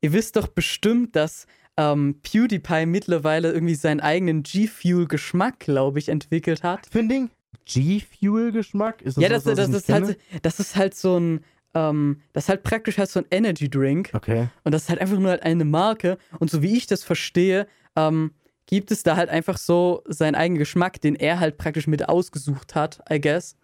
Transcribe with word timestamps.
ihr 0.00 0.12
wisst 0.12 0.36
doch 0.36 0.48
bestimmt, 0.48 1.16
dass 1.16 1.46
ähm, 1.76 2.20
PewDiePie 2.22 2.86
mittlerweile 2.86 3.52
irgendwie 3.52 3.74
seinen 3.74 4.00
eigenen 4.00 4.42
G-Fuel-Geschmack, 4.42 5.60
glaube 5.60 5.98
ich, 5.98 6.08
entwickelt 6.08 6.62
hat. 6.62 6.86
Finding? 6.90 7.30
G-Fuel-Geschmack? 7.66 9.02
Ist 9.02 9.16
das 9.16 9.22
ja, 9.22 9.28
das, 9.28 9.46
was, 9.46 9.56
das, 9.56 9.70
das, 9.70 9.82
ist 9.82 9.88
halt, 9.88 10.18
das 10.42 10.60
ist 10.60 10.76
halt 10.76 10.94
so 10.94 11.18
ein, 11.18 11.44
ähm, 11.74 12.20
das 12.32 12.44
ist 12.44 12.48
halt 12.48 12.62
praktisch 12.64 12.98
halt 12.98 13.10
so 13.10 13.20
ein 13.20 13.26
Energy 13.30 13.70
Drink. 13.70 14.10
Okay. 14.12 14.48
Und 14.64 14.72
das 14.72 14.82
ist 14.82 14.88
halt 14.88 15.00
einfach 15.00 15.18
nur 15.18 15.30
halt 15.30 15.42
eine 15.42 15.64
Marke. 15.64 16.18
Und 16.40 16.50
so 16.50 16.62
wie 16.62 16.76
ich 16.76 16.86
das 16.86 17.04
verstehe, 17.04 17.66
ähm, 17.94 18.32
gibt 18.66 18.90
es 18.90 19.02
da 19.02 19.16
halt 19.16 19.30
einfach 19.30 19.56
so 19.56 20.02
seinen 20.06 20.34
eigenen 20.34 20.58
Geschmack, 20.58 21.00
den 21.00 21.14
er 21.14 21.40
halt 21.40 21.58
praktisch 21.58 21.86
mit 21.86 22.08
ausgesucht 22.08 22.74
hat, 22.74 23.00
I 23.10 23.20
guess. 23.20 23.56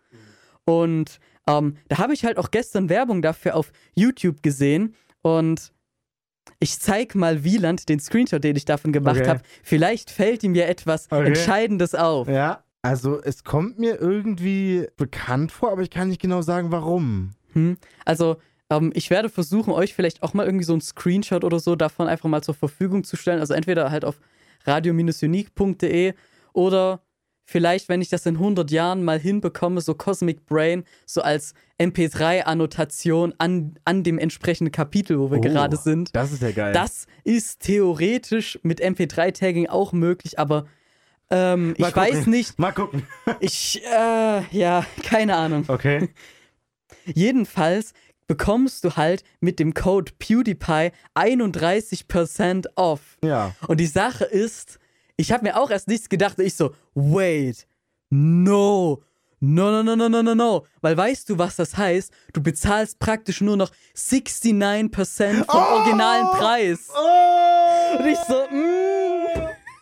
Und 0.64 1.19
ähm, 1.46 1.77
da 1.89 1.98
habe 1.98 2.14
ich 2.14 2.25
halt 2.25 2.39
auch 2.39 2.51
gestern 2.51 2.89
Werbung 2.89 3.23
dafür 3.23 3.57
auf 3.57 3.73
YouTube 3.95 4.43
gesehen. 4.43 4.95
Und 5.21 5.73
ich 6.58 6.79
zeig 6.79 7.14
mal 7.14 7.45
Wieland 7.45 7.88
den 7.88 8.00
Screenshot, 8.00 8.42
den 8.42 8.56
ich 8.56 8.64
davon 8.64 8.92
gemacht 8.92 9.20
okay. 9.20 9.28
habe. 9.28 9.41
Vielleicht 9.62 10.10
fällt 10.10 10.42
ihm 10.42 10.55
ja 10.55 10.64
etwas 10.64 11.06
okay. 11.10 11.27
Entscheidendes 11.27 11.95
auf. 11.95 12.28
Ja, 12.28 12.64
also 12.82 13.20
es 13.23 13.45
kommt 13.45 13.78
mir 13.78 14.00
irgendwie 14.00 14.86
bekannt 14.96 15.52
vor, 15.52 15.72
aber 15.72 15.83
ich 15.83 15.91
kann 15.91 16.09
nicht 16.09 16.20
genau 16.20 16.42
sagen, 16.42 16.70
warum. 16.70 17.30
Hm. 17.52 17.78
Also 18.05 18.36
ähm, 18.70 18.92
ich 18.95 19.10
werde 19.10 19.28
versuchen, 19.28 19.72
euch 19.72 19.95
vielleicht 19.95 20.22
auch 20.22 20.34
mal 20.34 20.46
irgendwie 20.46 20.64
so 20.64 20.72
einen 20.72 20.83
Screenshot 20.83 21.45
oder 21.45 21.60
so 21.60 21.77
davon 21.77 22.09
einfach 22.09 22.28
mal 22.28 22.42
zur 22.42 22.55
Verfügung 22.55 23.05
zu 23.05 23.16
stellen. 23.16 23.41
Also 23.41 23.55
entweder 23.55 23.91
halt 23.91 24.05
auf 24.05 24.20
radio-unique.de 24.64 26.14
oder 26.52 27.00
vielleicht, 27.45 27.89
wenn 27.89 28.01
ich 28.01 28.09
das 28.09 28.27
in 28.27 28.37
100 28.37 28.71
Jahren 28.71 29.05
mal 29.05 29.19
hinbekomme, 29.19 29.80
so 29.80 29.95
Cosmic 29.95 30.47
Brain, 30.47 30.84
so 31.07 31.23
als 31.23 31.55
MP3-Annotation 31.79 33.34
an, 33.39 33.79
an 33.84 34.03
dem 34.03 34.19
entsprechenden 34.19 34.73
Kapitel, 34.73 35.19
wo 35.19 35.30
wir 35.30 35.39
oh, 35.39 35.43
gerade 35.43 35.77
sind. 35.77 36.15
Das 36.15 36.33
ist 36.33 36.43
ja 36.43 36.53
geil. 36.53 36.73
Das 36.73 37.07
ist 37.25 37.61
theoretisch 37.61 38.59
mit 38.62 38.83
MP3-Tagging 38.83 39.69
auch 39.69 39.93
möglich, 39.93 40.39
aber 40.39 40.67
ähm, 41.31 41.75
ich 41.77 41.97
weiß 41.97 42.27
nicht. 42.27 42.59
Mal 42.59 42.73
gucken. 42.73 43.06
ich, 43.41 43.83
äh, 43.84 44.42
ja, 44.51 44.86
keine 45.03 45.36
Ahnung. 45.36 45.64
Okay. 45.69 46.11
Jedenfalls 47.06 47.92
bekommst 48.27 48.84
du 48.84 48.97
halt 48.97 49.23
mit 49.41 49.58
dem 49.58 49.75
Code 49.75 50.12
PewDiePie 50.19 50.92
31% 51.14 52.67
off. 52.77 53.19
Ja. 53.23 53.55
Und 53.67 53.81
die 53.81 53.86
Sache 53.86 54.25
ist, 54.25 54.79
ich 55.17 55.33
habe 55.33 55.45
mir 55.45 55.57
auch 55.57 55.70
erst 55.70 55.89
nichts 55.89 56.09
gedacht. 56.09 56.39
Ich 56.39 56.55
so, 56.55 56.75
wait, 56.95 57.67
no, 58.11 59.03
no, 59.41 59.70
no, 59.70 59.83
no, 59.83 59.97
no, 59.97 60.09
no, 60.09 60.23
no, 60.23 60.34
no. 60.34 60.67
Weil 60.81 60.97
weißt 60.97 61.29
du, 61.31 61.39
was 61.39 61.57
das 61.57 61.77
heißt? 61.77 62.12
Du 62.33 62.43
bezahlst 62.43 62.98
praktisch 62.98 63.41
nur 63.41 63.57
noch 63.57 63.70
69% 63.97 65.45
vom 65.45 65.47
oh! 65.48 65.75
originalen 65.75 66.27
Preis. 66.29 66.89
Oh! 66.95 67.98
Und 67.98 68.07
ich 68.07 68.19
so, 68.19 68.47
mm. 68.51 69.27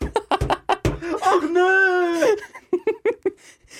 Ach 1.22 1.42
nö. 1.50 2.26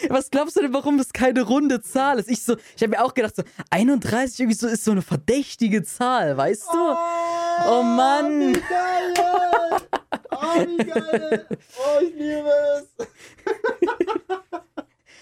Was 0.09 0.31
glaubst 0.31 0.57
du 0.57 0.63
denn, 0.63 0.75
warum 0.75 0.99
das 0.99 1.13
keine 1.13 1.43
runde 1.43 1.81
Zahl 1.81 2.19
ist? 2.19 2.29
Ich 2.29 2.43
so, 2.43 2.57
ich 2.77 2.83
habe 2.83 2.91
mir 2.91 3.05
auch 3.05 3.15
gedacht, 3.15 3.37
so 3.37 3.43
31 3.71 4.41
irgendwie 4.41 4.59
so 4.59 4.67
ist 4.67 4.85
so 4.85 4.91
eine 4.91 5.03
verdächtige 5.03 5.85
Zahl, 5.85 6.37
weißt 6.37 6.65
du? 6.73 6.79
Oh, 6.79 6.97
oh 7.69 7.83
Mann. 7.83 8.59
Oh, 10.43 10.61
wie 10.61 10.85
geil. 10.85 11.47
Oh, 11.79 12.03
ich 12.03 12.15
liebe 12.15 12.51
es. 12.77 13.07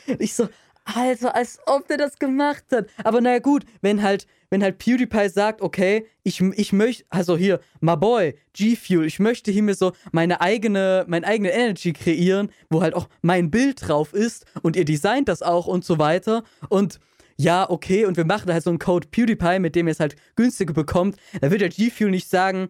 ich 0.18 0.34
so, 0.34 0.48
Alter, 0.84 1.34
als 1.34 1.58
ob 1.66 1.86
der 1.88 1.98
das 1.98 2.18
gemacht 2.18 2.64
hat. 2.72 2.88
Aber 3.04 3.20
naja, 3.20 3.38
gut, 3.38 3.64
wenn 3.80 4.02
halt, 4.02 4.27
wenn 4.48 4.62
halt 4.62 4.78
PewDiePie 4.78 5.28
sagt, 5.28 5.60
okay, 5.60 6.06
ich, 6.22 6.40
ich 6.40 6.72
möchte, 6.72 7.04
also 7.10 7.36
hier, 7.36 7.60
my 7.80 7.96
boy, 7.96 8.34
G-Fuel, 8.54 9.04
ich 9.04 9.18
möchte 9.18 9.50
hier 9.50 9.62
mir 9.62 9.74
so 9.74 9.92
meine 10.12 10.40
eigene, 10.40 11.04
mein 11.06 11.24
eigene 11.24 11.50
Energy 11.50 11.92
kreieren, 11.92 12.50
wo 12.70 12.82
halt 12.82 12.94
auch 12.94 13.08
mein 13.22 13.50
Bild 13.50 13.88
drauf 13.88 14.14
ist 14.14 14.46
und 14.62 14.77
ihr 14.77 14.84
designt 14.84 15.28
das 15.28 15.42
auch 15.42 15.66
und 15.66 15.84
so 15.84 15.98
weiter. 15.98 16.42
Und 16.68 16.98
ja, 17.36 17.68
okay, 17.68 18.05
und 18.05 18.16
wir 18.16 18.24
machen 18.24 18.48
da 18.48 18.55
halt 18.55 18.64
so 18.64 18.70
einen 18.70 18.78
Code 18.78 19.08
PewDiePie, 19.08 19.61
mit 19.61 19.77
dem 19.77 19.86
ihr 19.86 19.92
es 19.92 20.00
halt 20.00 20.16
günstiger 20.34 20.74
bekommt, 20.74 21.16
da 21.40 21.50
wird 21.50 21.61
der 21.61 21.68
G-Fuel 21.68 22.11
nicht 22.11 22.28
sagen, 22.28 22.68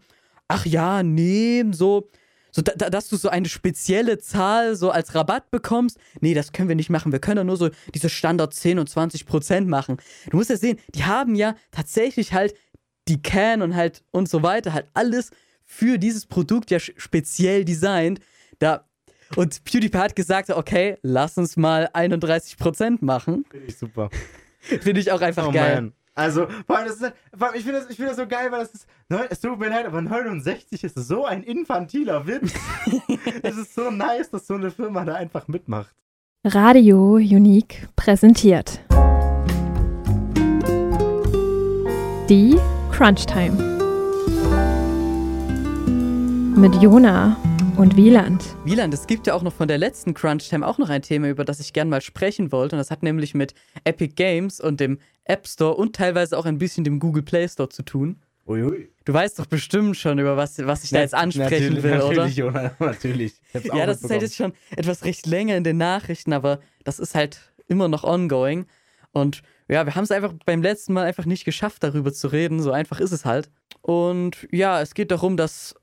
ach 0.48 0.66
ja, 0.66 1.02
nee, 1.02 1.64
so, 1.72 2.08
so, 2.53 2.62
da, 2.62 2.91
dass 2.91 3.09
du 3.09 3.16
so 3.16 3.28
eine 3.28 3.49
spezielle 3.49 4.19
Zahl 4.19 4.77
so 4.77 4.91
als 4.91 5.15
Rabatt 5.15 5.50
bekommst. 5.50 5.99
Nee, 6.21 6.34
das 6.34 6.53
können 6.53 6.69
wir 6.69 6.77
nicht 6.77 6.91
machen. 6.91 7.12
Wir 7.12 7.19
können 7.19 7.38
ja 7.38 7.44
nur 7.44 7.56
so 7.56 7.71
diese 7.94 8.09
Standard 8.09 8.55
10 8.55 8.78
und 8.78 8.88
20 8.88 9.27
Prozent 9.27 9.69
machen. 9.69 9.99
Du 10.31 10.37
musst 10.37 10.50
ja 10.50 10.56
sehen, 10.56 10.78
die 10.94 11.05
haben 11.05 11.34
ja 11.34 11.55
tatsächlich 11.71 12.33
halt 12.33 12.55
die 13.09 13.22
Can 13.22 13.62
und 13.62 13.75
halt 13.75 14.03
und 14.11 14.28
so 14.28 14.43
weiter, 14.43 14.72
halt 14.72 14.87
alles 14.94 15.31
für 15.65 15.99
dieses 15.99 16.27
Produkt 16.27 16.71
ja 16.71 16.78
speziell 16.81 17.65
designt. 17.65 18.21
Da, 18.59 18.87
und 19.37 19.62
PewDiePie 19.65 19.99
hat 19.99 20.17
gesagt, 20.17 20.50
okay, 20.50 20.99
lass 21.03 21.38
uns 21.38 21.56
mal 21.56 21.88
31 21.93 22.56
Prozent 22.56 23.03
machen. 23.03 23.44
Finde 23.50 23.67
ich 23.67 23.78
super. 23.78 24.11
Finde 24.61 25.00
ich 25.00 25.12
auch 25.12 25.21
einfach 25.21 25.49
oh, 25.49 25.53
geil. 25.53 25.75
Man. 25.77 25.93
Also, 26.15 26.48
vor 26.66 26.78
allem, 26.78 26.88
das 26.88 27.00
ist, 27.00 27.12
vor 27.37 27.48
allem 27.48 27.56
ich 27.56 27.65
finde 27.65 27.81
das, 27.81 27.94
find 27.94 28.09
das 28.09 28.16
so 28.16 28.26
geil, 28.26 28.50
weil 28.50 28.60
das 28.60 28.75
ist, 28.75 28.87
es 29.31 29.41
tut 29.41 29.59
mir 29.59 29.69
leid, 29.69 29.87
aber 29.87 30.03
69 30.03 30.82
ist 30.82 30.98
so 30.98 31.25
ein 31.25 31.43
infantiler 31.43 32.26
Witz. 32.26 32.53
es 33.43 33.56
ist 33.56 33.75
so 33.75 33.91
nice, 33.91 34.28
dass 34.31 34.47
so 34.47 34.54
eine 34.54 34.70
Firma 34.70 35.04
da 35.04 35.15
einfach 35.15 35.47
mitmacht. 35.47 35.94
Radio 36.44 37.15
Unique 37.15 37.88
präsentiert. 37.97 38.81
Die 42.28 42.59
Crunch 42.91 43.26
Time. 43.26 43.56
Mit 46.56 46.75
Jona 46.82 47.37
und 47.76 47.97
Wieland. 47.97 48.44
Wieland, 48.65 48.93
es 48.93 49.06
gibt 49.06 49.26
ja 49.26 49.34
auch 49.34 49.43
noch 49.43 49.54
von 49.54 49.69
der 49.69 49.78
letzten 49.78 50.12
Crunch 50.12 50.49
Time 50.49 50.66
auch 50.66 50.76
noch 50.78 50.91
ein 50.91 51.03
Thema, 51.03 51.28
über 51.28 51.44
das 51.44 51.60
ich 51.60 51.72
gerne 51.72 51.91
mal 51.91 52.03
sprechen 52.03 52.53
wollte. 52.53 52.76
Und 52.76 52.78
das 52.78 52.91
hat 52.91 53.03
nämlich 53.03 53.32
mit 53.34 53.54
Epic 53.84 54.15
Games 54.16 54.60
und 54.60 54.81
dem 54.81 54.99
App 55.30 55.46
Store 55.46 55.74
und 55.74 55.94
teilweise 55.96 56.36
auch 56.36 56.44
ein 56.44 56.58
bisschen 56.58 56.84
dem 56.84 56.98
Google 56.98 57.22
Play 57.22 57.48
Store 57.48 57.68
zu 57.68 57.82
tun. 57.82 58.20
Uiui. 58.46 58.88
Du 59.04 59.12
weißt 59.12 59.38
doch 59.38 59.46
bestimmt 59.46 59.96
schon, 59.96 60.18
über 60.18 60.36
was, 60.36 60.58
was 60.66 60.84
ich 60.84 60.91
da 60.91 61.00
jetzt 61.00 61.14
ansprechen 61.14 61.74
natürlich, 61.74 61.82
will, 61.82 61.98
natürlich, 61.98 62.42
oder? 62.42 62.74
Natürlich. 62.80 63.34
Ja, 63.72 63.86
das 63.86 64.02
ist 64.02 64.10
halt 64.10 64.22
jetzt 64.22 64.36
schon 64.36 64.52
etwas 64.76 65.04
recht 65.04 65.26
länger 65.26 65.56
in 65.56 65.64
den 65.64 65.76
Nachrichten, 65.76 66.32
aber 66.32 66.60
das 66.84 66.98
ist 66.98 67.14
halt 67.14 67.52
immer 67.69 67.88
noch 67.88 68.02
ongoing. 68.02 68.66
Und 69.12 69.42
ja, 69.69 69.86
wir 69.86 69.94
haben 69.94 70.04
es 70.04 70.10
einfach 70.10 70.32
beim 70.44 70.62
letzten 70.62 70.92
Mal 70.92 71.04
einfach 71.04 71.26
nicht 71.26 71.44
geschafft, 71.44 71.82
darüber 71.84 72.12
zu 72.12 72.28
reden. 72.28 72.60
So 72.60 72.72
einfach 72.72 73.00
ist 73.00 73.12
es 73.12 73.24
halt. 73.24 73.50
Und 73.82 74.48
ja, 74.50 74.80
es 74.80 74.94
geht 74.94 75.10
darum, 75.10 75.36
dass 75.36 75.74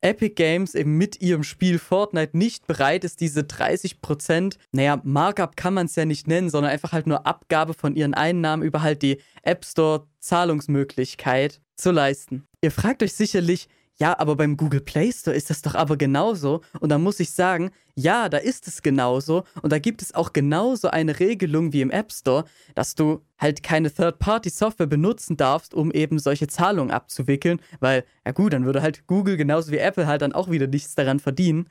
Epic 0.00 0.34
Games 0.34 0.74
eben 0.74 0.96
mit 0.96 1.20
ihrem 1.20 1.42
Spiel 1.42 1.78
Fortnite 1.78 2.36
nicht 2.36 2.66
bereit 2.66 3.04
ist, 3.04 3.20
diese 3.20 3.40
30%, 3.40 4.56
naja, 4.72 5.00
Markup 5.02 5.56
kann 5.56 5.74
man 5.74 5.86
es 5.86 5.96
ja 5.96 6.04
nicht 6.04 6.28
nennen, 6.28 6.50
sondern 6.50 6.72
einfach 6.72 6.92
halt 6.92 7.06
nur 7.06 7.26
Abgabe 7.26 7.74
von 7.74 7.94
ihren 7.96 8.14
Einnahmen 8.14 8.62
über 8.62 8.82
halt 8.82 9.02
die 9.02 9.20
App 9.42 9.64
Store 9.64 10.06
Zahlungsmöglichkeit 10.20 11.60
zu 11.76 11.90
leisten. 11.90 12.46
Ihr 12.62 12.70
fragt 12.70 13.02
euch 13.02 13.14
sicherlich, 13.14 13.68
ja, 14.00 14.16
aber 14.18 14.36
beim 14.36 14.56
Google 14.56 14.80
Play 14.80 15.10
Store 15.12 15.36
ist 15.36 15.50
das 15.50 15.60
doch 15.62 15.74
aber 15.74 15.96
genauso. 15.96 16.60
Und 16.78 16.90
da 16.90 16.98
muss 16.98 17.18
ich 17.18 17.32
sagen, 17.32 17.70
ja, 17.96 18.28
da 18.28 18.38
ist 18.38 18.68
es 18.68 18.82
genauso. 18.82 19.42
Und 19.60 19.72
da 19.72 19.80
gibt 19.80 20.02
es 20.02 20.14
auch 20.14 20.32
genauso 20.32 20.88
eine 20.88 21.18
Regelung 21.18 21.72
wie 21.72 21.80
im 21.80 21.90
App 21.90 22.12
Store, 22.12 22.44
dass 22.76 22.94
du 22.94 23.22
halt 23.38 23.64
keine 23.64 23.92
Third-Party-Software 23.92 24.86
benutzen 24.86 25.36
darfst, 25.36 25.74
um 25.74 25.90
eben 25.90 26.20
solche 26.20 26.46
Zahlungen 26.46 26.92
abzuwickeln. 26.92 27.60
Weil, 27.80 28.04
ja 28.24 28.30
gut, 28.30 28.52
dann 28.52 28.64
würde 28.64 28.82
halt 28.82 29.06
Google 29.08 29.36
genauso 29.36 29.72
wie 29.72 29.78
Apple 29.78 30.06
halt 30.06 30.22
dann 30.22 30.32
auch 30.32 30.48
wieder 30.48 30.68
nichts 30.68 30.94
daran 30.94 31.18
verdienen. 31.18 31.68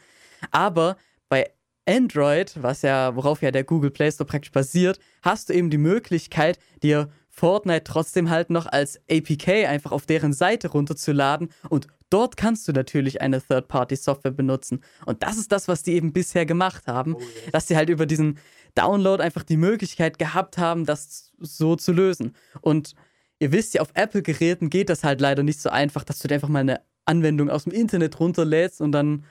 Aber 0.52 0.98
bei 1.30 1.50
Android, 1.88 2.62
was 2.62 2.82
ja, 2.82 3.16
worauf 3.16 3.42
ja 3.42 3.52
der 3.52 3.64
Google 3.64 3.92
Play 3.92 4.12
Store 4.12 4.28
praktisch 4.28 4.52
basiert, 4.52 5.00
hast 5.22 5.48
du 5.48 5.54
eben 5.54 5.70
die 5.70 5.78
Möglichkeit, 5.78 6.60
dir 6.84 7.10
Fortnite 7.30 7.84
trotzdem 7.86 8.30
halt 8.30 8.50
noch 8.50 8.66
als 8.66 9.00
APK 9.10 9.68
einfach 9.68 9.92
auf 9.92 10.06
deren 10.06 10.34
Seite 10.34 10.70
runterzuladen 10.70 11.50
und 11.70 11.88
dort 12.10 12.38
kannst 12.38 12.68
du 12.68 12.72
natürlich 12.72 13.22
eine 13.22 13.42
Third-Party-Software 13.42 14.32
benutzen. 14.32 14.82
Und 15.06 15.24
das 15.24 15.38
ist 15.38 15.52
das, 15.52 15.68
was 15.68 15.84
die 15.84 15.94
eben 15.94 16.14
bisher 16.14 16.46
gemacht 16.46 16.88
haben, 16.88 17.16
oh 17.16 17.20
yes. 17.20 17.52
dass 17.52 17.68
sie 17.68 17.76
halt 17.76 17.90
über 17.90 18.06
diesen 18.06 18.40
Download 18.76 19.22
einfach 19.22 19.44
die 19.44 19.58
Möglichkeit 19.58 20.20
gehabt 20.20 20.58
haben, 20.58 20.86
das 20.86 21.32
so 21.40 21.76
zu 21.76 21.92
lösen. 21.92 22.36
Und 22.62 22.94
ihr 23.40 23.52
wisst 23.52 23.74
ja, 23.74 23.82
auf 23.82 23.92
Apple-Geräten 23.94 24.70
geht 24.70 24.90
das 24.90 25.04
halt 25.04 25.22
leider 25.22 25.44
nicht 25.44 25.60
so 25.60 25.70
einfach, 25.70 26.04
dass 26.04 26.20
du 26.20 26.28
dir 26.28 26.36
einfach 26.36 26.50
mal 26.50 26.60
eine 26.60 26.82
Anwendung 27.06 27.50
aus 27.50 27.64
dem 27.64 27.74
Internet 27.74 28.20
runterlädst 28.20 28.82
und 28.82 28.92
dann 28.92 29.24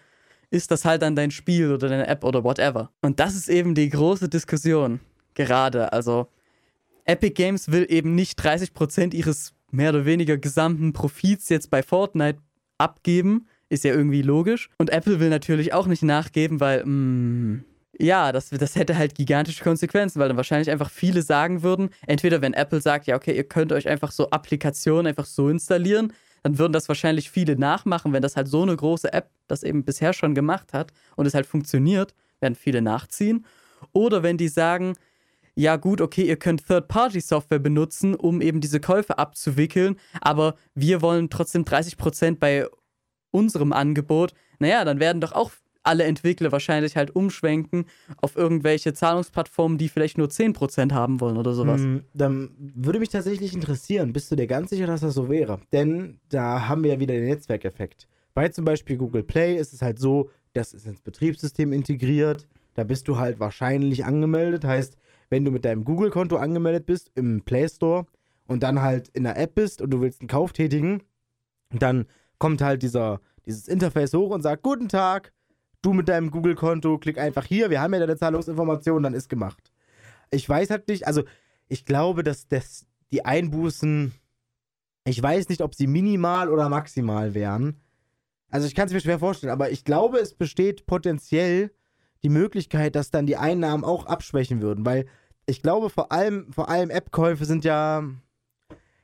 ist 0.50 0.70
das 0.70 0.84
halt 0.84 1.02
dann 1.02 1.16
dein 1.16 1.30
Spiel 1.30 1.72
oder 1.72 1.88
deine 1.88 2.06
App 2.06 2.24
oder 2.24 2.44
whatever. 2.44 2.90
Und 3.02 3.20
das 3.20 3.34
ist 3.34 3.48
eben 3.48 3.74
die 3.74 3.88
große 3.88 4.28
Diskussion 4.28 5.00
gerade. 5.34 5.92
Also 5.92 6.28
Epic 7.04 7.34
Games 7.34 7.70
will 7.70 7.86
eben 7.88 8.14
nicht 8.14 8.40
30% 8.40 9.14
ihres 9.14 9.54
mehr 9.70 9.90
oder 9.90 10.04
weniger 10.04 10.38
gesamten 10.38 10.92
Profits 10.92 11.48
jetzt 11.48 11.70
bei 11.70 11.82
Fortnite 11.82 12.40
abgeben. 12.78 13.46
Ist 13.68 13.84
ja 13.84 13.92
irgendwie 13.92 14.22
logisch. 14.22 14.70
Und 14.78 14.90
Apple 14.90 15.18
will 15.18 15.28
natürlich 15.28 15.72
auch 15.72 15.86
nicht 15.86 16.02
nachgeben, 16.02 16.60
weil, 16.60 16.84
mh, 16.84 16.86
mm, 16.86 17.64
ja, 17.98 18.30
das, 18.32 18.50
das 18.50 18.76
hätte 18.76 18.96
halt 18.96 19.14
gigantische 19.14 19.64
Konsequenzen, 19.64 20.20
weil 20.20 20.28
dann 20.28 20.36
wahrscheinlich 20.36 20.70
einfach 20.70 20.90
viele 20.90 21.22
sagen 21.22 21.62
würden, 21.62 21.90
entweder 22.06 22.42
wenn 22.42 22.52
Apple 22.52 22.80
sagt, 22.80 23.06
ja, 23.06 23.16
okay, 23.16 23.34
ihr 23.34 23.44
könnt 23.44 23.72
euch 23.72 23.88
einfach 23.88 24.12
so 24.12 24.30
Applikationen 24.30 25.06
einfach 25.06 25.24
so 25.24 25.48
installieren, 25.48 26.12
dann 26.42 26.58
würden 26.58 26.72
das 26.72 26.88
wahrscheinlich 26.88 27.30
viele 27.30 27.58
nachmachen, 27.58 28.12
wenn 28.12 28.22
das 28.22 28.36
halt 28.36 28.48
so 28.48 28.62
eine 28.62 28.76
große 28.76 29.12
App 29.12 29.30
das 29.48 29.62
eben 29.62 29.84
bisher 29.84 30.12
schon 30.12 30.34
gemacht 30.34 30.72
hat 30.72 30.92
und 31.16 31.26
es 31.26 31.34
halt 31.34 31.46
funktioniert, 31.46 32.14
werden 32.40 32.54
viele 32.54 32.82
nachziehen. 32.82 33.46
Oder 33.92 34.22
wenn 34.22 34.36
die 34.36 34.48
sagen, 34.48 34.94
ja 35.56 35.76
gut, 35.76 36.00
okay, 36.00 36.22
ihr 36.22 36.36
könnt 36.36 36.66
Third-Party-Software 36.66 37.58
benutzen, 37.58 38.14
um 38.14 38.40
eben 38.40 38.60
diese 38.60 38.78
Käufe 38.78 39.18
abzuwickeln, 39.18 39.96
aber 40.20 40.54
wir 40.74 41.02
wollen 41.02 41.30
trotzdem 41.30 41.64
30% 41.64 42.38
bei 42.38 42.66
unserem 43.30 43.72
Angebot. 43.72 44.34
Naja, 44.58 44.84
dann 44.84 45.00
werden 45.00 45.20
doch 45.20 45.32
auch 45.32 45.50
alle 45.82 46.04
Entwickler 46.04 46.52
wahrscheinlich 46.52 46.96
halt 46.96 47.14
umschwenken 47.14 47.86
auf 48.20 48.36
irgendwelche 48.36 48.92
Zahlungsplattformen, 48.92 49.78
die 49.78 49.88
vielleicht 49.88 50.18
nur 50.18 50.28
10% 50.28 50.92
haben 50.92 51.20
wollen 51.20 51.36
oder 51.36 51.54
sowas. 51.54 51.80
Hm, 51.80 52.02
dann 52.12 52.50
würde 52.58 52.98
mich 52.98 53.08
tatsächlich 53.08 53.54
interessieren, 53.54 54.12
bist 54.12 54.30
du 54.30 54.36
dir 54.36 54.46
ganz 54.46 54.70
sicher, 54.70 54.86
dass 54.86 55.00
das 55.00 55.14
so 55.14 55.30
wäre? 55.30 55.60
Denn 55.72 56.18
da 56.28 56.68
haben 56.68 56.82
wir 56.82 56.94
ja 56.94 57.00
wieder 57.00 57.14
den 57.14 57.26
Netzwerkeffekt. 57.26 58.08
Bei 58.34 58.48
zum 58.48 58.64
Beispiel 58.64 58.96
Google 58.96 59.22
Play 59.22 59.56
ist 59.56 59.72
es 59.72 59.80
halt 59.80 59.98
so, 59.98 60.30
das 60.52 60.74
ist 60.74 60.86
ins 60.86 61.00
Betriebssystem 61.00 61.72
integriert. 61.72 62.46
Da 62.74 62.84
bist 62.84 63.08
du 63.08 63.16
halt 63.16 63.40
wahrscheinlich 63.40 64.04
angemeldet. 64.04 64.64
Heißt, 64.64 64.98
wenn 65.28 65.44
du 65.44 65.50
mit 65.50 65.64
deinem 65.64 65.84
Google-Konto 65.84 66.36
angemeldet 66.36 66.86
bist 66.86 67.10
im 67.14 67.42
Play 67.42 67.68
Store 67.68 68.06
und 68.46 68.62
dann 68.62 68.80
halt 68.82 69.08
in 69.08 69.24
der 69.24 69.38
App 69.38 69.54
bist 69.54 69.82
und 69.82 69.90
du 69.90 70.00
willst 70.00 70.20
einen 70.20 70.28
Kauf 70.28 70.52
tätigen, 70.52 71.02
dann 71.70 72.06
kommt 72.38 72.60
halt 72.60 72.82
dieser, 72.82 73.20
dieses 73.44 73.68
Interface 73.68 74.14
hoch 74.14 74.30
und 74.30 74.42
sagt, 74.42 74.62
guten 74.62 74.88
Tag, 74.88 75.32
du 75.82 75.92
mit 75.92 76.08
deinem 76.08 76.30
Google-Konto, 76.30 76.98
klick 76.98 77.18
einfach 77.18 77.44
hier, 77.44 77.70
wir 77.70 77.80
haben 77.80 77.92
ja 77.94 78.00
deine 78.00 78.16
Zahlungsinformation, 78.16 79.02
dann 79.02 79.14
ist 79.14 79.28
gemacht. 79.28 79.72
Ich 80.30 80.48
weiß 80.48 80.70
halt 80.70 80.88
nicht, 80.88 81.06
also 81.06 81.22
ich 81.68 81.84
glaube, 81.84 82.22
dass 82.22 82.48
das, 82.48 82.86
die 83.12 83.24
Einbußen, 83.24 84.12
ich 85.04 85.22
weiß 85.22 85.48
nicht, 85.48 85.62
ob 85.62 85.74
sie 85.74 85.86
minimal 85.86 86.50
oder 86.50 86.68
maximal 86.68 87.34
wären. 87.34 87.80
Also 88.50 88.66
ich 88.66 88.74
kann 88.74 88.86
es 88.86 88.92
mir 88.92 89.00
schwer 89.00 89.18
vorstellen, 89.18 89.52
aber 89.52 89.70
ich 89.70 89.84
glaube, 89.84 90.18
es 90.18 90.34
besteht 90.34 90.86
potenziell 90.86 91.70
die 92.26 92.30
Möglichkeit, 92.30 92.96
dass 92.96 93.12
dann 93.12 93.26
die 93.26 93.36
Einnahmen 93.36 93.84
auch 93.84 94.06
abschwächen 94.06 94.60
würden, 94.60 94.84
weil 94.84 95.06
ich 95.46 95.62
glaube, 95.62 95.90
vor 95.90 96.10
allem, 96.10 96.52
vor 96.52 96.68
allem 96.68 96.90
App-Käufe 96.90 97.44
sind 97.44 97.64
ja. 97.64 98.02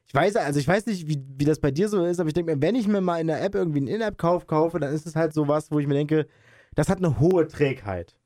Ich 0.07 0.13
weiß, 0.13 0.35
also 0.37 0.59
ich 0.59 0.67
weiß 0.67 0.87
nicht, 0.87 1.07
wie, 1.07 1.25
wie 1.39 1.45
das 1.45 1.61
bei 1.61 1.71
dir 1.71 1.89
so 1.89 2.05
ist, 2.05 2.19
aber 2.19 2.27
ich 2.27 2.35
denke 2.35 2.53
mir, 2.53 2.61
wenn 2.61 2.75
ich 2.75 2.89
mir 2.89 3.01
mal 3.01 3.21
in 3.21 3.29
der 3.29 3.41
App 3.41 3.55
irgendwie 3.55 3.79
einen 3.79 3.87
In-App-Kauf 3.87 4.49
kaufe, 4.49 4.81
dann 4.81 4.93
ist 4.93 5.07
es 5.07 5.15
halt 5.15 5.33
so 5.35 5.47
was, 5.47 5.71
wo 5.71 5.79
ich 5.79 5.87
mir 5.87 5.95
denke, 5.95 6.27
das 6.75 6.89
hat 6.89 6.99
eine 6.99 7.21
hohe 7.21 7.47
Trägheit. 7.47 8.19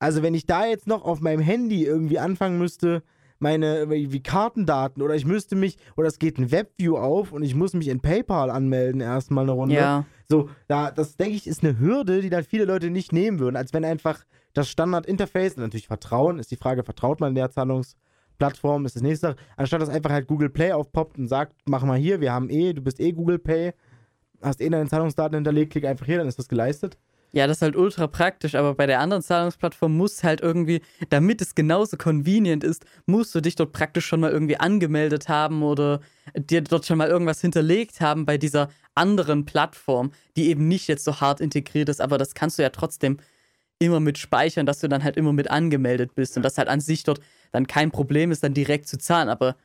Also 0.00 0.24
wenn 0.24 0.34
ich 0.34 0.46
da 0.46 0.66
jetzt 0.66 0.88
noch 0.88 1.04
auf 1.04 1.20
meinem 1.20 1.40
Handy 1.40 1.84
irgendwie 1.84 2.18
anfangen 2.18 2.58
müsste, 2.58 3.04
meine 3.42 3.90
wie 3.90 4.22
Kartendaten 4.22 5.02
oder 5.02 5.14
ich 5.14 5.26
müsste 5.26 5.56
mich 5.56 5.76
oder 5.96 6.08
es 6.08 6.18
geht 6.18 6.38
ein 6.38 6.50
Webview 6.50 6.96
auf 6.96 7.32
und 7.32 7.42
ich 7.42 7.54
muss 7.54 7.74
mich 7.74 7.88
in 7.88 8.00
PayPal 8.00 8.50
anmelden 8.50 9.00
erstmal 9.00 9.44
eine 9.44 9.52
Runde. 9.52 9.74
Ja. 9.74 10.06
So, 10.28 10.48
da 10.68 10.90
das 10.90 11.16
denke 11.16 11.34
ich 11.34 11.46
ist 11.46 11.62
eine 11.62 11.78
Hürde, 11.78 12.22
die 12.22 12.30
dann 12.30 12.44
viele 12.44 12.64
Leute 12.64 12.88
nicht 12.88 13.12
nehmen 13.12 13.38
würden, 13.38 13.56
als 13.56 13.74
wenn 13.74 13.84
einfach 13.84 14.24
das 14.54 14.68
Standard-Interface, 14.68 15.56
natürlich 15.56 15.88
Vertrauen, 15.88 16.38
ist 16.38 16.50
die 16.50 16.56
Frage, 16.56 16.84
vertraut 16.84 17.20
man 17.20 17.34
der 17.34 17.50
Zahlungsplattform, 17.50 18.86
ist 18.86 18.96
das 18.96 19.02
nächste, 19.02 19.36
anstatt 19.56 19.82
dass 19.82 19.88
einfach 19.88 20.10
halt 20.10 20.28
Google 20.28 20.50
Play 20.50 20.72
aufpoppt 20.72 21.18
und 21.18 21.26
sagt, 21.26 21.54
mach 21.66 21.84
mal 21.84 21.98
hier, 21.98 22.20
wir 22.20 22.32
haben 22.32 22.48
eh, 22.48 22.72
du 22.72 22.82
bist 22.82 23.00
eh 23.00 23.12
Google 23.12 23.38
Pay, 23.38 23.72
hast 24.40 24.60
eh 24.60 24.68
deine 24.68 24.88
Zahlungsdaten 24.88 25.34
hinterlegt, 25.34 25.72
klick 25.72 25.84
einfach 25.84 26.06
hier, 26.06 26.18
dann 26.18 26.28
ist 26.28 26.38
das 26.38 26.48
geleistet. 26.48 26.98
Ja, 27.34 27.46
das 27.46 27.58
ist 27.58 27.62
halt 27.62 27.76
ultra 27.76 28.06
praktisch, 28.08 28.54
aber 28.54 28.74
bei 28.74 28.86
der 28.86 29.00
anderen 29.00 29.22
Zahlungsplattform 29.22 29.96
muss 29.96 30.22
halt 30.22 30.42
irgendwie, 30.42 30.82
damit 31.08 31.40
es 31.40 31.54
genauso 31.54 31.96
convenient 31.96 32.62
ist, 32.62 32.84
musst 33.06 33.34
du 33.34 33.40
dich 33.40 33.54
dort 33.54 33.72
praktisch 33.72 34.04
schon 34.06 34.20
mal 34.20 34.30
irgendwie 34.30 34.58
angemeldet 34.58 35.28
haben 35.30 35.62
oder 35.62 36.00
dir 36.36 36.60
dort 36.60 36.84
schon 36.84 36.98
mal 36.98 37.08
irgendwas 37.08 37.40
hinterlegt 37.40 38.02
haben 38.02 38.26
bei 38.26 38.36
dieser 38.36 38.68
anderen 38.94 39.46
Plattform, 39.46 40.12
die 40.36 40.50
eben 40.50 40.68
nicht 40.68 40.88
jetzt 40.88 41.04
so 41.04 41.20
hart 41.22 41.40
integriert 41.40 41.88
ist, 41.88 42.02
aber 42.02 42.18
das 42.18 42.34
kannst 42.34 42.58
du 42.58 42.62
ja 42.62 42.68
trotzdem 42.68 43.16
immer 43.78 43.98
mit 43.98 44.18
speichern, 44.18 44.66
dass 44.66 44.80
du 44.80 44.88
dann 44.88 45.02
halt 45.02 45.16
immer 45.16 45.32
mit 45.32 45.50
angemeldet 45.50 46.14
bist 46.14 46.36
und 46.36 46.42
das 46.42 46.58
halt 46.58 46.68
an 46.68 46.80
sich 46.80 47.02
dort 47.02 47.20
dann 47.50 47.66
kein 47.66 47.90
Problem 47.90 48.30
ist, 48.30 48.44
dann 48.44 48.52
direkt 48.52 48.86
zu 48.86 48.98
zahlen. 48.98 49.30
Aber 49.30 49.56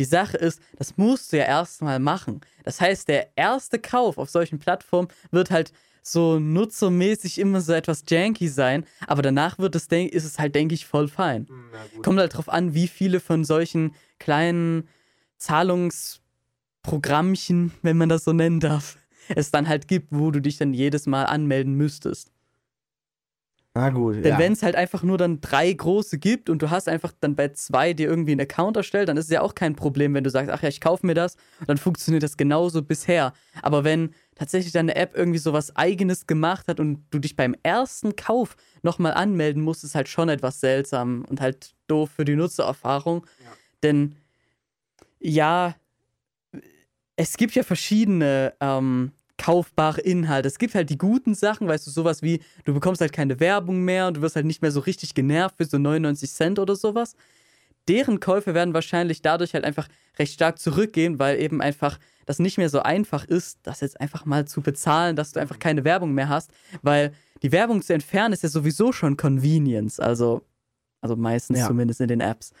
die 0.00 0.04
Sache 0.06 0.38
ist, 0.38 0.62
das 0.78 0.96
musst 0.96 1.30
du 1.30 1.36
ja 1.36 1.44
erstmal 1.44 1.98
machen. 1.98 2.40
Das 2.64 2.80
heißt, 2.80 3.06
der 3.08 3.36
erste 3.36 3.78
Kauf 3.78 4.16
auf 4.16 4.30
solchen 4.30 4.58
Plattformen 4.58 5.08
wird 5.30 5.50
halt 5.50 5.72
so 6.02 6.38
nutzermäßig 6.38 7.38
immer 7.38 7.60
so 7.60 7.72
etwas 7.72 8.04
janky 8.08 8.48
sein, 8.48 8.84
aber 9.06 9.22
danach 9.22 9.58
wird 9.58 9.74
es, 9.74 9.86
ist 9.86 10.24
es 10.24 10.38
halt, 10.38 10.54
denke 10.54 10.74
ich, 10.74 10.86
voll 10.86 11.08
fein. 11.08 11.46
Kommt 12.02 12.18
halt 12.18 12.34
drauf 12.34 12.48
an, 12.48 12.74
wie 12.74 12.88
viele 12.88 13.20
von 13.20 13.44
solchen 13.44 13.94
kleinen 14.18 14.88
Zahlungsprogrammchen, 15.38 17.72
wenn 17.82 17.96
man 17.96 18.08
das 18.08 18.24
so 18.24 18.32
nennen 18.32 18.60
darf, 18.60 18.98
es 19.28 19.50
dann 19.50 19.68
halt 19.68 19.88
gibt, 19.88 20.08
wo 20.10 20.30
du 20.30 20.40
dich 20.40 20.58
dann 20.58 20.74
jedes 20.74 21.06
Mal 21.06 21.24
anmelden 21.24 21.74
müsstest. 21.74 22.32
Na 23.80 23.88
gut. 23.88 24.16
Denn 24.16 24.24
ja. 24.24 24.38
wenn 24.38 24.52
es 24.52 24.62
halt 24.62 24.76
einfach 24.76 25.02
nur 25.02 25.16
dann 25.16 25.40
drei 25.40 25.72
große 25.72 26.18
gibt 26.18 26.50
und 26.50 26.60
du 26.60 26.68
hast 26.68 26.86
einfach 26.86 27.12
dann 27.18 27.34
bei 27.34 27.48
zwei 27.48 27.94
dir 27.94 28.08
irgendwie 28.08 28.32
einen 28.32 28.42
Account 28.42 28.76
erstellt, 28.76 29.08
dann 29.08 29.16
ist 29.16 29.24
es 29.24 29.30
ja 29.30 29.40
auch 29.40 29.54
kein 29.54 29.74
Problem, 29.74 30.12
wenn 30.12 30.22
du 30.22 30.28
sagst, 30.28 30.50
ach 30.50 30.62
ja, 30.62 30.68
ich 30.68 30.82
kaufe 30.82 31.06
mir 31.06 31.14
das 31.14 31.36
und 31.60 31.68
dann 31.68 31.78
funktioniert 31.78 32.22
das 32.22 32.36
genauso 32.36 32.82
bisher. 32.82 33.32
Aber 33.62 33.82
wenn 33.82 34.10
tatsächlich 34.34 34.72
deine 34.72 34.96
App 34.96 35.16
irgendwie 35.16 35.38
so 35.38 35.54
was 35.54 35.74
Eigenes 35.76 36.26
gemacht 36.26 36.68
hat 36.68 36.78
und 36.78 37.04
du 37.10 37.18
dich 37.18 37.36
beim 37.36 37.56
ersten 37.62 38.16
Kauf 38.16 38.54
nochmal 38.82 39.14
anmelden 39.14 39.62
musst, 39.62 39.82
ist 39.82 39.94
halt 39.94 40.08
schon 40.08 40.28
etwas 40.28 40.60
seltsam 40.60 41.24
und 41.28 41.40
halt 41.40 41.74
doof 41.86 42.10
für 42.14 42.26
die 42.26 42.36
Nutzererfahrung. 42.36 43.26
Ja. 43.42 43.52
Denn 43.82 44.16
ja, 45.20 45.74
es 47.16 47.38
gibt 47.38 47.54
ja 47.54 47.62
verschiedene 47.62 48.52
ähm, 48.60 49.12
kaufbare 49.40 50.02
Inhalte. 50.02 50.48
Es 50.48 50.58
gibt 50.58 50.74
halt 50.74 50.90
die 50.90 50.98
guten 50.98 51.34
Sachen, 51.34 51.66
weißt 51.66 51.86
du, 51.86 51.90
sowas 51.90 52.20
wie, 52.22 52.42
du 52.64 52.74
bekommst 52.74 53.00
halt 53.00 53.14
keine 53.14 53.40
Werbung 53.40 53.82
mehr 53.82 54.06
und 54.06 54.18
du 54.18 54.20
wirst 54.20 54.36
halt 54.36 54.44
nicht 54.44 54.60
mehr 54.60 54.70
so 54.70 54.80
richtig 54.80 55.14
genervt 55.14 55.56
für 55.56 55.64
so 55.64 55.78
99 55.78 56.30
Cent 56.30 56.58
oder 56.58 56.76
sowas. 56.76 57.16
Deren 57.88 58.20
Käufe 58.20 58.52
werden 58.52 58.74
wahrscheinlich 58.74 59.22
dadurch 59.22 59.54
halt 59.54 59.64
einfach 59.64 59.88
recht 60.18 60.34
stark 60.34 60.58
zurückgehen, 60.58 61.18
weil 61.18 61.40
eben 61.40 61.62
einfach 61.62 61.98
das 62.26 62.38
nicht 62.38 62.58
mehr 62.58 62.68
so 62.68 62.80
einfach 62.80 63.24
ist, 63.24 63.60
das 63.62 63.80
jetzt 63.80 63.98
einfach 63.98 64.26
mal 64.26 64.46
zu 64.46 64.60
bezahlen, 64.60 65.16
dass 65.16 65.32
du 65.32 65.40
einfach 65.40 65.58
keine 65.58 65.84
Werbung 65.84 66.12
mehr 66.12 66.28
hast, 66.28 66.50
weil 66.82 67.12
die 67.42 67.50
Werbung 67.50 67.80
zu 67.80 67.94
entfernen 67.94 68.34
ist 68.34 68.42
ja 68.42 68.50
sowieso 68.50 68.92
schon 68.92 69.16
Convenience, 69.16 69.98
also, 69.98 70.42
also 71.00 71.16
meistens 71.16 71.60
ja. 71.60 71.66
zumindest 71.66 72.02
in 72.02 72.08
den 72.08 72.20
Apps. 72.20 72.52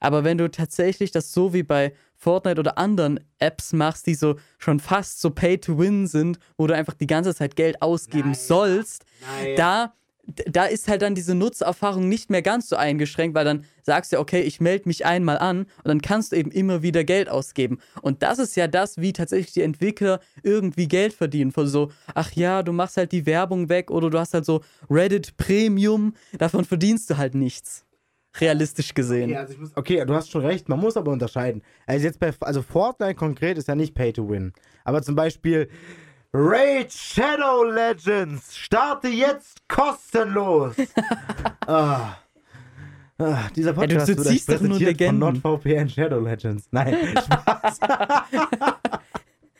Aber 0.00 0.24
wenn 0.24 0.38
du 0.38 0.50
tatsächlich 0.50 1.10
das 1.10 1.32
so 1.32 1.52
wie 1.52 1.62
bei 1.62 1.92
Fortnite 2.16 2.58
oder 2.60 2.78
anderen 2.78 3.20
Apps 3.38 3.72
machst, 3.72 4.06
die 4.06 4.14
so 4.14 4.36
schon 4.58 4.80
fast 4.80 5.20
so 5.20 5.30
Pay-to-Win 5.30 6.06
sind, 6.06 6.38
wo 6.56 6.66
du 6.66 6.74
einfach 6.74 6.94
die 6.94 7.06
ganze 7.06 7.34
Zeit 7.34 7.56
Geld 7.56 7.80
ausgeben 7.82 8.30
naja. 8.30 8.40
sollst, 8.40 9.04
naja. 9.40 9.56
da 9.56 9.94
da 10.46 10.66
ist 10.66 10.88
halt 10.88 11.02
dann 11.02 11.14
diese 11.14 11.34
Nutzererfahrung 11.34 12.08
nicht 12.08 12.28
mehr 12.30 12.42
ganz 12.42 12.68
so 12.68 12.76
eingeschränkt, 12.76 13.34
weil 13.34 13.46
dann 13.46 13.64
sagst 13.82 14.12
du, 14.12 14.18
okay, 14.18 14.42
ich 14.42 14.60
melde 14.60 14.86
mich 14.86 15.06
einmal 15.06 15.38
an 15.38 15.60
und 15.60 15.86
dann 15.86 16.02
kannst 16.02 16.32
du 16.32 16.36
eben 16.36 16.50
immer 16.50 16.82
wieder 16.82 17.02
Geld 17.02 17.30
ausgeben. 17.30 17.78
Und 18.02 18.22
das 18.22 18.38
ist 18.38 18.54
ja 18.54 18.66
das, 18.66 18.98
wie 18.98 19.14
tatsächlich 19.14 19.54
die 19.54 19.62
Entwickler 19.62 20.20
irgendwie 20.42 20.86
Geld 20.86 21.14
verdienen. 21.14 21.50
Von 21.50 21.66
so, 21.66 21.90
ach 22.14 22.32
ja, 22.32 22.62
du 22.62 22.72
machst 22.72 22.98
halt 22.98 23.12
die 23.12 23.24
Werbung 23.24 23.70
weg 23.70 23.90
oder 23.90 24.10
du 24.10 24.18
hast 24.18 24.34
halt 24.34 24.44
so 24.44 24.60
Reddit 24.90 25.36
Premium, 25.38 26.12
davon 26.36 26.66
verdienst 26.66 27.08
du 27.08 27.16
halt 27.16 27.34
nichts 27.34 27.86
realistisch 28.40 28.94
gesehen. 28.94 29.30
Okay, 29.30 29.38
also 29.38 29.58
muss, 29.58 29.76
okay, 29.76 30.04
du 30.04 30.14
hast 30.14 30.30
schon 30.30 30.44
recht, 30.44 30.68
man 30.68 30.78
muss 30.78 30.96
aber 30.96 31.12
unterscheiden. 31.12 31.62
Also 31.86 32.06
jetzt 32.06 32.20
bei, 32.20 32.32
also 32.40 32.62
Fortnite 32.62 33.14
konkret 33.14 33.58
ist 33.58 33.68
ja 33.68 33.74
nicht 33.74 33.94
Pay 33.94 34.12
to 34.12 34.28
Win. 34.28 34.52
Aber 34.84 35.02
zum 35.02 35.14
Beispiel 35.14 35.68
Raid 36.32 36.92
Shadow 36.92 37.64
Legends 37.64 38.56
starte 38.56 39.08
jetzt 39.08 39.66
kostenlos. 39.68 40.74
ah. 41.66 42.16
Ah, 43.20 43.48
dieser 43.56 43.72
Podcast 43.72 44.08
ja, 44.08 44.14
du, 44.14 44.22
du 44.22 44.28
ziehst 44.28 44.48
doch 44.48 44.60
nur 44.60 44.78
Legenden. 44.78 45.20
von 45.20 45.40
NordVPN 45.42 45.88
Shadow 45.88 46.20
Legends. 46.20 46.68
Nein, 46.70 46.96
Spaß. 47.24 47.80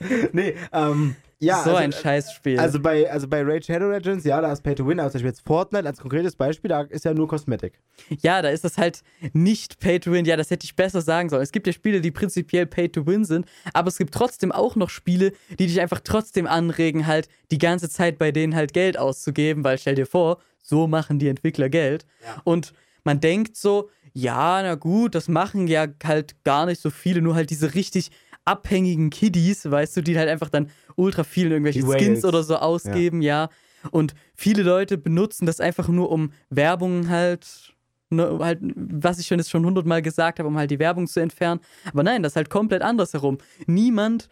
nee, 0.32 0.54
ähm, 0.72 1.16
ja, 1.40 1.62
so 1.62 1.70
also, 1.70 1.76
ein 1.76 1.92
Scheißspiel. 1.92 2.58
Also 2.58 2.80
bei, 2.80 3.10
also 3.10 3.28
bei 3.28 3.42
Raid 3.42 3.64
Shadow 3.64 3.90
Legends, 3.90 4.24
ja, 4.24 4.40
da 4.40 4.52
ist 4.52 4.62
Pay 4.62 4.74
to 4.74 4.86
Win, 4.86 4.98
aber 4.98 5.10
zum 5.10 5.18
Beispiel 5.18 5.30
jetzt 5.30 5.46
Fortnite 5.46 5.86
als 5.86 6.00
konkretes 6.00 6.34
Beispiel, 6.34 6.68
da 6.68 6.82
ist 6.82 7.04
ja 7.04 7.14
nur 7.14 7.28
Kosmetik. 7.28 7.80
Ja, 8.22 8.42
da 8.42 8.48
ist 8.48 8.64
das 8.64 8.76
halt 8.76 9.02
nicht 9.32 9.78
Pay 9.78 10.00
to 10.00 10.12
Win. 10.12 10.24
Ja, 10.24 10.36
das 10.36 10.50
hätte 10.50 10.64
ich 10.64 10.74
besser 10.74 11.00
sagen 11.00 11.28
sollen. 11.28 11.42
Es 11.42 11.52
gibt 11.52 11.66
ja 11.68 11.72
Spiele, 11.72 12.00
die 12.00 12.10
prinzipiell 12.10 12.66
Pay 12.66 12.88
to 12.88 13.06
Win 13.06 13.24
sind, 13.24 13.46
aber 13.72 13.88
es 13.88 13.98
gibt 13.98 14.14
trotzdem 14.14 14.50
auch 14.50 14.74
noch 14.74 14.90
Spiele, 14.90 15.32
die 15.50 15.66
dich 15.66 15.80
einfach 15.80 16.00
trotzdem 16.02 16.46
anregen, 16.46 17.06
halt 17.06 17.28
die 17.50 17.58
ganze 17.58 17.88
Zeit 17.88 18.18
bei 18.18 18.32
denen 18.32 18.56
halt 18.56 18.72
Geld 18.72 18.98
auszugeben, 18.98 19.62
weil 19.62 19.78
stell 19.78 19.94
dir 19.94 20.06
vor, 20.06 20.38
so 20.60 20.88
machen 20.88 21.18
die 21.20 21.28
Entwickler 21.28 21.68
Geld. 21.68 22.04
Ja. 22.24 22.40
Und 22.44 22.72
man 23.04 23.20
denkt 23.20 23.56
so, 23.56 23.90
ja, 24.12 24.62
na 24.62 24.74
gut, 24.74 25.14
das 25.14 25.28
machen 25.28 25.68
ja 25.68 25.86
halt 26.04 26.42
gar 26.42 26.66
nicht 26.66 26.80
so 26.80 26.90
viele, 26.90 27.22
nur 27.22 27.36
halt 27.36 27.50
diese 27.50 27.74
richtig 27.74 28.10
abhängigen 28.48 29.10
Kiddies, 29.10 29.70
weißt 29.70 29.96
du, 29.96 30.02
die 30.02 30.18
halt 30.18 30.28
einfach 30.28 30.48
dann 30.48 30.70
ultra 30.96 31.22
viel 31.22 31.52
irgendwelche 31.52 31.82
Skins 31.86 32.24
oder 32.24 32.42
so 32.42 32.56
ausgeben, 32.56 33.20
ja. 33.22 33.44
ja. 33.44 33.90
Und 33.90 34.14
viele 34.34 34.62
Leute 34.62 34.98
benutzen 34.98 35.46
das 35.46 35.60
einfach 35.60 35.88
nur, 35.88 36.10
um 36.10 36.32
Werbung 36.50 37.08
halt, 37.08 37.74
ne, 38.10 38.38
halt, 38.40 38.58
was 38.60 39.18
ich 39.18 39.26
schon 39.26 39.38
jetzt 39.38 39.50
schon 39.50 39.64
hundertmal 39.64 40.02
gesagt 40.02 40.38
habe, 40.38 40.48
um 40.48 40.56
halt 40.56 40.70
die 40.70 40.78
Werbung 40.78 41.06
zu 41.06 41.20
entfernen. 41.20 41.60
Aber 41.92 42.02
nein, 42.02 42.22
das 42.22 42.32
ist 42.32 42.36
halt 42.36 42.50
komplett 42.50 42.82
andersherum. 42.82 43.38
Niemand 43.66 44.28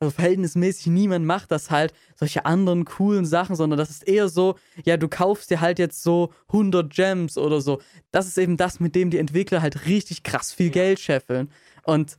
also 0.00 0.12
verhältnismäßig 0.12 0.86
niemand 0.86 1.26
macht 1.26 1.50
das 1.50 1.70
halt, 1.70 1.92
solche 2.16 2.46
anderen 2.46 2.86
coolen 2.86 3.26
Sachen, 3.26 3.54
sondern 3.54 3.78
das 3.78 3.90
ist 3.90 4.08
eher 4.08 4.30
so, 4.30 4.56
ja, 4.86 4.96
du 4.96 5.08
kaufst 5.08 5.50
dir 5.50 5.60
halt 5.60 5.78
jetzt 5.78 6.02
so 6.02 6.32
100 6.48 6.90
Gems 6.90 7.36
oder 7.36 7.60
so. 7.60 7.82
Das 8.10 8.26
ist 8.26 8.38
eben 8.38 8.56
das, 8.56 8.80
mit 8.80 8.94
dem 8.94 9.10
die 9.10 9.18
Entwickler 9.18 9.60
halt 9.60 9.84
richtig 9.86 10.22
krass 10.22 10.54
viel 10.54 10.70
Geld 10.70 11.00
scheffeln. 11.00 11.50
Und 11.84 12.16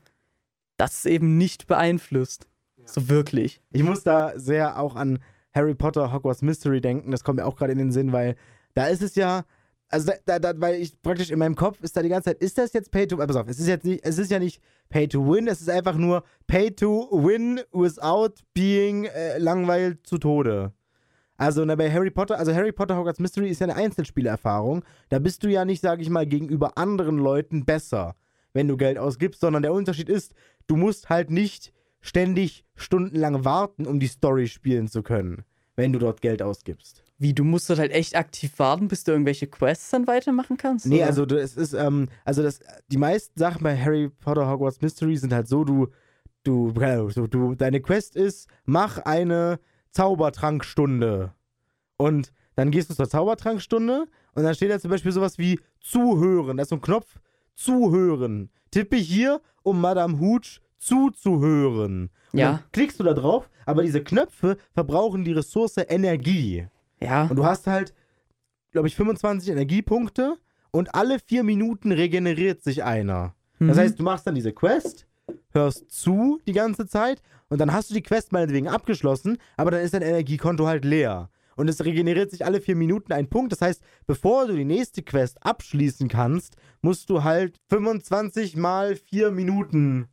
das 0.81 0.95
ist 0.95 1.05
eben 1.05 1.37
nicht 1.37 1.67
beeinflusst. 1.67 2.47
So 2.85 3.07
wirklich. 3.07 3.61
Ich 3.71 3.83
muss 3.83 4.01
da 4.01 4.33
sehr 4.39 4.79
auch 4.79 4.95
an 4.95 5.19
Harry 5.53 5.75
Potter 5.75 6.11
Hogwarts 6.11 6.41
Mystery 6.41 6.81
denken. 6.81 7.11
Das 7.11 7.23
kommt 7.23 7.37
mir 7.37 7.45
auch 7.45 7.55
gerade 7.55 7.71
in 7.71 7.77
den 7.77 7.91
Sinn, 7.91 8.11
weil 8.11 8.35
da 8.73 8.87
ist 8.87 9.03
es 9.03 9.13
ja, 9.13 9.45
also 9.89 10.11
da, 10.25 10.39
da, 10.39 10.53
weil 10.55 10.81
ich 10.81 10.99
praktisch 11.03 11.29
in 11.29 11.37
meinem 11.37 11.53
Kopf 11.53 11.79
ist 11.81 11.95
da 11.95 12.01
die 12.01 12.09
ganze 12.09 12.31
Zeit, 12.31 12.41
ist 12.41 12.57
das 12.57 12.73
jetzt 12.73 12.89
Pay 12.89 13.05
to 13.05 13.19
Win? 13.19 13.27
Pass 13.27 13.35
auf, 13.35 13.47
es 13.47 13.59
ist 13.59 13.67
jetzt 13.67 13.85
nicht, 13.85 14.03
es 14.03 14.17
ist 14.17 14.31
ja 14.31 14.39
nicht 14.39 14.59
Pay 14.89 15.07
to 15.07 15.23
Win, 15.31 15.47
es 15.47 15.61
ist 15.61 15.69
einfach 15.69 15.95
nur 15.95 16.23
Pay 16.47 16.71
to 16.71 17.07
Win 17.11 17.61
without 17.71 18.33
being 18.55 19.05
äh, 19.05 19.37
langweilt 19.37 20.07
zu 20.07 20.17
Tode. 20.17 20.73
Also 21.37 21.63
na, 21.63 21.75
bei 21.75 21.91
Harry 21.91 22.09
Potter, 22.09 22.39
also 22.39 22.55
Harry 22.55 22.71
Potter 22.71 22.97
Hogwarts 22.97 23.19
Mystery 23.19 23.49
ist 23.49 23.61
ja 23.61 23.67
eine 23.67 23.75
Einzelspielerfahrung. 23.75 24.83
Da 25.09 25.19
bist 25.19 25.43
du 25.43 25.49
ja 25.49 25.63
nicht, 25.63 25.81
sage 25.81 26.01
ich 26.01 26.09
mal, 26.09 26.25
gegenüber 26.25 26.79
anderen 26.79 27.19
Leuten 27.19 27.65
besser, 27.65 28.15
wenn 28.53 28.67
du 28.67 28.77
Geld 28.77 28.97
ausgibst, 28.97 29.41
sondern 29.41 29.63
der 29.63 29.73
Unterschied 29.73 30.09
ist, 30.09 30.33
du 30.67 30.75
musst 30.75 31.09
halt 31.09 31.31
nicht 31.31 31.73
ständig 32.01 32.65
stundenlang 32.75 33.45
warten, 33.45 33.85
um 33.85 33.99
die 33.99 34.07
Story 34.07 34.47
spielen 34.47 34.87
zu 34.87 35.03
können, 35.03 35.45
wenn 35.75 35.93
du 35.93 35.99
dort 35.99 36.21
Geld 36.21 36.41
ausgibst. 36.41 37.03
Wie, 37.17 37.33
du 37.33 37.43
musst 37.43 37.69
halt 37.69 37.91
echt 37.91 38.15
aktiv 38.15 38.57
warten, 38.57 38.87
bis 38.87 39.03
du 39.03 39.11
irgendwelche 39.11 39.45
Quests 39.45 39.91
dann 39.91 40.07
weitermachen 40.07 40.57
kannst? 40.57 40.87
Nee, 40.87 40.97
oder? 40.97 41.05
also 41.05 41.25
du, 41.27 41.39
es 41.39 41.55
ist, 41.55 41.73
ähm, 41.73 42.09
also 42.25 42.41
das, 42.41 42.61
die 42.87 42.97
meisten 42.97 43.37
Sachen 43.39 43.61
bei 43.61 43.77
Harry 43.77 44.09
Potter 44.09 44.49
Hogwarts 44.49 44.81
Mystery 44.81 45.15
sind 45.17 45.31
halt 45.31 45.47
so, 45.47 45.63
du, 45.63 45.89
du, 46.43 46.73
so, 47.09 47.27
du, 47.27 47.53
deine 47.53 47.79
Quest 47.79 48.15
ist, 48.15 48.49
mach 48.65 48.97
eine 48.97 49.59
Zaubertrankstunde. 49.91 51.33
Und 51.97 52.33
dann 52.55 52.71
gehst 52.71 52.89
du 52.89 52.95
zur 52.95 53.07
Zaubertrankstunde 53.07 54.07
und 54.33 54.43
dann 54.43 54.55
steht 54.55 54.71
da 54.71 54.79
zum 54.79 54.89
Beispiel 54.89 55.11
sowas 55.11 55.37
wie 55.37 55.59
Zuhören. 55.79 56.57
Da 56.57 56.63
ist 56.63 56.69
so 56.69 56.75
ein 56.75 56.81
Knopf, 56.81 57.19
Zuhören. 57.63 58.49
Tippe 58.71 58.95
hier, 58.97 59.41
um 59.63 59.79
Madame 59.81 60.19
Hooch 60.19 60.59
zuzuhören. 60.77 62.09
Und 62.33 62.39
Ja. 62.39 62.61
Klickst 62.71 62.99
du 62.99 63.03
da 63.03 63.13
drauf, 63.13 63.49
aber 63.65 63.83
diese 63.83 64.03
Knöpfe 64.03 64.57
verbrauchen 64.73 65.23
die 65.23 65.33
Ressource 65.33 65.75
Energie. 65.77 66.67
Ja. 66.99 67.25
Und 67.27 67.35
du 67.35 67.45
hast 67.45 67.67
halt, 67.67 67.93
glaube 68.71 68.87
ich, 68.87 68.95
25 68.95 69.49
Energiepunkte 69.49 70.37
und 70.71 70.95
alle 70.95 71.19
vier 71.19 71.43
Minuten 71.43 71.91
regeneriert 71.91 72.63
sich 72.63 72.83
einer. 72.83 73.35
Das 73.59 73.75
Mhm. 73.77 73.81
heißt, 73.81 73.99
du 73.99 74.03
machst 74.03 74.25
dann 74.25 74.35
diese 74.35 74.53
Quest, 74.53 75.05
hörst 75.51 75.91
zu 75.91 76.39
die 76.47 76.53
ganze 76.53 76.87
Zeit 76.87 77.21
und 77.49 77.59
dann 77.59 77.73
hast 77.73 77.89
du 77.89 77.93
die 77.93 78.01
Quest 78.01 78.31
meinetwegen 78.31 78.67
abgeschlossen, 78.67 79.37
aber 79.57 79.71
dann 79.71 79.81
ist 79.81 79.93
dein 79.93 80.01
Energiekonto 80.01 80.65
halt 80.65 80.85
leer. 80.85 81.29
Und 81.61 81.67
es 81.67 81.85
regeneriert 81.85 82.31
sich 82.31 82.43
alle 82.43 82.59
vier 82.59 82.75
Minuten 82.75 83.13
ein 83.13 83.29
Punkt. 83.29 83.51
Das 83.51 83.61
heißt, 83.61 83.83
bevor 84.07 84.47
du 84.47 84.55
die 84.55 84.65
nächste 84.65 85.03
Quest 85.03 85.37
abschließen 85.45 86.07
kannst, 86.07 86.55
musst 86.81 87.11
du 87.11 87.23
halt 87.23 87.55
25 87.69 88.57
mal 88.57 88.95
vier 88.95 89.29
Minuten 89.29 90.07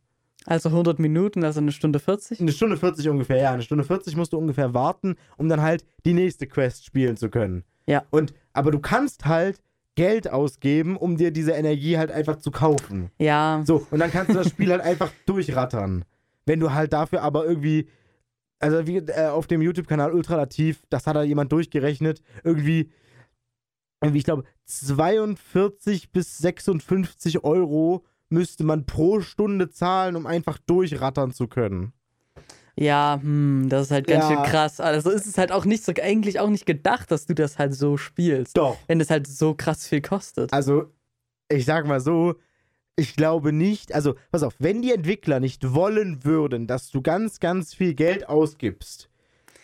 Also 0.45 0.69
100 0.69 0.99
Minuten, 0.99 1.43
also 1.43 1.59
eine 1.59 1.71
Stunde 1.71 1.97
40? 1.97 2.39
eine 2.39 2.51
Stunde 2.51 2.77
40 2.77 3.09
ungefähr, 3.09 3.37
ja, 3.37 3.51
eine 3.51 3.63
Stunde 3.63 3.83
40 3.83 4.15
musst 4.15 4.31
du 4.33 4.37
ungefähr 4.37 4.75
warten, 4.75 5.15
um 5.37 5.49
dann 5.49 5.59
halt 5.59 5.83
die 6.05 6.13
nächste 6.13 6.45
Quest 6.45 6.85
spielen 6.85 7.17
zu 7.17 7.29
können. 7.31 7.63
Ja. 7.87 8.03
Und, 8.11 8.35
aber 8.53 8.69
du 8.69 8.77
kannst 8.77 9.25
halt 9.25 9.59
Geld 9.95 10.29
ausgeben, 10.29 10.97
um 10.97 11.17
dir 11.17 11.31
diese 11.31 11.53
Energie 11.53 11.97
halt 11.97 12.11
einfach 12.11 12.37
zu 12.37 12.51
kaufen. 12.51 13.09
Ja. 13.17 13.63
So, 13.65 13.87
und 13.89 13.97
dann 13.97 14.11
kannst 14.11 14.29
du 14.29 14.35
das 14.35 14.49
Spiel 14.49 14.69
halt 14.69 14.81
einfach 14.81 15.11
durchrattern. 15.25 16.05
Wenn 16.45 16.59
du 16.59 16.73
halt 16.73 16.93
dafür 16.93 17.23
aber 17.23 17.45
irgendwie, 17.45 17.89
also 18.59 18.85
wie 18.87 18.97
äh, 18.97 19.27
auf 19.27 19.47
dem 19.47 19.61
YouTube-Kanal 19.61 20.11
Ultralativ, 20.13 20.83
das 20.89 21.07
hat 21.07 21.15
da 21.15 21.23
jemand 21.23 21.51
durchgerechnet, 21.51 22.21
irgendwie, 22.43 22.91
irgendwie 24.01 24.19
ich 24.19 24.25
glaube, 24.25 24.43
42 24.65 26.11
bis 26.11 26.37
56 26.37 27.43
Euro 27.43 28.05
müsste 28.29 28.63
man 28.63 28.85
pro 28.85 29.21
Stunde 29.21 29.69
zahlen, 29.69 30.15
um 30.15 30.25
einfach 30.27 30.57
durchrattern 30.59 31.31
zu 31.31 31.47
können. 31.47 31.93
Ja, 32.75 33.19
hm, 33.21 33.67
das 33.67 33.87
ist 33.87 33.91
halt 33.91 34.07
ganz 34.07 34.29
Ja. 34.29 34.35
schön 34.35 34.43
krass. 34.51 34.79
Also 34.79 35.09
ist 35.09 35.25
es 35.25 35.37
halt 35.37 35.51
auch 35.51 35.65
nicht 35.65 35.83
so, 35.83 35.91
eigentlich 36.01 36.39
auch 36.39 36.49
nicht 36.49 36.65
gedacht, 36.65 37.11
dass 37.11 37.25
du 37.25 37.35
das 37.35 37.57
halt 37.59 37.73
so 37.73 37.97
spielst. 37.97 38.55
Doch. 38.57 38.77
Wenn 38.87 39.01
es 39.01 39.09
halt 39.09 39.27
so 39.27 39.53
krass 39.53 39.85
viel 39.87 40.01
kostet. 40.01 40.53
Also, 40.53 40.85
ich 41.49 41.65
sag 41.65 41.85
mal 41.87 41.99
so, 41.99 42.35
ich 42.99 43.15
glaube 43.15 43.51
nicht, 43.53 43.93
also, 43.93 44.15
pass 44.31 44.43
auf, 44.43 44.53
wenn 44.59 44.81
die 44.81 44.91
Entwickler 44.93 45.39
nicht 45.39 45.73
wollen 45.73 46.23
würden, 46.23 46.67
dass 46.67 46.91
du 46.91 47.01
ganz, 47.01 47.39
ganz 47.39 47.73
viel 47.73 47.93
Geld 47.93 48.29
ausgibst, 48.29 49.09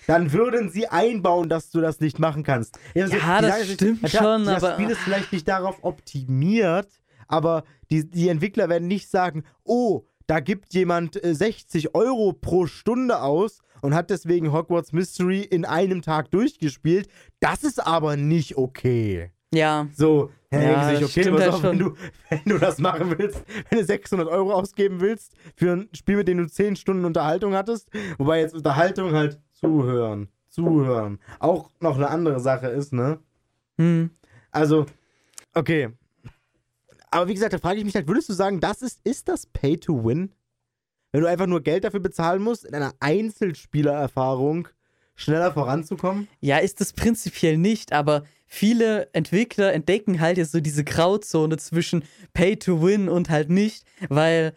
dann 0.08 0.32
würden 0.34 0.70
sie 0.70 0.88
einbauen, 0.88 1.50
dass 1.50 1.72
du 1.72 1.82
das 1.82 2.00
nicht 2.00 2.20
machen 2.20 2.44
kannst. 2.44 2.78
Also, 2.96 3.16
Ja, 3.18 3.42
das 3.42 3.58
sagen 3.60 3.74
stimmt 3.74 4.04
klar, 4.04 4.24
schon, 4.24 4.46
Das 4.46 4.64
aber- 4.64 4.74
Spiel 4.76 4.90
ist 4.90 5.00
vielleicht 5.00 5.32
nicht 5.34 5.48
darauf 5.48 5.84
optimiert, 5.84 6.88
aber 7.28 7.64
die, 7.92 8.10
die 8.10 8.30
Entwickler 8.30 8.70
werden 8.70 8.88
nicht 8.88 9.10
sagen, 9.10 9.44
oh, 9.64 10.04
da 10.28 10.40
gibt 10.40 10.74
jemand 10.74 11.24
äh, 11.24 11.36
60 11.36 11.94
Euro 11.96 12.34
pro 12.34 12.66
Stunde 12.68 13.22
aus 13.22 13.60
und 13.82 13.94
hat 13.94 14.10
deswegen 14.10 14.52
Hogwarts 14.52 14.92
Mystery 14.94 15.42
in 15.42 15.66
einem 15.66 16.02
Tag 16.02 16.32
durchgespielt. 16.32 17.08
Das 17.40 17.64
ist 17.64 17.86
aber 17.86 18.16
nicht 18.18 18.58
okay. 18.58 19.32
Ja. 19.54 19.88
So, 19.94 20.32
ja, 20.52 20.62
Ja, 20.62 20.96
sich, 20.96 21.06
okay, 21.06 21.32
pass 21.32 21.42
halt 21.42 21.54
auf, 21.54 21.64
wenn, 21.64 21.80
du, 21.80 21.94
wenn 22.30 22.42
du 22.46 22.58
das 22.58 22.80
machen 22.80 23.16
willst, 23.18 23.44
wenn 23.70 23.80
du 23.80 23.86
600 23.86 24.28
Euro 24.28 24.54
ausgeben 24.54 25.00
willst 25.00 25.34
für 25.56 25.74
ein 25.74 25.90
Spiel, 25.94 26.18
mit 26.18 26.28
dem 26.28 26.38
du 26.40 26.48
10 26.48 26.76
Stunden 26.76 27.06
Unterhaltung 27.06 27.54
hattest, 27.54 27.90
wobei 28.18 28.40
jetzt 28.40 28.54
Unterhaltung 28.54 29.14
halt 29.14 29.40
zuhören, 29.54 30.30
zuhören, 30.50 31.20
auch 31.40 31.70
noch 31.80 31.96
eine 31.96 32.10
andere 32.10 32.40
Sache 32.40 32.68
ist, 32.68 32.94
ne? 32.94 33.20
Hm. 33.78 34.10
Also, 34.52 34.86
okay. 35.54 35.90
Aber 37.12 37.28
wie 37.28 37.34
gesagt, 37.34 37.54
da 37.54 37.58
frage 37.58 37.80
ich 37.80 37.86
mich 37.86 37.96
halt, 37.96 38.08
würdest 38.08 38.30
du 38.30 38.34
sagen, 38.34 38.60
das 38.60 38.82
ist, 38.82 39.00
ist 39.04 39.28
das 39.30 39.46
Pay 39.46 39.78
to 39.78 40.04
Win? 40.04 40.32
Wenn 41.12 41.22
du 41.22 41.30
einfach 41.30 41.48
nur 41.48 41.62
Geld 41.62 41.86
dafür 41.86 42.02
bezahlen 42.02 42.42
musst, 42.42 42.66
in 42.66 42.76
einer 42.76 42.94
Einzelspielererfahrung 43.00 44.68
schneller 45.16 45.54
voranzukommen? 45.54 46.28
Ja, 46.42 46.58
ist 46.58 46.82
es 46.82 46.92
prinzipiell 46.92 47.58
nicht, 47.58 47.94
aber 47.94 48.24
viele 48.46 49.10
Entwickler 49.14 49.74
entdecken 49.74 50.20
halt 50.20 50.38
jetzt 50.38 50.52
so 50.52 50.60
diese 50.60 50.84
Grauzone 50.84 51.58
zwischen 51.58 52.04
Pay 52.34 52.58
to 52.58 52.82
Win 52.82 53.10
und 53.10 53.30
halt 53.30 53.50
nicht, 53.50 53.86
weil 54.10 54.54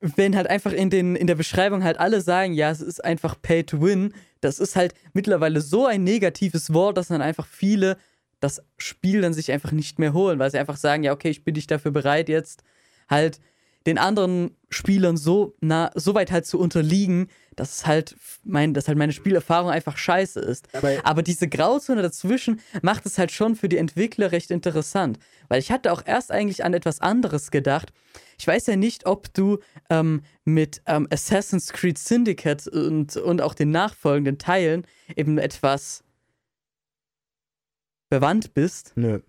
wenn 0.00 0.36
halt 0.36 0.48
einfach 0.48 0.72
in, 0.72 0.90
den, 0.90 1.16
in 1.16 1.26
der 1.26 1.34
Beschreibung 1.34 1.82
halt 1.82 1.98
alle 1.98 2.20
sagen, 2.20 2.52
ja, 2.52 2.70
es 2.70 2.80
ist 2.80 3.02
einfach 3.02 3.40
Pay 3.40 3.64
to 3.64 3.80
Win, 3.80 4.12
das 4.40 4.58
ist 4.58 4.76
halt 4.76 4.94
mittlerweile 5.14 5.60
so 5.60 5.86
ein 5.86 6.04
negatives 6.04 6.74
Wort, 6.74 6.98
dass 6.98 7.08
dann 7.08 7.22
einfach 7.22 7.46
viele 7.46 7.96
das 8.40 8.62
Spiel 8.76 9.22
dann 9.22 9.32
sich 9.32 9.50
einfach 9.50 9.72
nicht 9.72 9.98
mehr 9.98 10.12
holen, 10.12 10.38
weil 10.38 10.50
sie 10.50 10.58
einfach 10.58 10.76
sagen, 10.76 11.02
ja, 11.02 11.12
okay, 11.12 11.30
ich 11.30 11.44
bin 11.44 11.54
nicht 11.54 11.70
dafür 11.70 11.92
bereit, 11.92 12.28
jetzt 12.28 12.62
halt 13.08 13.40
den 13.86 13.98
anderen 13.98 14.50
Spielern 14.68 15.16
so, 15.16 15.54
na, 15.60 15.90
so 15.94 16.14
weit 16.14 16.30
halt 16.30 16.46
zu 16.46 16.58
unterliegen, 16.58 17.28
dass 17.56 17.86
halt 17.86 18.16
mein, 18.44 18.74
dass 18.74 18.88
halt 18.88 18.98
meine 18.98 19.12
Spielerfahrung 19.12 19.70
einfach 19.70 19.96
scheiße 19.96 20.40
ist. 20.40 20.68
Aber- 20.74 20.92
Aber 21.04 21.22
diese 21.22 21.48
Grauzone 21.48 22.02
dazwischen 22.02 22.60
macht 22.82 23.06
es 23.06 23.18
halt 23.18 23.32
schon 23.32 23.56
für 23.56 23.68
die 23.68 23.78
Entwickler 23.78 24.32
recht 24.32 24.50
interessant. 24.50 25.18
Weil 25.48 25.60
ich 25.60 25.70
hatte 25.70 25.92
auch 25.92 26.02
erst 26.04 26.30
eigentlich 26.32 26.64
an 26.64 26.74
etwas 26.74 27.00
anderes 27.00 27.50
gedacht. 27.50 27.92
Ich 28.38 28.46
weiß 28.46 28.66
ja 28.66 28.76
nicht, 28.76 29.06
ob 29.06 29.32
du 29.34 29.58
ähm, 29.90 30.22
mit 30.44 30.82
ähm, 30.86 31.06
Assassin's 31.10 31.72
Creed 31.72 31.98
Syndicate 31.98 32.66
und, 32.68 33.16
und 33.16 33.40
auch 33.42 33.54
den 33.54 33.70
nachfolgenden 33.70 34.38
Teilen 34.38 34.86
eben 35.16 35.38
etwas 35.38 36.02
bewandt 38.10 38.54
bist 38.54 38.92
Nö. 38.96 39.20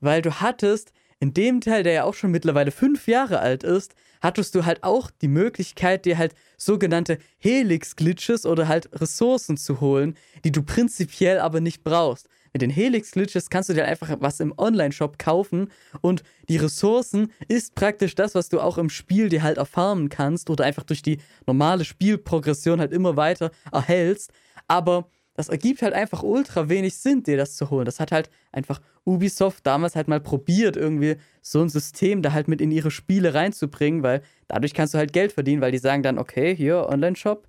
weil 0.00 0.22
du 0.22 0.40
hattest 0.40 0.92
in 1.18 1.34
dem 1.34 1.60
Teil, 1.60 1.82
der 1.82 1.92
ja 1.92 2.04
auch 2.04 2.14
schon 2.14 2.30
mittlerweile 2.30 2.70
fünf 2.72 3.06
Jahre 3.06 3.38
alt 3.40 3.62
ist, 3.62 3.94
hattest 4.22 4.54
du 4.54 4.64
halt 4.64 4.82
auch 4.82 5.10
die 5.10 5.28
Möglichkeit, 5.28 6.06
dir 6.06 6.16
halt 6.16 6.34
sogenannte 6.56 7.18
Helix-Glitches 7.38 8.46
oder 8.46 8.68
halt 8.68 8.88
Ressourcen 8.98 9.56
zu 9.56 9.80
holen, 9.80 10.16
die 10.44 10.52
du 10.52 10.62
prinzipiell 10.62 11.40
aber 11.40 11.60
nicht 11.60 11.84
brauchst. 11.84 12.28
Mit 12.52 12.62
den 12.62 12.70
Helix-Glitches 12.70 13.48
kannst 13.48 13.70
du 13.70 13.74
dir 13.74 13.86
einfach 13.86 14.16
was 14.20 14.38
im 14.38 14.52
Online-Shop 14.56 15.18
kaufen 15.18 15.70
und 16.02 16.22
die 16.48 16.58
Ressourcen 16.58 17.32
ist 17.48 17.74
praktisch 17.74 18.14
das, 18.14 18.34
was 18.34 18.50
du 18.50 18.60
auch 18.60 18.76
im 18.76 18.90
Spiel 18.90 19.30
dir 19.30 19.42
halt 19.42 19.56
erfarmen 19.56 20.10
kannst 20.10 20.50
oder 20.50 20.64
einfach 20.64 20.84
durch 20.84 21.02
die 21.02 21.18
normale 21.46 21.84
Spielprogression 21.84 22.78
halt 22.78 22.92
immer 22.92 23.16
weiter 23.16 23.50
erhältst. 23.72 24.32
Aber 24.68 25.08
das 25.34 25.48
ergibt 25.48 25.82
halt 25.82 25.94
einfach 25.94 26.22
ultra 26.22 26.68
wenig 26.68 26.96
Sinn, 26.96 27.22
dir 27.22 27.36
das 27.36 27.56
zu 27.56 27.70
holen. 27.70 27.86
Das 27.86 28.00
hat 28.00 28.12
halt 28.12 28.30
einfach 28.52 28.80
Ubisoft 29.04 29.66
damals 29.66 29.96
halt 29.96 30.08
mal 30.08 30.20
probiert, 30.20 30.76
irgendwie 30.76 31.16
so 31.40 31.62
ein 31.62 31.68
System 31.68 32.22
da 32.22 32.32
halt 32.32 32.48
mit 32.48 32.60
in 32.60 32.70
ihre 32.70 32.90
Spiele 32.90 33.34
reinzubringen, 33.34 34.02
weil 34.02 34.22
dadurch 34.48 34.74
kannst 34.74 34.94
du 34.94 34.98
halt 34.98 35.12
Geld 35.12 35.32
verdienen, 35.32 35.62
weil 35.62 35.72
die 35.72 35.78
sagen 35.78 36.02
dann, 36.02 36.18
okay, 36.18 36.54
hier, 36.54 36.86
Online-Shop, 36.88 37.48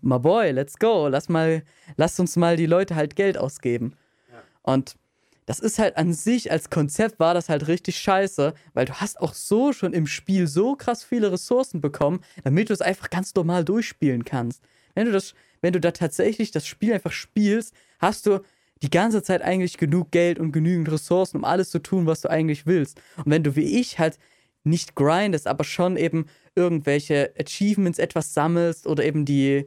my 0.00 0.18
boy, 0.18 0.52
let's 0.52 0.78
go, 0.78 1.08
lass 1.08 1.28
mal, 1.28 1.62
lass 1.96 2.18
uns 2.20 2.36
mal 2.36 2.56
die 2.56 2.66
Leute 2.66 2.94
halt 2.94 3.16
Geld 3.16 3.36
ausgeben. 3.36 3.94
Und 4.62 4.96
das 5.46 5.60
ist 5.60 5.78
halt 5.78 5.96
an 5.96 6.12
sich, 6.14 6.50
als 6.50 6.70
Konzept 6.70 7.20
war 7.20 7.34
das 7.34 7.48
halt 7.48 7.68
richtig 7.68 7.98
scheiße, 7.98 8.54
weil 8.72 8.86
du 8.86 8.94
hast 8.94 9.20
auch 9.20 9.34
so 9.34 9.72
schon 9.72 9.92
im 9.92 10.06
Spiel 10.06 10.46
so 10.46 10.74
krass 10.74 11.04
viele 11.04 11.30
Ressourcen 11.30 11.80
bekommen, 11.80 12.20
damit 12.44 12.70
du 12.70 12.72
es 12.72 12.80
einfach 12.80 13.10
ganz 13.10 13.34
normal 13.34 13.64
durchspielen 13.64 14.24
kannst. 14.24 14.62
Wenn 14.94 15.06
du 15.06 15.12
das, 15.12 15.34
wenn 15.64 15.72
du 15.72 15.80
da 15.80 15.92
tatsächlich 15.92 16.50
das 16.50 16.66
Spiel 16.66 16.92
einfach 16.92 17.10
spielst, 17.10 17.74
hast 17.98 18.26
du 18.26 18.40
die 18.82 18.90
ganze 18.90 19.22
Zeit 19.22 19.40
eigentlich 19.40 19.78
genug 19.78 20.10
Geld 20.10 20.38
und 20.38 20.52
genügend 20.52 20.92
Ressourcen, 20.92 21.38
um 21.38 21.44
alles 21.44 21.70
zu 21.70 21.78
tun, 21.78 22.04
was 22.04 22.20
du 22.20 22.28
eigentlich 22.28 22.66
willst. 22.66 23.00
Und 23.16 23.30
wenn 23.30 23.42
du 23.42 23.56
wie 23.56 23.80
ich 23.80 23.98
halt 23.98 24.18
nicht 24.62 24.94
grindest, 24.94 25.46
aber 25.46 25.64
schon 25.64 25.96
eben 25.96 26.26
irgendwelche 26.54 27.32
Achievements 27.40 27.98
etwas 27.98 28.34
sammelst 28.34 28.86
oder 28.86 29.06
eben 29.06 29.24
die 29.24 29.66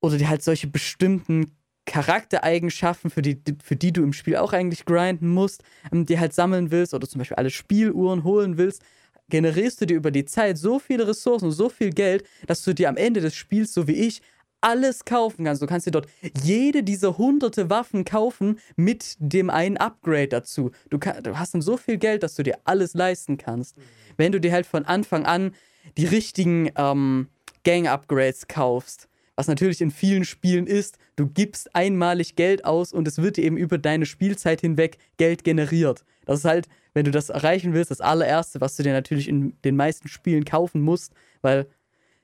oder 0.00 0.16
die 0.16 0.28
halt 0.28 0.42
solche 0.42 0.66
bestimmten 0.66 1.54
Charaktereigenschaften, 1.84 3.10
für 3.10 3.20
die, 3.20 3.38
für 3.62 3.76
die 3.76 3.92
du 3.92 4.02
im 4.02 4.14
Spiel 4.14 4.36
auch 4.36 4.54
eigentlich 4.54 4.86
grinden 4.86 5.28
musst, 5.28 5.62
ähm, 5.92 6.06
die 6.06 6.18
halt 6.18 6.32
sammeln 6.32 6.70
willst 6.70 6.94
oder 6.94 7.06
zum 7.06 7.18
Beispiel 7.18 7.36
alle 7.36 7.50
Spieluhren 7.50 8.24
holen 8.24 8.56
willst, 8.56 8.82
generierst 9.28 9.78
du 9.80 9.86
dir 9.86 9.96
über 9.98 10.10
die 10.10 10.24
Zeit 10.24 10.56
so 10.56 10.78
viele 10.78 11.06
Ressourcen, 11.06 11.50
so 11.50 11.68
viel 11.68 11.90
Geld, 11.90 12.24
dass 12.46 12.62
du 12.62 12.74
dir 12.74 12.88
am 12.88 12.96
Ende 12.96 13.20
des 13.20 13.34
Spiels, 13.34 13.74
so 13.74 13.86
wie 13.86 13.92
ich, 13.94 14.22
alles 14.60 15.04
kaufen 15.04 15.44
kannst. 15.44 15.62
Du 15.62 15.66
kannst 15.66 15.86
dir 15.86 15.90
dort 15.90 16.08
jede 16.42 16.82
dieser 16.82 17.18
hunderte 17.18 17.70
Waffen 17.70 18.04
kaufen 18.04 18.58
mit 18.76 19.16
dem 19.18 19.50
einen 19.50 19.76
Upgrade 19.76 20.28
dazu. 20.28 20.70
Du, 20.90 20.98
kann, 20.98 21.22
du 21.22 21.38
hast 21.38 21.54
dann 21.54 21.62
so 21.62 21.76
viel 21.76 21.98
Geld, 21.98 22.22
dass 22.22 22.34
du 22.34 22.42
dir 22.42 22.58
alles 22.64 22.94
leisten 22.94 23.36
kannst. 23.36 23.76
Wenn 24.16 24.32
du 24.32 24.40
dir 24.40 24.52
halt 24.52 24.66
von 24.66 24.84
Anfang 24.84 25.24
an 25.26 25.54
die 25.96 26.06
richtigen 26.06 26.70
ähm, 26.76 27.28
Gang-Upgrades 27.64 28.48
kaufst 28.48 29.08
was 29.36 29.48
natürlich 29.48 29.82
in 29.82 29.90
vielen 29.90 30.24
Spielen 30.24 30.66
ist, 30.66 30.98
du 31.14 31.28
gibst 31.28 31.74
einmalig 31.74 32.36
Geld 32.36 32.64
aus 32.64 32.92
und 32.92 33.06
es 33.06 33.18
wird 33.18 33.36
dir 33.36 33.44
eben 33.44 33.58
über 33.58 33.78
deine 33.78 34.06
Spielzeit 34.06 34.62
hinweg 34.62 34.96
Geld 35.18 35.44
generiert. 35.44 36.04
Das 36.24 36.40
ist 36.40 36.44
halt, 36.46 36.68
wenn 36.94 37.04
du 37.04 37.10
das 37.10 37.28
erreichen 37.28 37.74
willst, 37.74 37.90
das 37.90 38.00
allererste, 38.00 38.60
was 38.62 38.76
du 38.76 38.82
dir 38.82 38.94
natürlich 38.94 39.28
in 39.28 39.54
den 39.62 39.76
meisten 39.76 40.08
Spielen 40.08 40.44
kaufen 40.44 40.80
musst, 40.80 41.12
weil 41.42 41.68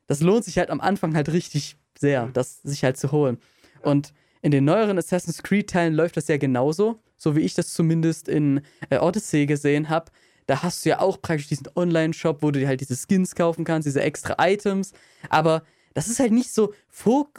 das 0.07 0.21
lohnt 0.21 0.45
sich 0.45 0.59
halt 0.59 0.71
am 0.71 0.81
Anfang 0.81 1.15
halt 1.15 1.31
richtig 1.33 1.77
sehr, 2.03 2.29
das 2.35 2.61
sich 2.63 2.85
halt 2.85 2.99
zu 2.99 3.11
holen. 3.11 3.39
Und 3.81 4.13
in 4.43 4.51
den 4.51 4.67
neueren 4.67 4.99
Assassin's 4.99 5.43
Creed-Teilen 5.43 5.95
läuft 5.95 6.19
das 6.19 6.29
ja 6.29 6.37
genauso, 6.37 7.01
so 7.17 7.35
wie 7.35 7.41
ich 7.41 7.55
das 7.55 7.73
zumindest 7.73 8.29
in 8.29 8.61
äh, 8.91 8.99
Odyssey 8.99 9.47
gesehen 9.47 9.89
habe. 9.89 10.11
Da 10.47 10.63
hast 10.63 10.85
du 10.85 10.91
ja 10.91 10.99
auch 10.99 11.23
praktisch 11.23 11.49
diesen 11.49 11.69
Online-Shop, 11.75 12.43
wo 12.43 12.51
du 12.51 12.59
dir 12.59 12.69
halt 12.69 12.81
diese 12.81 12.97
Skins 12.97 13.35
kaufen 13.35 13.65
kannst, 13.65 13.87
diese 13.87 14.03
extra 14.03 14.37
Items. 14.39 14.93
Aber 15.31 15.63
das 15.95 16.09
ist 16.09 16.19
halt 16.19 16.33
nicht 16.33 16.53
so, 16.53 16.75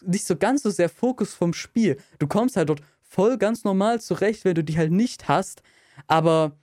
nicht 0.06 0.26
so 0.26 0.36
ganz 0.38 0.64
so 0.64 0.70
sehr 0.70 0.90
Fokus 0.90 1.34
vom 1.34 1.54
Spiel. 1.54 1.98
Du 2.20 2.28
kommst 2.28 2.56
halt 2.56 2.70
dort 2.70 2.82
voll 3.02 3.38
ganz 3.38 3.64
normal 3.64 4.00
zurecht, 4.02 4.46
wenn 4.46 4.56
du 4.56 4.64
die 4.64 4.78
halt 4.78 4.92
nicht 4.92 5.28
hast. 5.28 5.62
Aber, 6.08 6.58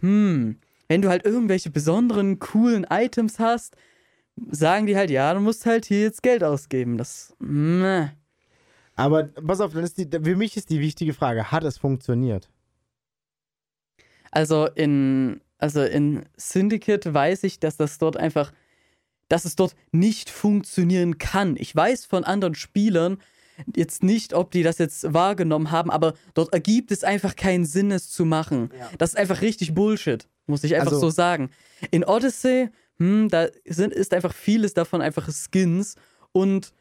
hm, 0.00 0.58
wenn 0.88 1.02
du 1.02 1.08
halt 1.08 1.24
irgendwelche 1.24 1.70
besonderen, 1.70 2.38
coolen 2.38 2.86
Items 2.88 3.38
hast, 3.38 3.76
sagen 4.50 4.86
die 4.86 4.96
halt, 4.96 5.10
ja, 5.10 5.32
du 5.34 5.40
musst 5.40 5.66
halt 5.66 5.86
hier 5.86 6.02
jetzt 6.02 6.22
Geld 6.22 6.44
ausgeben. 6.44 6.98
Das, 6.98 7.34
meh. 7.38 8.08
Aber 8.96 9.24
pass 9.24 9.60
auf, 9.60 9.72
dann 9.72 9.84
ist 9.84 9.98
die, 9.98 10.08
für 10.10 10.36
mich 10.36 10.56
ist 10.56 10.70
die 10.70 10.80
wichtige 10.80 11.14
Frage, 11.14 11.52
hat 11.52 11.64
es 11.64 11.78
funktioniert? 11.78 12.48
Also 14.30 14.66
in, 14.66 15.40
also 15.58 15.82
in 15.82 16.24
Syndicate 16.36 17.12
weiß 17.12 17.44
ich, 17.44 17.60
dass 17.60 17.76
das 17.76 17.98
dort 17.98 18.16
einfach 18.16 18.52
dass 19.28 19.44
es 19.44 19.56
dort 19.56 19.74
nicht 19.92 20.30
funktionieren 20.30 21.18
kann. 21.18 21.56
Ich 21.58 21.74
weiß 21.74 22.06
von 22.06 22.24
anderen 22.24 22.54
Spielern 22.54 23.18
jetzt 23.74 24.02
nicht, 24.02 24.34
ob 24.34 24.50
die 24.50 24.62
das 24.62 24.78
jetzt 24.78 25.12
wahrgenommen 25.12 25.70
haben, 25.70 25.90
aber 25.90 26.14
dort 26.34 26.52
ergibt 26.52 26.90
es 26.92 27.04
einfach 27.04 27.36
keinen 27.36 27.66
Sinn, 27.66 27.90
es 27.90 28.10
zu 28.10 28.24
machen. 28.24 28.70
Ja. 28.78 28.90
Das 28.98 29.10
ist 29.10 29.16
einfach 29.16 29.42
richtig 29.42 29.74
Bullshit, 29.74 30.28
muss 30.46 30.64
ich 30.64 30.74
einfach 30.74 30.92
also, 30.92 31.00
so 31.00 31.10
sagen. 31.10 31.50
In 31.90 32.04
Odyssey, 32.04 32.70
hm, 32.98 33.28
da 33.28 33.48
sind, 33.66 33.92
ist 33.92 34.12
einfach 34.14 34.34
vieles 34.34 34.74
davon 34.74 35.00
einfach 35.00 35.28
Skins 35.30 35.94
und 36.32 36.72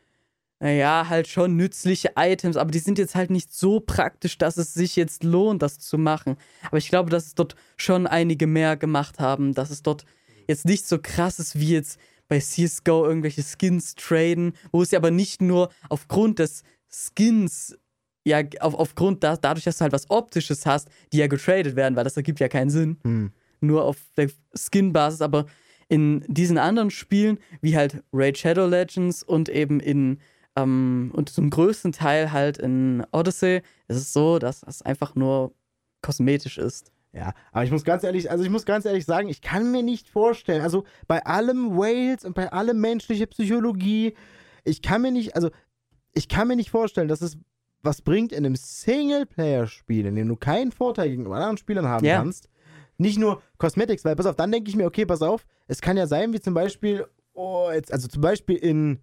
naja, 0.60 1.08
halt 1.08 1.28
schon 1.28 1.56
nützliche 1.56 2.14
Items, 2.16 2.58
aber 2.58 2.72
die 2.72 2.80
sind 2.80 2.98
jetzt 2.98 3.14
halt 3.14 3.30
nicht 3.30 3.54
so 3.54 3.80
praktisch, 3.80 4.40
dass 4.40 4.58
es 4.58 4.74
sich 4.74 4.96
jetzt 4.96 5.24
lohnt, 5.24 5.62
das 5.62 5.78
zu 5.78 6.00
machen. 6.00 6.36
Aber 6.64 6.80
ich 6.80 6.90
glaube, 6.90 7.12
dass 7.12 7.28
es 7.28 7.36
dort 7.36 7.56
schon 7.76 8.08
einige 8.08 8.48
mehr 8.48 8.76
gemacht 8.76 9.20
haben, 9.20 9.54
dass 9.54 9.70
es 9.70 9.84
dort 9.84 10.06
jetzt 10.48 10.66
nicht 10.66 10.88
so 10.88 10.98
krass 11.00 11.38
ist 11.38 11.60
wie 11.60 11.74
jetzt 11.74 12.00
bei 12.28 12.40
CSGO 12.40 13.06
irgendwelche 13.06 13.44
Skins 13.44 13.94
traden, 13.96 14.54
wo 14.72 14.82
es 14.82 14.92
ja 14.92 15.00
aber 15.00 15.12
nicht 15.12 15.42
nur 15.42 15.70
aufgrund 15.90 16.40
des 16.40 16.64
Skins, 16.90 17.78
ja, 18.26 18.42
auf, 18.60 18.74
aufgrund 18.74 19.24
da, 19.24 19.38
dadurch, 19.38 19.66
dass 19.66 19.78
du 19.78 19.84
halt 19.84 19.94
was 19.94 20.10
Optisches 20.10 20.66
hast, 20.66 20.90
die 21.14 21.18
ja 21.18 21.28
getradet 21.28 21.76
werden, 21.76 21.96
weil 21.96 22.04
das 22.04 22.18
ergibt 22.18 22.40
ja 22.40 22.48
keinen 22.48 22.70
Sinn. 22.72 22.98
Hm. 23.04 23.32
Nur 23.62 23.86
auf 23.86 23.98
der 24.18 24.30
Skin-Basis, 24.56 25.22
aber 25.22 25.46
in 25.90 26.24
diesen 26.28 26.58
anderen 26.58 26.92
Spielen, 26.92 27.40
wie 27.62 27.78
halt 27.78 28.04
Raid 28.12 28.38
Shadow 28.38 28.68
Legends 28.68 29.24
und 29.24 29.50
eben 29.50 29.80
in 29.80 30.20
ähm, 30.56 31.12
und 31.14 31.30
zum 31.30 31.50
größten 31.50 31.92
Teil 31.92 32.32
halt 32.32 32.58
in 32.58 33.06
Odyssey, 33.12 33.62
ist 33.88 33.98
es 33.98 34.14
so, 34.14 34.40
dass 34.40 34.62
das 34.62 34.82
einfach 34.82 35.16
nur 35.16 35.54
kosmetisch 36.02 36.58
ist. 36.58 36.92
Ja, 37.14 37.34
aber 37.52 37.64
ich 37.64 37.72
muss 37.72 37.84
ganz 37.84 38.04
ehrlich, 38.04 38.30
also 38.30 38.44
ich 38.44 38.50
muss 38.50 38.66
ganz 38.66 38.86
ehrlich 38.86 39.06
sagen, 39.06 39.30
ich 39.30 39.42
kann 39.42 39.72
mir 39.72 39.82
nicht 39.82 40.10
vorstellen, 40.10 40.62
also 40.62 40.84
bei 41.08 41.26
allem 41.26 41.78
Wales 41.78 42.26
und 42.26 42.36
bei 42.36 42.52
allem 42.52 42.80
menschliche 42.80 43.28
Psychologie, 43.28 44.14
ich 44.64 44.82
kann 44.82 45.02
mir 45.02 45.12
nicht, 45.12 45.36
also 45.36 45.50
ich 46.14 46.28
kann 46.28 46.48
mir 46.48 46.56
nicht 46.56 46.70
vorstellen, 46.70 47.08
dass 47.08 47.22
es 47.22 47.38
was 47.82 48.02
bringt 48.02 48.32
in 48.32 48.46
einem 48.46 48.56
Singleplayer-Spiel, 48.56 50.06
in 50.06 50.16
dem 50.16 50.28
du 50.28 50.36
keinen 50.36 50.72
Vorteil 50.72 51.10
gegenüber 51.10 51.36
anderen 51.36 51.58
Spielern 51.58 51.88
haben 51.88 52.06
yeah. 52.06 52.18
kannst. 52.18 52.50
Nicht 52.98 53.20
nur 53.20 53.42
Cosmetics, 53.58 54.04
weil 54.06 54.16
pass 54.16 54.26
auf, 54.26 54.36
dann 54.36 54.52
denke 54.52 54.70
ich 54.70 54.76
mir, 54.76 54.86
okay, 54.86 55.06
pass 55.06 55.22
auf, 55.22 55.46
es 55.68 55.82
kann 55.82 55.98
ja 55.98 56.08
sein, 56.08 56.34
wie 56.34 56.40
zum 56.40 56.54
Beispiel, 56.54 57.06
oh, 57.34 57.70
jetzt, 57.72 57.92
also 57.94 58.08
zum 58.08 58.22
Beispiel 58.22 58.56
in, 58.58 59.00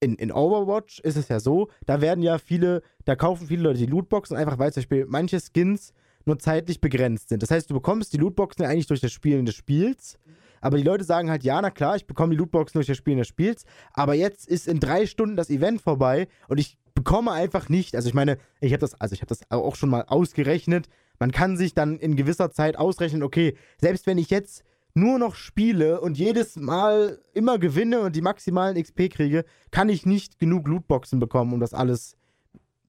in, 0.00 0.14
in 0.16 0.32
Overwatch 0.32 1.00
ist 1.00 1.16
es 1.16 1.28
ja 1.28 1.40
so, 1.40 1.68
da 1.86 2.00
werden 2.00 2.22
ja 2.22 2.38
viele, 2.38 2.82
da 3.04 3.16
kaufen 3.16 3.46
viele 3.46 3.62
Leute 3.62 3.78
die 3.78 3.86
Lootboxen, 3.86 4.36
einfach 4.36 4.58
weil 4.58 4.72
zum 4.72 4.82
Beispiel 4.82 5.06
manche 5.06 5.40
Skins 5.40 5.92
nur 6.26 6.38
zeitlich 6.38 6.80
begrenzt 6.80 7.30
sind. 7.30 7.42
Das 7.42 7.50
heißt, 7.50 7.70
du 7.70 7.74
bekommst 7.74 8.12
die 8.12 8.18
Lootboxen 8.18 8.64
eigentlich 8.64 8.86
durch 8.86 9.00
das 9.00 9.12
Spielen 9.12 9.46
des 9.46 9.54
Spiels. 9.54 10.18
Aber 10.60 10.76
die 10.76 10.82
Leute 10.82 11.04
sagen 11.04 11.30
halt, 11.30 11.42
ja, 11.42 11.60
na 11.60 11.70
klar, 11.70 11.96
ich 11.96 12.06
bekomme 12.06 12.32
die 12.32 12.36
Lootboxen 12.36 12.78
durch 12.78 12.86
das 12.86 12.96
Spielen 12.96 13.18
des 13.18 13.28
Spiels. 13.28 13.64
Aber 13.94 14.14
jetzt 14.14 14.46
ist 14.46 14.68
in 14.68 14.78
drei 14.78 15.06
Stunden 15.06 15.36
das 15.36 15.48
Event 15.48 15.80
vorbei 15.80 16.28
und 16.48 16.58
ich 16.58 16.76
bekomme 16.94 17.32
einfach 17.32 17.68
nicht. 17.68 17.96
Also 17.96 18.08
ich 18.08 18.14
meine, 18.14 18.38
ich 18.60 18.72
habe 18.72 18.80
das, 18.80 19.00
also 19.00 19.14
ich 19.14 19.22
habe 19.22 19.28
das 19.28 19.50
auch 19.50 19.76
schon 19.76 19.88
mal 19.88 20.04
ausgerechnet. 20.06 20.88
Man 21.20 21.30
kann 21.30 21.56
sich 21.56 21.74
dann 21.74 21.98
in 21.98 22.16
gewisser 22.16 22.50
Zeit 22.50 22.76
ausrechnen, 22.76 23.22
okay, 23.22 23.54
selbst 23.78 24.06
wenn 24.06 24.18
ich 24.18 24.30
jetzt 24.30 24.64
nur 24.94 25.18
noch 25.18 25.36
spiele 25.36 26.00
und 26.00 26.18
jedes 26.18 26.56
Mal 26.56 27.20
immer 27.32 27.58
gewinne 27.58 28.00
und 28.00 28.16
die 28.16 28.22
maximalen 28.22 28.82
XP 28.82 29.10
kriege, 29.10 29.44
kann 29.70 29.88
ich 29.88 30.06
nicht 30.06 30.40
genug 30.40 30.66
Lootboxen 30.66 31.20
bekommen, 31.20 31.52
um 31.52 31.60
das 31.60 31.74
alles 31.74 32.16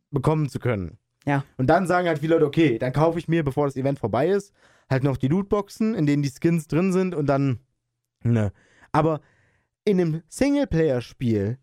bekommen 0.09 0.49
zu 0.49 0.59
können. 0.59 0.97
Ja. 1.25 1.43
Und 1.57 1.67
dann 1.67 1.85
sagen 1.85 2.07
halt 2.07 2.19
viele 2.19 2.35
Leute, 2.35 2.47
okay, 2.47 2.79
dann 2.79 2.93
kaufe 2.93 3.19
ich 3.19 3.27
mir, 3.27 3.43
bevor 3.43 3.67
das 3.67 3.75
Event 3.75 3.99
vorbei 3.99 4.29
ist, 4.29 4.51
halt 4.89 5.03
noch 5.03 5.17
die 5.17 5.27
Lootboxen, 5.27 5.93
in 5.93 6.05
denen 6.05 6.23
die 6.23 6.31
Skins 6.31 6.67
drin 6.67 6.91
sind 6.91 7.13
und 7.13 7.27
dann. 7.27 7.59
Ne. 8.23 8.51
Aber 8.91 9.21
in 9.85 9.99
einem 9.99 10.21
Singleplayer-Spiel 10.29 11.57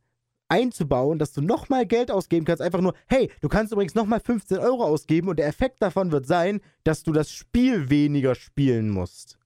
einzubauen, 0.48 1.18
dass 1.18 1.32
du 1.32 1.40
nochmal 1.40 1.86
Geld 1.86 2.10
ausgeben 2.10 2.44
kannst, 2.46 2.62
einfach 2.62 2.80
nur, 2.80 2.94
hey, 3.06 3.30
du 3.40 3.48
kannst 3.48 3.72
übrigens 3.72 3.94
nochmal 3.94 4.20
15 4.20 4.58
Euro 4.58 4.84
ausgeben 4.84 5.28
und 5.28 5.38
der 5.38 5.46
Effekt 5.46 5.82
davon 5.82 6.10
wird 6.10 6.26
sein, 6.26 6.60
dass 6.84 7.02
du 7.02 7.12
das 7.12 7.30
Spiel 7.30 7.90
weniger 7.90 8.34
spielen 8.34 8.90
musst. 8.90 9.38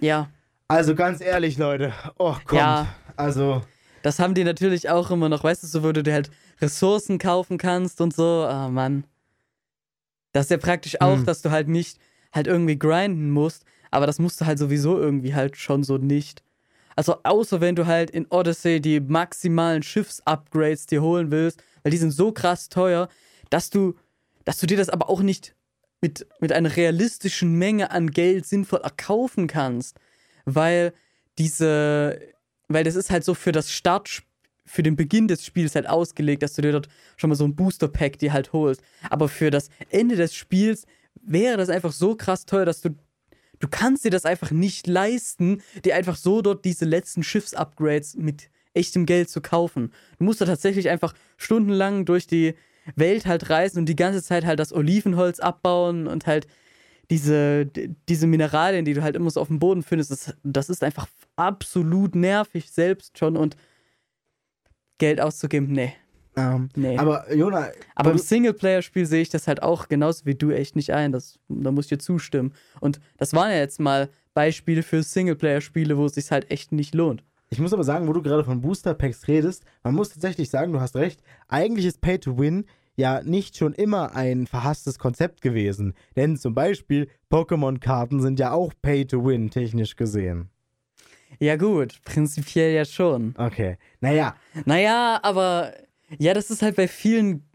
Ja. 0.00 0.30
Also 0.68 0.94
ganz 0.94 1.20
ehrlich, 1.20 1.56
Leute, 1.56 1.92
oh 2.18 2.36
kommt. 2.44 2.60
Ja. 2.60 2.94
Also. 3.16 3.62
Das 4.02 4.18
haben 4.18 4.34
die 4.34 4.44
natürlich 4.44 4.90
auch 4.90 5.10
immer 5.10 5.28
noch, 5.28 5.42
weißt 5.42 5.62
du, 5.62 5.66
so 5.66 5.82
wo 5.82 5.92
du 5.92 6.02
dir 6.02 6.12
halt 6.12 6.30
Ressourcen 6.60 7.18
kaufen 7.18 7.58
kannst 7.58 8.00
und 8.00 8.14
so. 8.14 8.46
Ah, 8.48 8.68
Mann. 8.68 9.04
Das 10.32 10.46
ist 10.46 10.50
ja 10.50 10.58
praktisch 10.58 11.00
auch, 11.00 11.16
mhm. 11.16 11.24
dass 11.24 11.42
du 11.42 11.50
halt 11.50 11.68
nicht 11.68 11.98
halt 12.32 12.46
irgendwie 12.46 12.78
grinden 12.78 13.30
musst, 13.30 13.64
aber 13.90 14.06
das 14.06 14.18
musst 14.18 14.40
du 14.40 14.46
halt 14.46 14.58
sowieso 14.58 14.98
irgendwie 14.98 15.34
halt 15.34 15.56
schon 15.56 15.82
so 15.82 15.96
nicht. 15.96 16.42
Also 16.98 17.14
außer 17.22 17.60
wenn 17.60 17.76
du 17.76 17.86
halt 17.86 18.10
in 18.10 18.26
Odyssey 18.28 18.80
die 18.80 18.98
maximalen 18.98 19.84
Schiffsupgrades 19.84 20.86
dir 20.86 21.00
holen 21.00 21.30
willst, 21.30 21.62
weil 21.84 21.92
die 21.92 21.96
sind 21.96 22.10
so 22.10 22.32
krass 22.32 22.70
teuer, 22.70 23.08
dass 23.50 23.70
du, 23.70 23.94
dass 24.44 24.58
du 24.58 24.66
dir 24.66 24.76
das 24.76 24.88
aber 24.88 25.08
auch 25.08 25.22
nicht 25.22 25.54
mit, 26.00 26.26
mit 26.40 26.52
einer 26.52 26.74
realistischen 26.74 27.54
Menge 27.54 27.92
an 27.92 28.10
Geld 28.10 28.46
sinnvoll 28.46 28.80
erkaufen 28.80 29.46
kannst. 29.46 29.96
Weil 30.44 30.92
diese, 31.38 32.18
weil 32.66 32.82
das 32.82 32.96
ist 32.96 33.12
halt 33.12 33.22
so 33.22 33.34
für 33.34 33.52
das 33.52 33.70
Startspiel 33.70 34.26
für 34.66 34.82
den 34.82 34.96
Beginn 34.96 35.28
des 35.28 35.46
Spiels 35.46 35.76
halt 35.76 35.88
ausgelegt, 35.88 36.42
dass 36.42 36.54
du 36.54 36.62
dir 36.62 36.72
dort 36.72 36.88
schon 37.16 37.30
mal 37.30 37.36
so 37.36 37.44
ein 37.44 37.54
Booster-Pack 37.54 38.18
dir 38.18 38.34
halt 38.34 38.52
holst. 38.52 38.82
Aber 39.08 39.28
für 39.28 39.50
das 39.50 39.70
Ende 39.88 40.16
des 40.16 40.34
Spiels 40.34 40.84
wäre 41.22 41.56
das 41.56 41.70
einfach 41.70 41.92
so 41.92 42.16
krass 42.16 42.44
teuer, 42.44 42.66
dass 42.66 42.82
du 42.82 42.90
du 43.60 43.68
kannst 43.68 44.04
dir 44.04 44.10
das 44.10 44.24
einfach 44.24 44.50
nicht 44.50 44.86
leisten, 44.86 45.62
dir 45.84 45.94
einfach 45.94 46.16
so 46.16 46.42
dort 46.42 46.64
diese 46.64 46.84
letzten 46.84 47.22
Schiffs-Upgrades 47.22 48.16
mit 48.16 48.50
echtem 48.74 49.06
Geld 49.06 49.30
zu 49.30 49.40
kaufen. 49.40 49.92
Du 50.18 50.24
musst 50.24 50.40
da 50.40 50.46
tatsächlich 50.46 50.88
einfach 50.88 51.14
stundenlang 51.36 52.04
durch 52.04 52.26
die 52.26 52.54
Welt 52.96 53.26
halt 53.26 53.50
reisen 53.50 53.80
und 53.80 53.86
die 53.86 53.96
ganze 53.96 54.22
Zeit 54.22 54.44
halt 54.44 54.58
das 54.58 54.72
Olivenholz 54.72 55.40
abbauen 55.40 56.06
und 56.06 56.26
halt 56.26 56.46
diese, 57.10 57.66
diese 58.08 58.26
Mineralien, 58.26 58.84
die 58.84 58.94
du 58.94 59.02
halt 59.02 59.16
immer 59.16 59.30
so 59.30 59.40
auf 59.40 59.48
dem 59.48 59.58
Boden 59.58 59.82
findest, 59.82 60.10
das, 60.10 60.34
das 60.42 60.68
ist 60.68 60.84
einfach 60.84 61.08
absolut 61.36 62.14
nervig 62.14 62.70
selbst 62.70 63.18
schon 63.18 63.36
und 63.36 63.56
Geld 64.98 65.20
auszugeben, 65.20 65.72
nee. 65.72 65.94
Ähm, 66.38 66.68
Nee. 66.74 66.96
Aber 66.98 67.32
Jona, 67.34 67.68
Aber 67.94 68.12
im 68.12 68.18
Singleplayer-Spiel 68.18 69.06
sehe 69.06 69.22
ich 69.22 69.30
das 69.30 69.46
halt 69.48 69.62
auch 69.62 69.88
genauso 69.88 70.24
wie 70.26 70.34
du 70.34 70.50
echt 70.50 70.76
nicht 70.76 70.92
ein. 70.92 71.12
Das, 71.12 71.38
da 71.48 71.70
muss 71.70 71.86
ich 71.86 71.88
dir 71.90 71.98
zustimmen. 71.98 72.52
Und 72.80 73.00
das 73.16 73.32
waren 73.34 73.50
ja 73.50 73.56
jetzt 73.58 73.80
mal 73.80 74.08
Beispiele 74.34 74.82
für 74.82 75.02
Singleplayer-Spiele, 75.02 75.96
wo 75.96 76.06
es 76.06 76.14
sich 76.14 76.30
halt 76.30 76.50
echt 76.50 76.72
nicht 76.72 76.94
lohnt. 76.94 77.24
ich 77.50 77.58
muss 77.58 77.72
aber 77.72 77.84
sagen, 77.84 78.06
wo 78.08 78.12
du 78.12 78.22
gerade 78.22 78.44
von 78.44 78.60
Booster 78.60 78.94
Packs 78.94 79.26
redest, 79.26 79.64
man 79.82 79.94
muss 79.94 80.10
tatsächlich 80.10 80.50
sagen, 80.50 80.72
du 80.72 80.80
hast 80.80 80.96
recht. 80.96 81.22
Eigentlich 81.48 81.86
ist 81.86 82.00
Pay 82.00 82.18
to 82.18 82.38
Win 82.38 82.64
ja 82.96 83.22
nicht 83.22 83.56
schon 83.56 83.74
immer 83.74 84.14
ein 84.16 84.46
verhasstes 84.46 84.98
Konzept 84.98 85.40
gewesen. 85.40 85.94
Denn 86.16 86.36
zum 86.36 86.54
Beispiel 86.54 87.08
Pokémon-Karten 87.30 88.20
sind 88.20 88.38
ja 88.40 88.52
auch 88.52 88.72
Pay 88.82 89.06
to 89.06 89.24
Win, 89.24 89.50
technisch 89.50 89.96
gesehen. 89.96 90.50
Ja, 91.40 91.56
gut, 91.56 92.00
prinzipiell 92.04 92.72
ja 92.74 92.84
schon. 92.84 93.34
Okay. 93.36 93.76
Naja, 94.00 94.34
Naja, 94.64 95.20
aber 95.22 95.72
ja, 96.18 96.34
das 96.34 96.50
ist 96.50 96.62
halt 96.62 96.76
bei 96.76 96.88
vielen, 96.88 97.48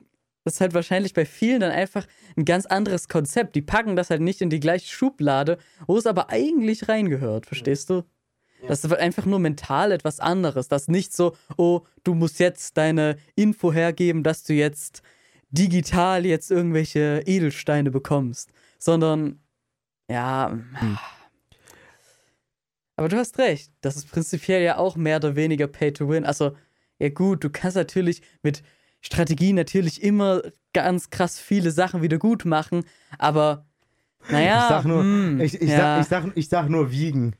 das 0.43 0.55
ist 0.55 0.61
halt 0.61 0.73
wahrscheinlich 0.73 1.13
bei 1.13 1.25
vielen 1.25 1.61
dann 1.61 1.71
einfach 1.71 2.05
ein 2.37 2.45
ganz 2.45 2.65
anderes 2.65 3.07
Konzept. 3.07 3.55
Die 3.55 3.61
packen 3.61 3.95
das 3.95 4.09
halt 4.09 4.21
nicht 4.21 4.41
in 4.41 4.49
die 4.49 4.59
gleiche 4.59 4.87
Schublade, 4.87 5.57
wo 5.87 5.97
es 5.97 6.05
aber 6.05 6.29
eigentlich 6.29 6.87
reingehört, 6.89 7.45
verstehst 7.45 7.89
du? 7.89 8.03
Das 8.67 8.83
ist 8.83 8.93
einfach 8.93 9.25
nur 9.25 9.39
mental 9.39 9.91
etwas 9.91 10.19
anderes. 10.19 10.67
Das 10.69 10.83
ist 10.83 10.89
nicht 10.89 11.13
so, 11.13 11.35
oh, 11.57 11.81
du 12.03 12.13
musst 12.13 12.39
jetzt 12.39 12.77
deine 12.77 13.17
Info 13.35 13.73
hergeben, 13.73 14.23
dass 14.23 14.43
du 14.43 14.53
jetzt 14.53 15.01
digital 15.51 16.25
jetzt 16.25 16.49
irgendwelche 16.49 17.23
Edelsteine 17.25 17.91
bekommst, 17.91 18.51
sondern 18.79 19.39
ja. 20.09 20.59
Aber 22.95 23.09
du 23.09 23.17
hast 23.17 23.37
recht. 23.37 23.71
Das 23.81 23.95
ist 23.95 24.09
prinzipiell 24.09 24.63
ja 24.63 24.77
auch 24.77 24.95
mehr 24.95 25.17
oder 25.17 25.35
weniger 25.35 25.67
Pay 25.67 25.93
to 25.93 26.09
Win. 26.09 26.25
Also, 26.25 26.55
ja, 27.03 27.09
gut, 27.09 27.43
du 27.43 27.49
kannst 27.49 27.75
natürlich 27.75 28.21
mit 28.43 28.63
Strategie 29.01 29.51
natürlich 29.51 30.01
immer 30.01 30.41
ganz 30.71 31.09
krass 31.09 31.37
viele 31.37 31.71
Sachen 31.71 32.01
wieder 32.01 32.17
gut 32.17 32.45
machen, 32.45 32.85
aber 33.19 33.65
naja. 34.29 34.63
ich 34.63 34.69
sag 34.69 34.85
nur, 34.85 35.01
hm, 35.01 35.41
ich, 35.41 35.61
ich, 35.61 35.69
ja. 35.69 35.77
sag, 35.77 36.01
ich, 36.01 36.07
sag, 36.07 36.37
ich 36.37 36.47
sag 36.47 36.69
nur 36.69 36.91
wiegen. 36.91 37.35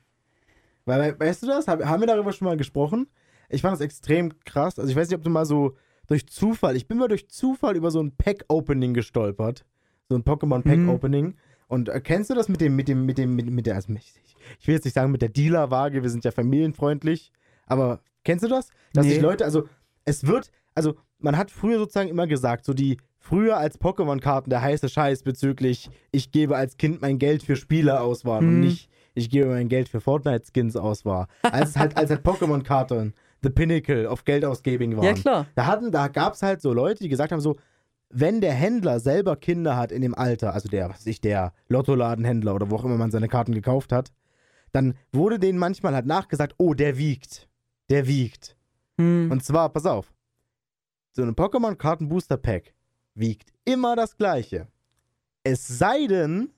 Weil, 0.84 1.18
weißt 1.18 1.42
du 1.42 1.46
das? 1.46 1.66
Hab, 1.66 1.82
haben 1.82 2.00
wir 2.00 2.06
darüber 2.06 2.30
schon 2.32 2.46
mal 2.46 2.58
gesprochen? 2.58 3.06
Ich 3.48 3.62
fand 3.62 3.72
das 3.72 3.80
extrem 3.80 4.38
krass. 4.40 4.78
Also 4.78 4.90
ich 4.90 4.96
weiß 4.96 5.08
nicht, 5.08 5.16
ob 5.16 5.24
du 5.24 5.30
mal 5.30 5.46
so 5.46 5.78
durch 6.08 6.28
Zufall, 6.28 6.76
ich 6.76 6.86
bin 6.86 6.98
mal 6.98 7.08
durch 7.08 7.30
Zufall 7.30 7.74
über 7.74 7.90
so 7.90 8.02
ein 8.02 8.14
Pack-Opening 8.14 8.92
gestolpert. 8.92 9.64
So 10.10 10.16
ein 10.16 10.24
Pokémon-Pack-Opening. 10.24 11.36
Und 11.68 11.88
äh, 11.88 12.02
kennst 12.02 12.28
du 12.28 12.34
das 12.34 12.50
mit 12.50 12.60
dem, 12.60 12.76
mit 12.76 12.88
dem, 12.88 13.06
mit 13.06 13.16
dem, 13.16 13.34
mit, 13.34 13.48
mit 13.48 13.64
der, 13.64 13.76
also 13.76 13.90
ich, 13.94 14.12
ich 14.60 14.68
will 14.68 14.74
jetzt 14.74 14.84
nicht 14.84 14.92
sagen 14.92 15.10
mit 15.10 15.22
der 15.22 15.30
Dealer-Waage, 15.30 16.02
wir 16.02 16.10
sind 16.10 16.22
ja 16.22 16.32
familienfreundlich, 16.32 17.32
aber 17.64 18.02
kennst 18.24 18.44
du 18.44 18.48
das? 18.48 18.68
Dass 18.92 19.06
sich 19.06 19.16
Nee. 19.16 19.22
Leute, 19.22 19.44
also 19.44 19.68
es 20.04 20.26
wird, 20.26 20.50
also 20.74 20.96
man 21.18 21.36
hat 21.36 21.50
früher 21.50 21.78
sozusagen 21.78 22.08
immer 22.08 22.26
gesagt, 22.26 22.64
so 22.64 22.74
die 22.74 22.98
früher 23.18 23.56
als 23.56 23.80
Pokémon-Karten 23.80 24.50
der 24.50 24.60
heiße 24.62 24.88
Scheiß 24.88 25.22
bezüglich, 25.22 25.88
ich 26.10 26.30
gebe 26.30 26.56
als 26.56 26.76
Kind 26.76 27.00
mein 27.00 27.18
Geld 27.18 27.42
für 27.42 27.56
Spiele 27.56 28.00
aus 28.00 28.24
waren 28.24 28.46
und 28.46 28.54
Hm. 28.54 28.60
nicht, 28.60 28.90
ich 29.14 29.30
gebe 29.30 29.46
mein 29.46 29.68
Geld 29.68 29.88
für 29.88 30.00
Fortnite-Skins 30.00 30.76
aus 30.76 31.04
war. 31.04 31.28
Als 31.42 31.76
halt, 31.76 31.96
als 31.96 32.10
halt 32.10 32.26
Pokémon-Karten 32.26 33.14
the 33.42 33.50
pinnacle 33.50 34.06
of 34.08 34.24
Geldausgebung 34.24 34.96
waren. 34.96 35.04
Ja, 35.04 35.12
klar. 35.14 35.46
Da 35.54 35.66
hatten, 35.66 35.92
da 35.92 36.08
gab 36.08 36.34
es 36.34 36.42
halt 36.42 36.60
so 36.60 36.72
Leute, 36.72 37.02
die 37.02 37.08
gesagt 37.08 37.30
haben, 37.32 37.40
so, 37.40 37.56
wenn 38.10 38.40
der 38.40 38.52
Händler 38.52 39.00
selber 39.00 39.36
Kinder 39.36 39.76
hat 39.76 39.90
in 39.92 40.02
dem 40.02 40.14
Alter, 40.14 40.54
also 40.54 40.68
der, 40.68 40.88
was 40.90 41.06
ich, 41.06 41.20
der 41.20 41.52
Lottoladenhändler 41.68 42.54
oder 42.54 42.70
wo 42.70 42.76
auch 42.76 42.84
immer 42.84 42.96
man 42.96 43.10
seine 43.10 43.28
Karten 43.28 43.52
gekauft 43.52 43.92
hat, 43.92 44.12
dann 44.72 44.94
wurde 45.12 45.38
denen 45.38 45.58
manchmal 45.58 45.94
halt 45.94 46.06
nachgesagt, 46.06 46.54
oh, 46.58 46.74
der 46.74 46.98
wiegt. 46.98 47.48
Der 47.90 48.06
wiegt. 48.06 48.56
Hm. 48.98 49.30
Und 49.30 49.44
zwar, 49.44 49.68
pass 49.70 49.86
auf, 49.86 50.12
so 51.12 51.22
ein 51.22 51.34
Pokémon-Karten-Booster-Pack 51.34 52.74
wiegt 53.14 53.52
immer 53.64 53.94
das 53.96 54.16
gleiche. 54.16 54.68
Es 55.42 55.66
sei 55.66 56.06
denn, 56.06 56.50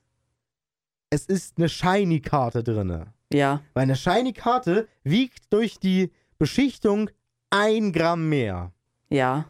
es 1.09 1.25
ist 1.25 1.57
eine 1.57 1.69
Shiny-Karte 1.69 2.63
drinne. 2.63 3.13
ja. 3.31 3.61
Weil 3.73 3.83
eine 3.83 3.95
Shiny-Karte 3.95 4.87
wiegt 5.03 5.51
durch 5.51 5.79
die 5.79 6.11
Beschichtung 6.37 7.09
ein 7.49 7.91
Gramm 7.91 8.29
mehr. 8.29 8.71
Ja. 9.09 9.45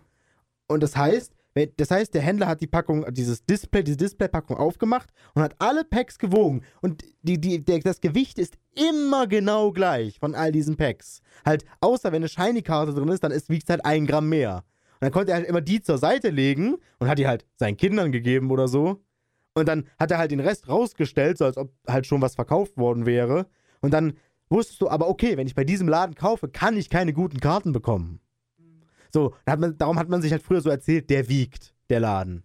Und 0.68 0.84
das 0.84 0.96
heißt, 0.96 1.34
das 1.78 1.90
heißt, 1.90 2.14
der 2.14 2.22
Händler 2.22 2.48
hat 2.48 2.62
die 2.62 2.68
Packung, 2.68 3.06
dieses 3.12 3.44
Display, 3.44 3.84
diese 3.84 3.98
Display-Packung 3.98 4.58
aufgemacht 4.58 5.10
und 5.34 5.42
hat 5.42 5.56
alle 5.60 5.84
Packs 5.84 6.20
gewogen. 6.20 6.64
Und 6.82 7.04
die, 7.24 7.40
die, 7.40 7.64
der, 7.64 7.80
das 7.80 8.00
Gewicht 8.02 8.38
ist 8.38 8.58
immer 8.78 9.28
genau 9.28 9.72
gleich 9.72 10.20
von 10.20 10.36
all 10.36 10.52
diesen 10.52 10.78
Packs. 10.78 11.22
Halt, 11.46 11.66
außer 11.82 12.12
wenn 12.12 12.18
eine 12.24 12.30
Shiny-Karte 12.30 12.94
drin 12.94 13.10
ist, 13.10 13.24
dann 13.24 13.32
wiegt 13.32 13.64
es 13.64 13.70
halt 13.70 13.86
ein 13.86 14.06
Gramm 14.08 14.30
mehr. 14.30 14.64
Und 14.94 15.04
dann 15.06 15.12
konnte 15.12 15.32
er 15.32 15.38
halt 15.38 15.48
immer 15.48 15.62
die 15.62 15.82
zur 15.82 15.98
Seite 15.98 16.30
legen 16.30 16.76
und 17.00 17.08
hat 17.08 17.20
die 17.20 17.28
halt 17.28 17.46
seinen 17.56 17.78
Kindern 17.78 18.12
gegeben 18.12 18.50
oder 18.52 18.68
so. 18.68 19.04
Und 19.54 19.68
dann 19.68 19.88
hat 20.00 20.12
er 20.12 20.18
halt 20.18 20.32
den 20.32 20.40
Rest 20.40 20.70
rausgestellt, 20.70 21.38
so 21.38 21.46
als 21.46 21.58
ob 21.58 21.72
halt 21.88 22.06
schon 22.06 22.22
was 22.22 22.36
verkauft 22.36 22.78
worden 22.78 23.06
wäre. 23.06 23.48
Und 23.82 23.94
dann 23.94 24.14
wusstest 24.50 24.82
du 24.82 24.90
aber, 24.90 25.08
okay, 25.08 25.38
wenn 25.38 25.48
ich 25.48 25.56
bei 25.56 25.64
diesem 25.64 25.88
Laden 25.88 26.16
kaufe, 26.16 26.48
kann 26.48 26.78
ich 26.78 26.90
keine 26.90 27.14
guten 27.14 27.40
Karten 27.40 27.74
bekommen. 27.74 28.20
So, 29.14 29.36
hat 29.46 29.60
man, 29.60 29.78
darum 29.78 29.98
hat 29.98 30.10
man 30.10 30.22
sich 30.22 30.32
halt 30.32 30.44
früher 30.44 30.62
so 30.62 30.70
erzählt, 30.70 31.10
der 31.10 31.30
wiegt, 31.30 31.74
der 31.90 32.00
Laden. 32.00 32.44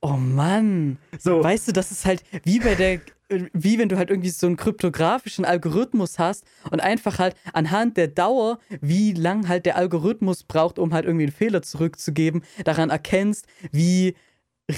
Oh 0.00 0.16
Mann. 0.16 0.98
So, 1.18 1.42
Weißt 1.42 1.68
du, 1.68 1.72
das 1.72 1.90
ist 1.90 2.04
halt 2.04 2.22
wie 2.42 2.58
bei 2.58 2.74
der, 2.74 3.00
wie 3.28 3.78
wenn 3.78 3.88
du 3.88 3.96
halt 3.96 4.10
irgendwie 4.10 4.30
so 4.30 4.46
einen 4.46 4.56
kryptografischen 4.56 5.44
Algorithmus 5.44 6.18
hast 6.18 6.44
und 6.70 6.80
einfach 6.80 7.18
halt 7.18 7.34
anhand 7.52 7.96
der 7.96 8.08
Dauer, 8.08 8.58
wie 8.80 9.12
lang 9.12 9.48
halt 9.48 9.66
der 9.66 9.76
Algorithmus 9.76 10.44
braucht, 10.44 10.78
um 10.78 10.92
halt 10.92 11.06
irgendwie 11.06 11.24
einen 11.24 11.32
Fehler 11.32 11.62
zurückzugeben, 11.62 12.44
daran 12.64 12.90
erkennst, 12.90 13.46
wie 13.72 14.14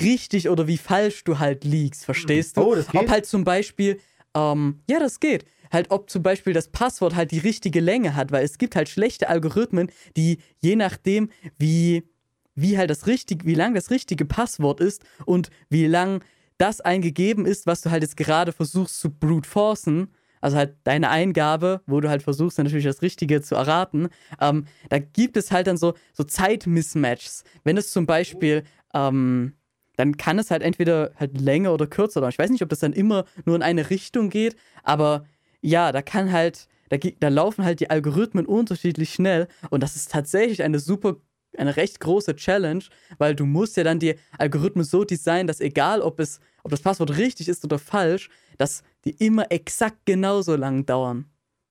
richtig 0.01 0.49
oder 0.49 0.67
wie 0.67 0.79
falsch 0.79 1.25
du 1.25 1.39
halt 1.39 1.65
liegst, 1.65 2.05
verstehst 2.05 2.57
du? 2.57 2.63
Oh, 2.63 2.75
das 2.75 2.89
geht? 2.89 3.01
Ob 3.01 3.11
halt 3.11 3.27
zum 3.27 3.45
Beispiel, 3.45 4.01
ähm, 4.35 4.81
ja, 4.89 4.99
das 4.99 5.21
geht. 5.21 5.45
Halt, 5.73 5.91
ob 5.91 6.09
zum 6.11 6.23
Beispiel 6.23 6.53
das 6.53 6.69
Passwort 6.69 7.17
halt 7.17 7.33
die 7.33 7.39
richtige 7.39 7.81
Länge 7.81 8.15
hat, 8.15 8.31
weil 8.31 8.45
es 8.45 8.59
gibt 8.59 8.77
halt 8.77 8.89
schlechte 8.89 9.29
Algorithmen, 9.29 9.91
die 10.17 10.39
je 10.61 10.77
nachdem, 10.77 11.31
wie 11.59 12.05
wie 12.57 12.79
halt 12.79 12.89
das 12.89 13.07
richtige, 13.07 13.45
wie 13.45 13.55
lang 13.55 13.75
das 13.75 13.91
richtige 13.91 14.25
Passwort 14.25 14.81
ist 14.81 15.05
und 15.27 15.51
wie 15.69 15.87
lang 15.87 16.25
das 16.59 16.81
eingegeben 16.81 17.47
ist, 17.47 17.67
was 17.67 17.83
du 17.83 17.91
halt 17.91 18.03
jetzt 18.03 18.17
gerade 18.17 18.53
versuchst 18.53 19.01
zu 19.01 19.11
brute 19.11 19.49
forcen, 19.49 20.09
also 20.41 20.57
halt 20.57 20.77
deine 20.85 21.11
Eingabe, 21.11 21.81
wo 21.87 22.01
du 22.01 22.09
halt 22.09 22.23
versuchst 22.23 22.59
natürlich 22.59 22.85
das 22.85 23.03
Richtige 23.03 23.41
zu 23.43 23.55
erraten, 23.55 24.09
ähm, 24.41 24.67
da 24.89 24.99
gibt 24.99 25.37
es 25.37 25.51
halt 25.51 25.67
dann 25.67 25.77
so, 25.77 25.95
so 26.13 26.25
Zeitmismatches. 26.25 27.45
Wenn 27.65 27.77
es 27.77 27.91
zum 27.91 28.07
Beispiel, 28.07 28.65
ähm, 28.95 29.55
dann 29.97 30.17
kann 30.17 30.39
es 30.39 30.51
halt 30.51 30.63
entweder 30.63 31.13
halt 31.17 31.41
länger 31.41 31.73
oder 31.73 31.87
kürzer 31.87 32.21
dauern. 32.21 32.31
Ich 32.31 32.39
weiß 32.39 32.51
nicht, 32.51 32.63
ob 32.63 32.69
das 32.69 32.81
dann 32.81 32.93
immer 32.93 33.25
nur 33.45 33.57
in 33.57 33.63
eine 33.63 33.91
Richtung 33.91 34.31
geht, 34.31 34.57
aber 34.83 35.27
ja, 35.63 35.91
da 35.91 36.03
kann 36.03 36.31
halt, 36.31 36.69
da, 36.91 36.99
da 36.99 37.29
laufen 37.29 37.65
halt 37.65 37.81
die 37.81 37.91
Algorithmen 37.91 38.47
unterschiedlich 38.47 39.13
schnell 39.13 39.49
und 39.71 39.83
das 39.83 39.97
ist 39.97 40.13
tatsächlich 40.13 40.63
eine 40.63 40.79
super 40.79 41.17
eine 41.59 41.77
recht 41.77 42.01
große 42.01 42.37
Challenge, 42.37 42.83
weil 43.19 43.35
du 43.35 43.45
musst 43.47 43.77
ja 43.77 43.85
dann 43.85 43.99
die 43.99 44.15
Algorithmen 44.39 44.85
so 44.85 45.05
designen, 45.05 45.47
dass 45.47 45.61
egal, 45.61 46.01
ob 46.01 46.21
es, 46.21 46.41
ob 46.65 46.71
das 46.71 46.81
Passwort 46.81 47.17
richtig 47.17 47.49
ist 47.49 47.65
oder 47.65 47.79
falsch, 47.79 48.29
dass 48.59 48.83
die 49.05 49.11
immer 49.25 49.51
exakt 49.53 49.99
genauso 50.07 50.57
lang 50.57 50.87
dauern. 50.87 51.27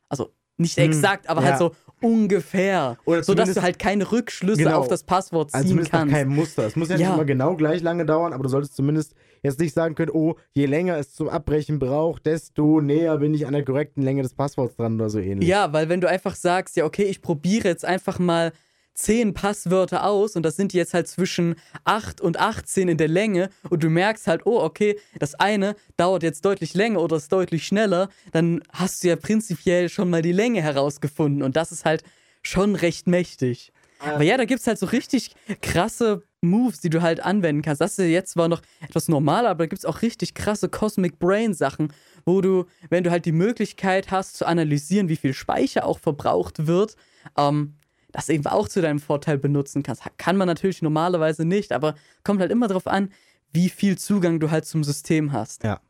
Also 0.10 0.32
nicht 0.58 0.78
Hm, 0.78 0.86
exakt, 0.86 1.28
aber 1.30 1.42
ja. 1.42 1.48
halt 1.50 1.58
so 1.60 1.72
ungefähr. 2.02 2.98
Oder 3.06 3.24
sodass 3.24 3.26
zumindest- 3.46 3.58
du 3.58 3.62
halt 3.64 3.80
keine 3.80 4.12
Rückschlüsse 4.12 4.64
Genau. 4.64 4.80
auf 4.80 4.88
das 4.88 5.04
Passwort 5.04 5.54
also 5.54 5.64
ziehen 5.64 5.70
zumindest 5.70 5.94
nach 5.94 6.00
kannst. 6.00 6.14
keinem 6.16 6.34
Muster. 6.36 6.66
Es 6.66 6.76
muss 6.76 6.90
ja 6.90 6.96
nicht 6.98 7.04
Ja. 7.08 7.14
immer 7.14 7.26
genau 7.26 7.56
gleich 7.56 7.82
lange 7.82 8.06
dauern, 8.06 8.32
aber 8.34 8.44
du 8.44 8.50
solltest 8.50 8.76
zumindest 8.76 9.14
jetzt 9.44 9.60
nicht 9.60 9.74
sagen 9.74 9.96
können, 9.96 10.12
oh, 10.12 10.36
je 10.54 10.66
länger 10.66 10.98
es 10.98 11.14
zum 11.14 11.30
Abbrechen 11.30 11.78
braucht, 11.80 12.26
desto 12.26 12.82
näher 12.82 13.18
bin 13.18 13.34
ich 13.34 13.46
an 13.46 13.54
der 13.54 13.64
korrekten 13.66 14.02
Länge 14.02 14.24
des 14.24 14.34
Passworts 14.34 14.76
dran 14.76 14.96
oder 14.96 15.10
so 15.10 15.20
ähnlich. 15.20 15.48
Ja, 15.48 15.72
weil 15.74 15.90
wenn 15.90 16.02
du 16.02 16.10
einfach 16.10 16.36
sagst, 16.36 16.76
ja, 16.78 16.86
okay, 16.86 17.04
ich 17.04 17.22
probiere 17.22 17.68
jetzt 17.68 17.86
einfach 17.86 18.18
mal 18.20 18.54
zehn 18.96 19.34
Passwörter 19.34 20.06
aus 20.06 20.36
und 20.36 20.44
das 20.44 20.56
sind 20.56 20.74
jetzt 20.74 20.94
halt 20.94 21.08
zwischen 21.08 21.56
8 21.84 22.22
und 22.22 22.40
18 22.40 22.88
in 22.88 22.98
der 22.98 23.10
Länge 23.10 23.50
und 23.70 23.84
du 23.84 23.90
merkst 23.90 24.26
halt, 24.28 24.46
oh, 24.46 24.60
okay, 24.60 24.98
das 25.20 25.36
eine 25.36 25.76
dauert 25.98 26.24
jetzt 26.24 26.46
deutlich 26.46 26.74
länger 26.74 27.02
oder 27.02 27.18
ist 27.18 27.32
deutlich 27.32 27.68
schneller, 27.68 28.10
dann 28.32 28.62
hast 28.72 29.04
du 29.04 29.10
ja 29.10 29.16
prinzipiell 29.16 29.90
schon 29.90 30.10
mal 30.10 30.22
die 30.22 30.32
Länge 30.32 30.62
herausgefunden 30.62 31.44
und 31.44 31.56
das 31.56 31.72
ist 31.72 31.86
halt 31.86 32.04
schon 32.42 32.76
recht 32.76 33.08
mächtig. 33.08 33.72
Aber 34.00 34.24
ja, 34.24 34.38
da 34.38 34.46
gibt 34.46 34.62
es 34.62 34.68
halt 34.68 34.78
so 34.78 34.88
richtig 34.88 35.32
krasse 35.62 36.24
Moves, 36.42 36.80
die 36.80 36.90
du 36.90 37.02
halt 37.02 37.22
anwenden 37.22 37.62
kannst. 37.62 37.82
Das 37.82 37.92
ist 37.92 37.98
ja 37.98 38.06
jetzt 38.06 38.32
zwar 38.32 38.48
noch 38.48 38.62
etwas 38.82 39.08
normaler, 39.08 39.50
aber 39.50 39.64
da 39.64 39.68
gibt 39.68 39.80
es 39.80 39.86
auch 39.86 40.02
richtig 40.02 40.34
krasse 40.34 40.70
Cosmic 40.70 41.18
Brain 41.18 41.54
Sachen, 41.54 41.92
wo 42.26 42.42
du, 42.42 42.66
wenn 42.90 43.04
du 43.04 43.12
halt 43.12 43.26
die 43.26 43.32
Möglichkeit 43.32 44.12
hast 44.12 44.38
zu 44.38 44.46
analysieren, 44.46 45.10
wie 45.10 45.16
viel 45.16 45.34
Speicher 45.34 45.86
auch 45.86 46.00
verbraucht 46.00 46.68
wird, 46.68 46.96
ähm, 47.38 47.76
das 48.16 48.30
eben 48.30 48.46
auch 48.48 48.70
zu 48.70 48.82
deinem 48.82 49.00
Vorteil 49.00 49.38
benutzen 49.38 49.84
kannst. 49.84 50.04
Kann 50.18 50.38
man 50.38 50.48
natürlich 50.48 50.82
normalerweise 50.82 51.44
nicht, 51.44 51.74
aber 51.74 51.96
kommt 52.24 52.40
halt 52.40 52.50
immer 52.52 52.68
darauf 52.70 52.88
an, 52.88 53.10
wie 53.52 53.68
viel 53.70 53.98
Zugang 53.98 54.40
du 54.40 54.52
halt 54.52 54.66
zum 54.66 54.84
System 54.86 55.34
hast. 55.34 55.64
Ja. 55.64 55.82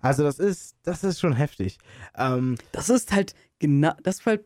Also 0.00 0.22
das 0.24 0.38
ist, 0.38 0.76
das 0.82 1.04
ist 1.04 1.20
schon 1.20 1.32
heftig. 1.34 1.78
Ähm, 2.16 2.56
Das 2.72 2.88
ist 2.88 3.12
halt 3.12 3.34
genau, 3.60 3.92
das 4.02 4.18
ist 4.20 4.26
halt 4.26 4.44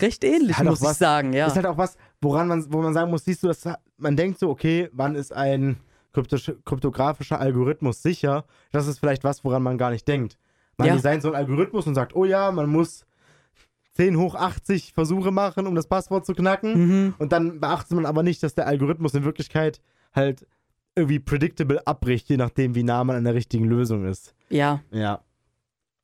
recht 0.00 0.24
ähnlich, 0.24 0.56
Halt 0.58 0.68
muss 0.68 0.80
ich 0.80 0.86
was- 0.86 0.98
sagen, 0.98 1.32
ja. 1.32 1.46
ist 1.46 1.54
halt 1.56 1.66
auch 1.66 1.78
was, 1.78 1.96
woran 2.20 2.48
man, 2.48 2.72
wo 2.72 2.82
man 2.82 2.92
sagen 2.92 3.10
muss, 3.10 3.24
siehst 3.24 3.42
du, 3.42 3.46
das, 3.48 3.62
man 3.96 4.16
denkt 4.16 4.38
so, 4.40 4.50
okay, 4.50 4.88
wann 4.92 5.14
ist 5.14 5.32
ein 5.32 5.76
kryptisch, 6.12 6.50
kryptografischer 6.64 7.38
Algorithmus 7.40 8.02
sicher? 8.02 8.44
Das 8.72 8.86
ist 8.86 8.98
vielleicht 8.98 9.22
was, 9.24 9.44
woran 9.44 9.62
man 9.62 9.78
gar 9.78 9.90
nicht 9.90 10.08
denkt. 10.08 10.38
Man 10.76 10.88
Ja. 10.88 10.94
designt 10.96 11.22
so 11.22 11.28
einen 11.28 11.36
Algorithmus 11.36 11.86
und 11.86 11.94
sagt, 11.94 12.16
oh 12.16 12.24
ja, 12.24 12.50
man 12.50 12.68
muss 12.68 13.04
10 13.98 14.16
hoch 14.16 14.36
80 14.36 14.92
Versuche 14.94 15.32
machen, 15.32 15.66
um 15.66 15.74
das 15.74 15.88
Passwort 15.88 16.24
zu 16.24 16.32
knacken. 16.34 16.72
mhm. 17.06 17.14
Und 17.18 17.32
dann 17.32 17.58
beachtet 17.60 17.92
man 17.92 18.06
aber 18.06 18.22
nicht, 18.22 18.42
dass 18.44 18.54
der 18.54 18.66
Algorithmus 18.68 19.12
in 19.14 19.24
Wirklichkeit 19.24 19.80
halt 20.14 20.46
irgendwie 20.94 21.18
predictable 21.18 21.84
abbricht, 21.86 22.28
je 22.28 22.36
nachdem, 22.36 22.74
wie 22.76 22.84
nah 22.84 23.02
man 23.02 23.16
an 23.16 23.24
der 23.24 23.34
richtigen 23.34 23.64
Lösung 23.64 24.04
ist. 24.06 24.34
Ja, 24.50 24.80
Ja. 24.92 25.20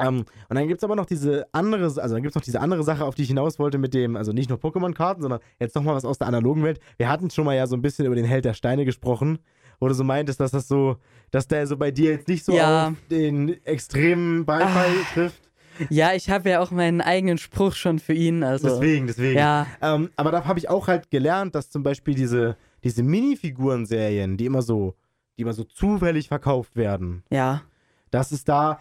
Ähm, 0.01 0.25
und 0.49 0.57
dann 0.57 0.67
gibt 0.67 0.81
es 0.81 0.85
aber 0.85 0.97
noch 0.97 1.07
diese 1.07 1.47
andere, 1.53 1.85
also 1.85 2.15
dann 2.15 2.23
gibt 2.25 2.35
noch 2.35 2.43
diese 2.43 2.61
andere 2.61 2.83
Sache, 2.83 3.05
auf 3.05 3.15
die 3.15 3.23
ich 3.23 3.29
hinaus 3.29 3.61
wollte 3.61 3.79
mit 3.79 3.95
dem, 3.95 4.17
also 4.17 4.33
nicht 4.33 4.49
nur 4.51 4.59
Pokémon-Karten, 4.59 5.23
sondern 5.23 5.39
jetzt 5.61 5.77
nochmal 5.77 5.95
was 5.95 6.05
aus 6.05 6.19
der 6.19 6.27
analogen 6.27 6.65
Welt. 6.65 6.81
Wir 6.97 7.09
hatten 7.09 7.31
schon 7.31 7.45
mal 7.45 7.55
ja 7.55 7.69
so 7.69 7.77
ein 7.77 7.83
bisschen 7.83 8.05
über 8.07 8.17
den 8.17 8.25
Held 8.25 8.45
der 8.45 8.55
Steine 8.55 8.85
gesprochen, 8.85 9.39
wo 9.79 9.87
du 9.87 9.95
so 9.95 10.03
meintest, 10.03 10.41
dass 10.41 10.51
das 10.51 10.67
so, 10.67 10.97
dass 11.31 11.47
der 11.47 11.69
so 11.69 11.77
bei 11.77 11.93
dir 11.93 12.11
jetzt 12.11 12.27
nicht 12.27 12.45
so 12.45 12.53
Ja. 12.57 12.89
auf 12.89 12.95
den 13.09 13.65
extremen 13.65 14.45
Beifall 14.45 14.91
Ah. 14.91 15.13
trifft. 15.15 15.44
Ja, 15.91 16.15
ich 16.15 16.31
habe 16.31 16.51
ja 16.51 16.61
auch 16.61 16.71
meinen 16.71 17.01
eigenen 17.01 17.39
Spruch 17.39 17.75
schon 17.75 17.99
für 17.99 18.13
ihn, 18.13 18.43
also. 18.43 18.69
Deswegen, 18.69 19.07
deswegen. 19.07 19.39
Ja, 19.39 19.67
Ähm, 19.81 20.11
aber 20.17 20.31
da 20.31 20.45
habe 20.45 20.59
ich 20.59 20.69
auch 20.69 20.89
halt 20.89 21.11
gelernt, 21.11 21.55
dass 21.55 21.71
zum 21.71 21.83
Beispiel 21.83 22.15
diese, 22.15 22.57
diese 22.83 23.03
Minifiguren-Serien, 23.03 24.37
die 24.37 24.47
immer 24.47 24.63
so, 24.63 24.95
die 25.37 25.43
immer 25.43 25.53
so 25.53 25.65
zufällig 25.65 26.29
verkauft 26.29 26.77
werden, 26.77 27.25
ja. 27.31 27.63
dass 28.11 28.33
es 28.33 28.45
da, 28.45 28.79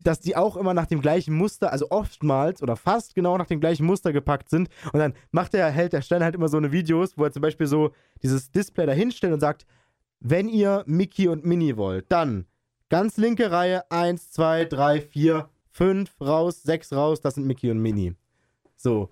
dass 0.00 0.20
die 0.20 0.36
auch 0.36 0.56
immer 0.56 0.74
nach 0.74 0.86
dem 0.86 1.00
gleichen 1.00 1.34
Muster, 1.34 1.72
also 1.72 1.86
oftmals 1.90 2.62
oder 2.62 2.76
fast 2.76 3.14
genau 3.14 3.36
nach 3.38 3.46
dem 3.46 3.60
gleichen 3.60 3.86
Muster 3.86 4.12
gepackt 4.12 4.48
sind. 4.50 4.68
Und 4.92 5.00
dann 5.00 5.14
macht 5.30 5.52
der 5.52 5.70
Held 5.70 5.92
der 5.92 6.02
Stein 6.02 6.24
halt 6.24 6.34
immer 6.34 6.48
so 6.48 6.56
eine 6.56 6.72
Videos, 6.72 7.16
wo 7.16 7.24
er 7.24 7.32
zum 7.32 7.42
Beispiel 7.42 7.66
so 7.66 7.92
dieses 8.22 8.50
Display 8.50 8.86
da 8.86 8.92
hinstellt 8.92 9.32
und 9.32 9.40
sagt, 9.40 9.66
wenn 10.20 10.48
ihr 10.48 10.84
Mickey 10.86 11.28
und 11.28 11.44
Minnie 11.44 11.76
wollt, 11.76 12.10
dann 12.10 12.46
ganz 12.88 13.16
linke 13.16 13.50
Reihe, 13.50 13.90
1, 13.90 14.32
2, 14.32 14.66
3, 14.66 15.00
4, 15.00 15.48
5 15.72 16.10
raus, 16.20 16.62
6 16.62 16.92
raus, 16.92 17.20
das 17.20 17.34
sind 17.34 17.46
Mickey 17.46 17.70
und 17.70 17.78
Minnie. 17.80 18.14
So. 18.76 19.10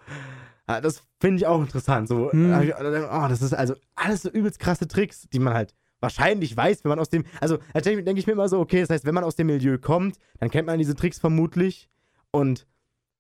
Ja, 0.69 0.81
Das 0.81 1.03
finde 1.21 1.37
ich 1.39 1.47
auch 1.47 1.61
interessant. 1.61 2.09
So, 2.09 2.31
Hm. 2.33 2.53
oh, 2.53 3.27
das 3.29 3.43
ist 3.43 3.53
also 3.55 3.75
alles 3.95 4.23
so 4.23 4.31
übelst 4.31 4.59
krasse 4.59 4.87
Tricks, 4.89 5.29
die 5.33 5.39
man 5.39 5.55
halt 5.55 5.75
wahrscheinlich 6.01 6.57
weiß, 6.57 6.85
wenn 6.85 6.91
man 6.91 6.99
aus 7.01 7.11
dem. 7.11 7.25
Also, 7.41 7.59
da 7.75 7.81
denke 7.81 8.03
denk 8.05 8.19
ich 8.19 8.27
mir 8.27 8.33
immer 8.35 8.49
so, 8.49 8.59
okay, 8.61 8.81
das 8.81 8.89
heißt, 8.91 9.05
wenn 9.05 9.15
man 9.15 9.25
aus 9.25 9.37
dem 9.37 9.49
Milieu 9.49 9.77
kommt, 9.79 10.17
dann 10.39 10.51
kennt 10.51 10.67
man 10.67 10.79
diese 10.79 10.95
Tricks 10.95 11.19
vermutlich. 11.19 11.89
Und 12.31 12.67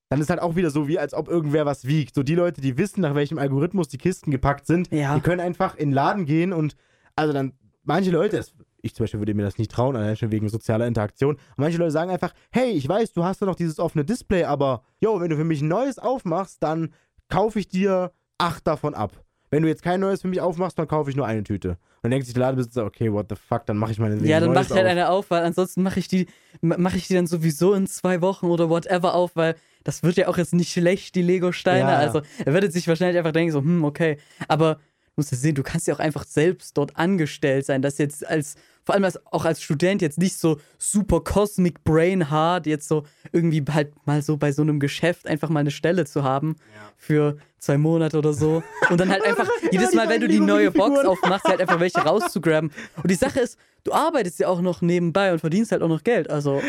dann 0.08 0.20
ist 0.20 0.30
halt 0.30 0.40
auch 0.40 0.56
wieder 0.56 0.70
so, 0.70 0.88
wie 0.88 0.98
als 0.98 1.12
ob 1.14 1.28
irgendwer 1.28 1.66
was 1.66 1.84
wiegt. 1.86 2.14
So, 2.14 2.22
die 2.22 2.34
Leute, 2.34 2.60
die 2.60 2.78
wissen, 2.78 3.00
nach 3.02 3.14
welchem 3.14 3.38
Algorithmus 3.38 3.88
die 3.88 3.98
Kisten 3.98 4.30
gepackt 4.30 4.66
sind, 4.66 4.90
Ja. 4.92 5.14
die 5.14 5.20
können 5.20 5.40
einfach 5.40 5.76
in 5.76 5.90
den 5.90 5.94
Laden 5.94 6.24
gehen 6.24 6.52
und, 6.52 6.74
also 7.16 7.32
dann, 7.32 7.52
manche 7.84 8.10
Leute, 8.10 8.38
das, 8.38 8.54
ich 8.82 8.94
zum 8.94 9.04
Beispiel 9.04 9.20
würde 9.20 9.34
mir 9.34 9.42
das 9.42 9.58
nicht 9.58 9.70
trauen, 9.70 9.96
allein 9.96 10.16
schon 10.16 10.32
wegen 10.32 10.48
sozialer 10.48 10.86
Interaktion. 10.86 11.36
Und 11.36 11.58
manche 11.58 11.78
Leute 11.78 11.90
sagen 11.90 12.10
einfach, 12.10 12.32
hey, 12.50 12.70
ich 12.70 12.88
weiß, 12.88 13.12
du 13.12 13.24
hast 13.24 13.42
da 13.42 13.46
noch 13.46 13.56
dieses 13.56 13.78
offene 13.78 14.04
Display, 14.04 14.44
aber, 14.44 14.82
yo, 15.00 15.20
wenn 15.20 15.30
du 15.30 15.36
für 15.36 15.44
mich 15.44 15.60
ein 15.60 15.68
neues 15.68 15.98
aufmachst, 15.98 16.62
dann 16.62 16.92
kaufe 17.28 17.58
ich 17.58 17.68
dir 17.68 18.12
acht 18.38 18.66
davon 18.66 18.94
ab. 18.94 19.12
Wenn 19.50 19.62
du 19.62 19.68
jetzt 19.68 19.82
kein 19.82 20.00
neues 20.00 20.22
für 20.22 20.28
mich 20.28 20.40
aufmachst, 20.40 20.78
dann 20.78 20.86
kaufe 20.86 21.10
ich 21.10 21.16
nur 21.16 21.26
eine 21.26 21.42
Tüte. 21.42 21.70
Und 21.70 21.78
dann 22.04 22.12
denkt 22.12 22.26
sich 22.26 22.34
der 22.34 22.42
Ladenbesitzer, 22.42 22.84
okay, 22.84 23.12
what 23.12 23.26
the 23.28 23.34
fuck, 23.36 23.66
dann 23.66 23.76
mache 23.76 23.92
ich 23.92 23.98
meine 23.98 24.16
Ja, 24.26 24.40
dann 24.40 24.52
neues 24.52 24.68
macht 24.68 24.70
halt 24.70 24.86
auf. 24.86 24.90
eine 24.90 25.10
auf, 25.10 25.30
weil 25.30 25.42
ansonsten 25.42 25.82
mache 25.82 25.98
ich 25.98 26.08
die 26.08 26.26
mache 26.62 26.96
ich 26.96 27.08
die 27.08 27.14
dann 27.14 27.26
sowieso 27.26 27.74
in 27.74 27.86
zwei 27.86 28.20
Wochen 28.22 28.46
oder 28.46 28.70
whatever 28.70 29.14
auf, 29.14 29.34
weil 29.34 29.56
das 29.84 30.02
wird 30.02 30.16
ja 30.16 30.28
auch 30.28 30.38
jetzt 30.38 30.54
nicht 30.54 30.72
schlecht, 30.72 31.14
die 31.14 31.22
Lego-Steine. 31.22 31.80
Ja, 31.80 31.90
ja. 31.92 31.98
Also 31.98 32.22
er 32.44 32.52
würde 32.52 32.70
sich 32.70 32.86
wahrscheinlich 32.88 33.18
einfach 33.18 33.32
denken, 33.32 33.52
so, 33.52 33.60
hm, 33.60 33.84
okay. 33.84 34.18
Aber 34.48 34.74
du 34.74 34.80
musst 35.16 35.32
ja 35.32 35.38
sehen, 35.38 35.54
du 35.54 35.62
kannst 35.62 35.88
ja 35.88 35.94
auch 35.94 35.98
einfach 35.98 36.24
selbst 36.24 36.78
dort 36.78 36.96
angestellt 36.96 37.66
sein, 37.66 37.82
das 37.82 37.98
jetzt 37.98 38.26
als, 38.26 38.54
vor 38.84 38.94
allem 38.94 39.04
als, 39.04 39.24
auch 39.26 39.44
als 39.44 39.62
Student 39.62 40.02
jetzt 40.02 40.18
nicht 40.18 40.38
so 40.38 40.58
super 40.78 41.20
Cosmic 41.20 41.84
Brain 41.84 42.30
Hard, 42.30 42.66
jetzt 42.66 42.88
so 42.88 43.04
irgendwie 43.32 43.62
halt 43.70 43.92
mal 44.06 44.22
so 44.22 44.36
bei 44.36 44.52
so 44.52 44.62
einem 44.62 44.80
Geschäft 44.80 45.26
einfach 45.26 45.48
mal 45.48 45.60
eine 45.60 45.70
Stelle 45.70 46.06
zu 46.06 46.24
haben 46.24 46.56
für 46.96 47.36
zwei 47.58 47.76
Monate 47.78 48.16
oder 48.18 48.32
so. 48.32 48.62
Und 48.88 48.98
dann 48.98 49.10
halt 49.10 49.22
einfach 49.26 49.48
jedes 49.70 49.92
Mal, 49.94 50.08
wenn 50.08 50.20
du 50.22 50.28
die 50.28 50.40
neue 50.40 50.70
Box 50.70 51.04
aufmachst, 51.04 51.44
halt 51.46 51.60
einfach 51.60 51.78
welche 51.80 52.00
rauszugraben. 52.00 52.72
Und 53.02 53.10
die 53.10 53.14
Sache 53.16 53.40
ist, 53.40 53.58
du 53.84 53.92
arbeitest 53.92 54.38
ja 54.38 54.48
auch 54.48 54.60
noch 54.62 54.80
nebenbei 54.80 55.32
und 55.32 55.40
verdienst 55.40 55.72
halt 55.72 55.82
auch 55.82 55.88
noch 55.88 56.02
Geld. 56.02 56.30
Also 56.30 56.62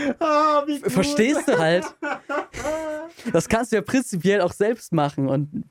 gut. 0.66 0.92
verstehst 0.92 1.48
du 1.48 1.58
halt. 1.58 1.86
Das 3.34 3.48
kannst 3.48 3.72
du 3.72 3.76
ja 3.76 3.82
prinzipiell 3.82 4.42
auch 4.42 4.54
selbst 4.54 4.94
machen. 4.94 5.28
Und 5.28 5.66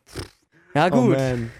ja, 0.75 0.87
Oh, 0.87 0.91
gut. 1.03 1.17
man. 1.17 1.51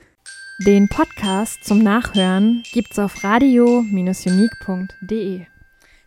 Den 0.67 0.91
Podcast 0.91 1.65
zum 1.65 1.79
Nachhören 1.79 2.63
gibt's 2.71 2.99
auf 2.99 3.25
radio-unique.de. 3.25 5.47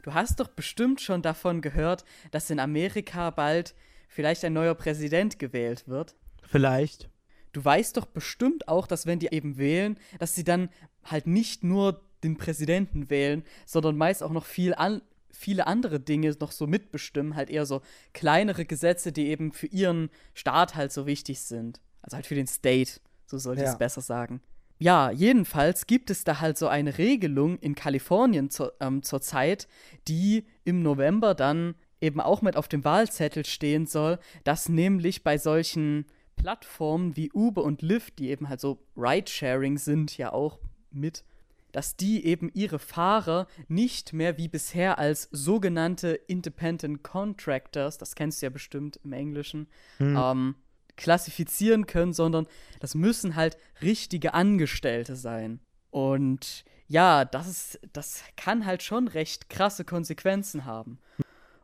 Du 0.04 0.14
hast 0.14 0.40
doch 0.40 0.48
bestimmt 0.48 1.02
schon 1.02 1.24
davon 1.24 1.62
gehört, 1.62 2.06
dass 2.30 2.52
in 2.52 2.60
Amerika 2.60 3.32
bald 3.32 3.74
vielleicht 4.08 4.46
ein 4.46 4.54
neuer 4.54 4.76
Präsident 4.76 5.40
gewählt 5.40 5.88
wird. 5.88 6.14
Vielleicht. 6.44 7.10
Du 7.52 7.66
weißt 7.66 7.98
doch 7.98 8.06
bestimmt 8.06 8.68
auch, 8.68 8.86
dass 8.86 9.08
wenn 9.08 9.18
die 9.18 9.34
eben 9.34 9.58
wählen, 9.58 9.98
dass 10.20 10.36
sie 10.36 10.44
dann 10.44 10.70
halt 11.04 11.26
nicht 11.26 11.64
nur 11.64 12.04
den 12.24 12.38
Präsidenten 12.38 13.10
wählen, 13.10 13.44
sondern 13.66 13.98
meist 13.98 14.22
auch 14.22 14.30
noch 14.30 14.46
viel 14.46 14.76
an, 14.76 15.02
viele 15.32 15.66
andere 15.66 16.00
Dinge 16.00 16.32
noch 16.40 16.52
so 16.52 16.68
mitbestimmen, 16.68 17.36
halt 17.36 17.50
eher 17.50 17.66
so 17.66 17.82
kleinere 18.14 18.66
Gesetze, 18.66 19.12
die 19.12 19.30
eben 19.30 19.52
für 19.52 19.66
ihren 19.66 20.12
Staat 20.36 20.76
halt 20.76 20.92
so 20.92 21.08
wichtig 21.08 21.42
sind. 21.42 21.82
Also 22.04 22.18
halt 22.18 22.28
für 22.28 22.36
den 22.36 22.46
State, 22.46 23.00
so 23.26 23.38
sollte 23.38 23.62
ich 23.62 23.66
Ja. 23.68 23.74
es 23.74 23.78
besser 23.78 24.02
sagen. 24.02 24.42
Ja, 24.80 25.12
jedenfalls 25.12 25.88
gibt 25.88 26.10
es 26.10 26.24
da 26.24 26.42
halt 26.42 26.58
so 26.58 26.68
eine 26.68 26.98
Regelung 26.98 27.58
in 27.60 27.76
Kalifornien 27.76 28.50
zur, 28.50 28.74
ähm, 28.82 29.02
zurzeit, 29.04 29.68
die 30.08 30.46
im 30.66 30.82
November 30.82 31.36
dann 31.36 31.76
eben 32.02 32.20
auch 32.20 32.42
mit 32.42 32.58
auf 32.58 32.68
dem 32.68 32.84
Wahlzettel 32.84 33.46
stehen 33.46 33.86
soll, 33.86 34.20
dass 34.44 34.68
nämlich 34.68 35.24
bei 35.24 35.38
solchen 35.38 36.06
Plattformen 36.36 37.16
wie 37.16 37.32
Uber 37.32 37.64
und 37.64 37.82
Lyft, 37.82 38.20
die 38.20 38.30
eben 38.30 38.50
halt 38.50 38.60
so 38.60 38.80
Ridesharing 38.98 39.78
sind, 39.78 40.18
ja 40.18 40.34
auch 40.34 40.60
mit, 40.92 41.24
dass 41.72 41.96
die 41.96 42.26
eben 42.26 42.52
ihre 42.54 42.80
Fahrer 42.80 43.48
nicht 43.70 44.12
mehr 44.12 44.38
wie 44.38 44.50
bisher 44.50 44.98
als 45.00 45.30
sogenannte 45.32 46.10
Independent 46.28 47.04
Contractors, 47.04 47.98
das 48.00 48.16
kennst 48.16 48.42
du 48.42 48.48
ja 48.48 48.50
bestimmt 48.50 49.00
im 49.04 49.14
Englischen, 49.14 49.68
ähm, 50.00 50.56
klassifizieren 50.98 51.88
können, 51.88 52.14
sondern 52.14 52.48
das 52.80 52.96
müssen 52.96 53.36
halt 53.36 53.58
richtige 53.82 54.34
Angestellte 54.34 55.16
sein. 55.16 55.60
Und 55.90 56.66
ja, 56.88 57.26
das 57.26 57.48
ist, 57.48 57.80
das 57.94 58.24
kann 58.36 58.66
halt 58.66 58.84
schon 58.84 59.08
recht 59.08 59.50
krasse 59.50 59.86
Konsequenzen 59.86 60.66
haben. 60.66 61.00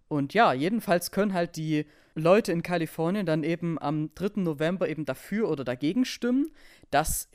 Und 0.08 0.34
ja, 0.34 0.54
jedenfalls 0.54 1.12
können 1.12 1.34
halt 1.34 1.56
die 1.56 1.86
Leute 2.16 2.52
in 2.52 2.64
Kalifornien 2.64 3.26
dann 3.26 3.44
eben 3.44 3.80
am 3.80 4.14
3. 4.16 4.42
November 4.42 4.90
eben 4.90 5.06
dafür 5.06 5.50
oder 5.50 5.64
dagegen 5.64 6.06
stimmen, 6.06 6.52
dass 6.90 7.30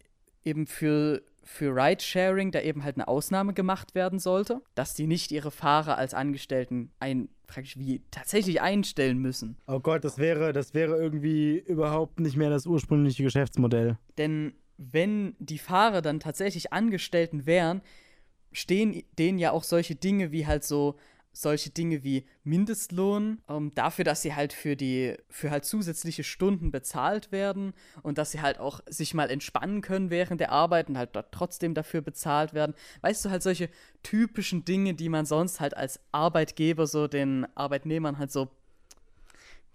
eben 0.44 0.66
für, 0.66 1.22
für 1.44 1.74
Ridesharing 1.74 2.50
da 2.50 2.60
eben 2.60 2.84
halt 2.84 2.96
eine 2.96 3.08
Ausnahme 3.08 3.52
gemacht 3.52 3.94
werden 3.94 4.18
sollte, 4.18 4.62
dass 4.74 4.94
die 4.94 5.06
nicht 5.06 5.30
ihre 5.30 5.50
Fahrer 5.50 5.98
als 5.98 6.14
Angestellten 6.14 6.90
ein, 7.00 7.28
praktisch 7.46 7.78
wie 7.78 8.02
tatsächlich 8.10 8.60
einstellen 8.60 9.18
müssen. 9.18 9.56
Oh 9.66 9.80
Gott, 9.80 10.04
das 10.04 10.18
wäre, 10.18 10.52
das 10.52 10.74
wäre 10.74 10.96
irgendwie 10.96 11.58
überhaupt 11.58 12.20
nicht 12.20 12.36
mehr 12.36 12.50
das 12.50 12.66
ursprüngliche 12.66 13.22
Geschäftsmodell. 13.22 13.98
Denn 14.18 14.54
wenn 14.76 15.36
die 15.38 15.58
Fahrer 15.58 16.02
dann 16.02 16.20
tatsächlich 16.20 16.72
Angestellten 16.72 17.46
wären, 17.46 17.82
stehen 18.52 19.02
denen 19.18 19.38
ja 19.38 19.52
auch 19.52 19.64
solche 19.64 19.94
Dinge 19.94 20.32
wie 20.32 20.46
halt 20.46 20.64
so 20.64 20.96
solche 21.36 21.70
Dinge 21.70 22.02
wie 22.04 22.24
Mindestlohn, 22.44 23.42
ähm, 23.48 23.72
dafür, 23.74 24.04
dass 24.04 24.22
sie 24.22 24.34
halt 24.34 24.52
für 24.52 24.76
die, 24.76 25.16
für 25.28 25.50
halt 25.50 25.64
zusätzliche 25.64 26.24
Stunden 26.24 26.70
bezahlt 26.70 27.32
werden 27.32 27.74
und 28.02 28.16
dass 28.18 28.30
sie 28.30 28.40
halt 28.40 28.58
auch 28.58 28.80
sich 28.86 29.12
mal 29.14 29.28
entspannen 29.30 29.82
können 29.82 30.10
während 30.10 30.40
der 30.40 30.52
Arbeit 30.52 30.88
und 30.88 30.96
halt 30.96 31.10
dort 31.14 31.32
trotzdem 31.32 31.74
dafür 31.74 32.00
bezahlt 32.00 32.54
werden. 32.54 32.74
Weißt 33.02 33.24
du, 33.24 33.30
halt 33.30 33.42
solche 33.42 33.68
typischen 34.02 34.64
Dinge, 34.64 34.94
die 34.94 35.08
man 35.08 35.26
sonst 35.26 35.60
halt 35.60 35.76
als 35.76 36.00
Arbeitgeber 36.12 36.86
so 36.86 37.08
den 37.08 37.46
Arbeitnehmern 37.56 38.18
halt 38.18 38.30
so, 38.30 38.48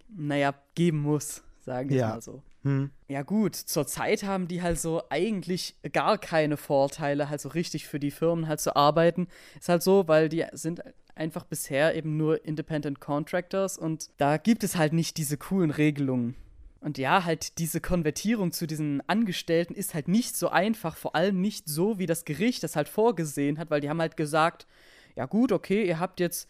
naja, 0.08 0.54
geben 0.74 0.98
muss, 1.02 1.42
sagen 1.60 1.90
wir 1.90 1.96
Ja. 1.98 2.08
mal 2.08 2.22
so. 2.22 2.42
Hm. 2.62 2.90
Ja 3.08 3.22
gut, 3.22 3.56
zurzeit 3.56 4.22
haben 4.22 4.46
die 4.46 4.62
halt 4.62 4.78
so 4.78 5.02
eigentlich 5.08 5.76
gar 5.92 6.18
keine 6.18 6.56
Vorteile, 6.56 7.30
halt 7.30 7.40
so 7.40 7.48
richtig 7.48 7.86
für 7.86 7.98
die 7.98 8.10
Firmen 8.10 8.48
halt 8.48 8.60
zu 8.60 8.76
arbeiten. 8.76 9.28
Ist 9.58 9.68
halt 9.68 9.82
so, 9.82 10.08
weil 10.08 10.28
die 10.28 10.44
sind 10.52 10.82
einfach 11.14 11.44
bisher 11.44 11.94
eben 11.94 12.16
nur 12.16 12.44
Independent 12.44 13.00
Contractors 13.00 13.78
und 13.78 14.10
da 14.18 14.36
gibt 14.36 14.62
es 14.62 14.76
halt 14.76 14.92
nicht 14.92 15.16
diese 15.16 15.38
coolen 15.38 15.70
Regelungen. 15.70 16.34
Und 16.80 16.96
ja, 16.96 17.24
halt 17.24 17.58
diese 17.58 17.80
Konvertierung 17.80 18.52
zu 18.52 18.66
diesen 18.66 19.02
Angestellten 19.06 19.74
ist 19.74 19.92
halt 19.92 20.08
nicht 20.08 20.36
so 20.36 20.48
einfach, 20.48 20.96
vor 20.96 21.14
allem 21.14 21.40
nicht 21.40 21.68
so, 21.68 21.98
wie 21.98 22.06
das 22.06 22.24
Gericht 22.24 22.62
das 22.62 22.76
halt 22.76 22.88
vorgesehen 22.88 23.58
hat, 23.58 23.70
weil 23.70 23.82
die 23.82 23.90
haben 23.90 24.00
halt 24.00 24.16
gesagt, 24.16 24.66
ja 25.14 25.26
gut, 25.26 25.52
okay, 25.52 25.86
ihr 25.86 25.98
habt 25.98 26.20
jetzt 26.20 26.48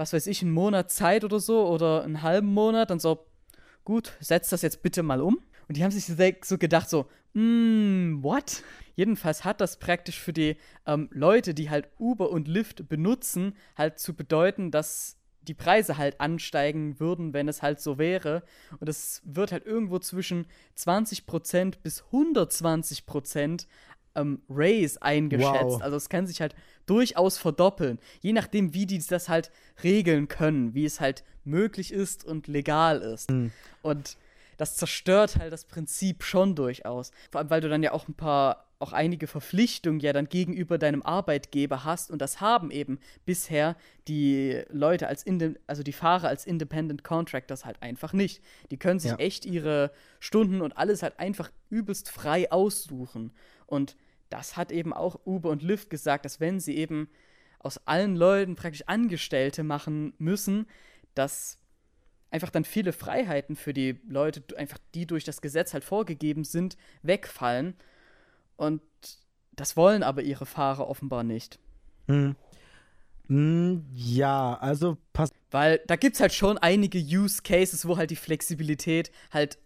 was 0.00 0.14
weiß 0.14 0.26
ich, 0.28 0.40
einen 0.42 0.52
Monat 0.52 0.90
Zeit 0.90 1.24
oder 1.24 1.38
so 1.38 1.68
oder 1.68 2.02
einen 2.02 2.22
halben 2.22 2.48
Monat, 2.52 2.90
dann 2.90 2.98
so, 2.98 3.26
gut, 3.84 4.12
setz 4.20 4.50
das 4.50 4.62
jetzt 4.62 4.82
bitte 4.82 5.02
mal 5.02 5.20
um. 5.20 5.38
Und 5.68 5.76
die 5.76 5.84
haben 5.84 5.92
sich 5.92 6.06
so 6.44 6.58
gedacht, 6.58 6.90
so, 6.90 7.06
mm, 7.34 8.22
what? 8.22 8.62
Jedenfalls 8.96 9.44
hat 9.44 9.60
das 9.60 9.78
praktisch 9.78 10.18
für 10.18 10.32
die 10.32 10.56
ähm, 10.86 11.08
Leute, 11.12 11.54
die 11.54 11.70
halt 11.70 11.88
Uber 11.98 12.30
und 12.30 12.48
Lyft 12.48 12.88
benutzen, 12.88 13.54
halt 13.76 13.98
zu 13.98 14.14
bedeuten, 14.14 14.70
dass 14.70 15.16
die 15.42 15.54
Preise 15.54 15.96
halt 15.96 16.20
ansteigen 16.20 17.00
würden, 17.00 17.32
wenn 17.32 17.48
es 17.48 17.62
halt 17.62 17.80
so 17.80 17.98
wäre. 17.98 18.42
Und 18.78 18.88
es 18.88 19.22
wird 19.24 19.52
halt 19.52 19.64
irgendwo 19.64 19.98
zwischen 19.98 20.46
20% 20.76 21.74
bis 21.82 22.02
120% 22.12 23.66
ähm, 24.14 24.42
Raise 24.48 25.00
eingeschätzt. 25.00 25.64
Wow. 25.64 25.82
Also 25.82 25.96
es 25.96 26.08
kann 26.08 26.26
sich 26.26 26.40
halt 26.40 26.54
durchaus 26.86 27.38
verdoppeln, 27.38 27.98
je 28.20 28.32
nachdem, 28.32 28.74
wie 28.74 28.86
die 28.86 28.98
das 28.98 29.28
halt 29.28 29.50
regeln 29.82 30.28
können, 30.28 30.74
wie 30.74 30.84
es 30.84 31.00
halt 31.00 31.24
möglich 31.44 31.92
ist 31.92 32.24
und 32.24 32.48
legal 32.48 33.00
ist. 33.00 33.30
Mhm. 33.30 33.52
Und 33.82 34.16
das 34.60 34.76
zerstört 34.76 35.38
halt 35.38 35.52
das 35.52 35.64
Prinzip 35.64 36.22
schon 36.22 36.54
durchaus. 36.54 37.12
Vor 37.30 37.38
allem, 37.38 37.48
weil 37.48 37.62
du 37.62 37.70
dann 37.70 37.82
ja 37.82 37.92
auch 37.92 38.08
ein 38.08 38.14
paar, 38.14 38.66
auch 38.78 38.92
einige 38.92 39.26
Verpflichtungen 39.26 40.00
ja 40.00 40.12
dann 40.12 40.28
gegenüber 40.28 40.76
deinem 40.76 41.02
Arbeitgeber 41.02 41.84
hast 41.84 42.10
und 42.10 42.20
das 42.20 42.42
haben 42.42 42.70
eben 42.70 42.98
bisher 43.24 43.74
die 44.06 44.62
Leute 44.68 45.06
als, 45.06 45.22
Inde 45.22 45.58
also 45.66 45.82
die 45.82 45.94
Fahrer 45.94 46.28
als 46.28 46.44
Independent 46.44 47.04
Contractors 47.04 47.64
halt 47.64 47.80
einfach 47.82 48.12
nicht. 48.12 48.42
Die 48.70 48.76
können 48.76 49.00
sich 49.00 49.12
ja. 49.12 49.16
echt 49.16 49.46
ihre 49.46 49.92
Stunden 50.18 50.60
und 50.60 50.76
alles 50.76 51.02
halt 51.02 51.18
einfach 51.18 51.50
übelst 51.70 52.10
frei 52.10 52.52
aussuchen. 52.52 53.32
Und 53.70 53.96
das 54.28 54.56
hat 54.56 54.72
eben 54.72 54.92
auch 54.92 55.20
Uber 55.24 55.50
und 55.50 55.62
Lyft 55.62 55.90
gesagt, 55.90 56.24
dass 56.24 56.40
wenn 56.40 56.60
sie 56.60 56.76
eben 56.76 57.08
aus 57.58 57.86
allen 57.86 58.16
Leuten 58.16 58.56
praktisch 58.56 58.82
Angestellte 58.86 59.62
machen 59.62 60.12
müssen, 60.18 60.66
dass 61.14 61.56
einfach 62.30 62.50
dann 62.50 62.64
viele 62.64 62.92
Freiheiten 62.92 63.56
für 63.56 63.72
die 63.72 64.00
Leute, 64.08 64.42
einfach 64.56 64.78
die 64.94 65.06
durch 65.06 65.24
das 65.24 65.40
Gesetz 65.40 65.72
halt 65.72 65.84
vorgegeben 65.84 66.44
sind, 66.44 66.76
wegfallen. 67.02 67.74
Und 68.56 68.82
das 69.52 69.76
wollen 69.76 70.02
aber 70.02 70.22
ihre 70.22 70.46
Fahrer 70.46 70.88
offenbar 70.88 71.24
nicht. 71.24 71.58
Hm. 72.06 72.36
Hm, 73.26 73.86
ja, 73.94 74.54
also 74.58 74.96
passt. 75.12 75.34
Weil 75.50 75.80
da 75.86 75.96
gibt 75.96 76.16
es 76.16 76.20
halt 76.20 76.32
schon 76.32 76.58
einige 76.58 76.98
Use 76.98 77.42
Cases, 77.42 77.86
wo 77.86 77.96
halt 77.96 78.10
die 78.10 78.16
Flexibilität 78.16 79.12
halt 79.30 79.58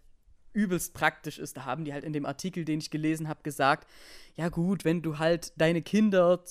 übelst 0.55 0.93
praktisch 0.93 1.37
ist. 1.37 1.57
Da 1.57 1.65
haben 1.65 1.85
die 1.85 1.93
halt 1.93 2.03
in 2.03 2.13
dem 2.13 2.25
Artikel, 2.25 2.65
den 2.65 2.79
ich 2.79 2.89
gelesen 2.89 3.27
habe, 3.27 3.43
gesagt, 3.43 3.87
ja 4.35 4.49
gut, 4.49 4.85
wenn 4.85 5.01
du 5.01 5.19
halt 5.19 5.53
deine 5.57 5.81
Kinder 5.81 6.41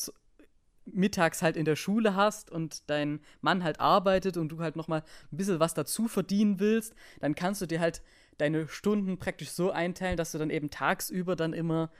mittags 0.87 1.43
halt 1.43 1.57
in 1.57 1.65
der 1.65 1.77
Schule 1.77 2.15
hast 2.15 2.51
und 2.51 2.89
dein 2.91 3.21
Mann 3.41 3.65
halt 3.65 3.81
arbeitet 3.81 4.37
und 4.37 4.51
du 4.51 4.61
halt 4.61 4.77
noch 4.77 4.87
mal 4.87 5.03
ein 5.33 5.37
bisschen 5.37 5.61
was 5.61 5.75
dazu 5.75 6.09
verdienen 6.09 6.61
willst, 6.61 6.95
dann 7.21 7.35
kannst 7.35 7.63
du 7.63 7.67
dir 7.67 7.81
halt 7.81 8.03
deine 8.39 8.69
Stunden 8.69 9.19
praktisch 9.19 9.51
so 9.51 9.71
einteilen, 9.71 10.17
dass 10.17 10.33
du 10.33 10.39
dann 10.39 10.51
eben 10.51 10.71
tagsüber 10.71 11.37
dann 11.37 11.53
immer 11.53 11.91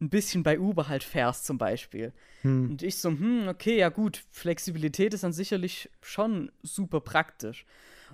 ein 0.00 0.10
bisschen 0.10 0.42
bei 0.42 0.58
Uber 0.58 0.88
halt 0.88 1.04
fährst 1.04 1.46
zum 1.46 1.56
Beispiel. 1.56 2.12
Hm. 2.42 2.70
Und 2.70 2.82
ich 2.82 2.98
so, 2.98 3.08
hm, 3.10 3.48
okay, 3.48 3.78
ja 3.78 3.88
gut, 3.88 4.22
Flexibilität 4.30 5.14
ist 5.14 5.24
dann 5.24 5.32
sicherlich 5.32 5.88
schon 6.02 6.50
super 6.62 7.00
praktisch. 7.00 7.64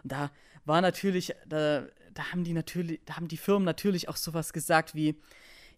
Und 0.02 0.12
da 0.12 0.30
war 0.64 0.80
natürlich, 0.80 1.34
da, 1.46 1.86
da 2.14 2.32
haben 2.32 2.44
die 2.44 2.52
natürlich, 2.52 3.00
da 3.04 3.16
haben 3.16 3.28
die 3.28 3.36
Firmen 3.36 3.64
natürlich 3.64 4.08
auch 4.08 4.16
sowas 4.16 4.52
gesagt 4.52 4.94
wie, 4.94 5.18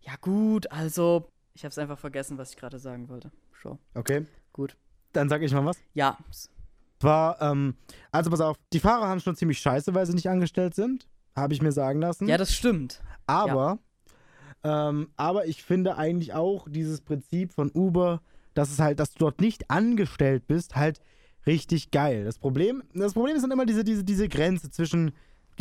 ja 0.00 0.14
gut, 0.20 0.70
also, 0.70 1.28
ich 1.54 1.64
habe 1.64 1.70
es 1.70 1.78
einfach 1.78 1.98
vergessen, 1.98 2.38
was 2.38 2.50
ich 2.50 2.56
gerade 2.56 2.78
sagen 2.78 3.08
wollte. 3.08 3.30
Show. 3.52 3.78
Okay. 3.94 4.26
Gut. 4.52 4.76
Dann 5.12 5.28
sag 5.28 5.42
ich 5.42 5.52
mal 5.52 5.64
was. 5.64 5.78
Ja. 5.94 6.18
War, 7.00 7.40
ähm, 7.40 7.76
also 8.10 8.30
pass 8.30 8.40
auf, 8.40 8.56
die 8.72 8.80
Fahrer 8.80 9.08
haben 9.08 9.20
schon 9.20 9.36
ziemlich 9.36 9.58
scheiße, 9.58 9.94
weil 9.94 10.06
sie 10.06 10.14
nicht 10.14 10.28
angestellt 10.28 10.74
sind. 10.74 11.08
Habe 11.34 11.54
ich 11.54 11.62
mir 11.62 11.72
sagen 11.72 12.00
lassen. 12.00 12.28
Ja, 12.28 12.36
das 12.36 12.54
stimmt. 12.54 13.02
Aber, 13.26 13.78
ja. 14.64 14.88
ähm, 14.88 15.10
aber 15.16 15.46
ich 15.46 15.62
finde 15.62 15.96
eigentlich 15.96 16.34
auch 16.34 16.68
dieses 16.68 17.00
Prinzip 17.00 17.52
von 17.52 17.70
Uber, 17.72 18.20
dass 18.54 18.70
es 18.70 18.78
halt, 18.78 19.00
dass 19.00 19.12
du 19.12 19.20
dort 19.20 19.40
nicht 19.40 19.70
angestellt 19.70 20.46
bist, 20.46 20.76
halt 20.76 21.00
richtig 21.46 21.90
geil. 21.90 22.24
Das 22.24 22.38
Problem, 22.38 22.82
das 22.94 23.14
Problem 23.14 23.36
ist 23.36 23.42
dann 23.42 23.50
immer 23.50 23.66
diese, 23.66 23.84
diese, 23.84 24.04
diese 24.04 24.28
Grenze 24.28 24.70
zwischen 24.70 25.12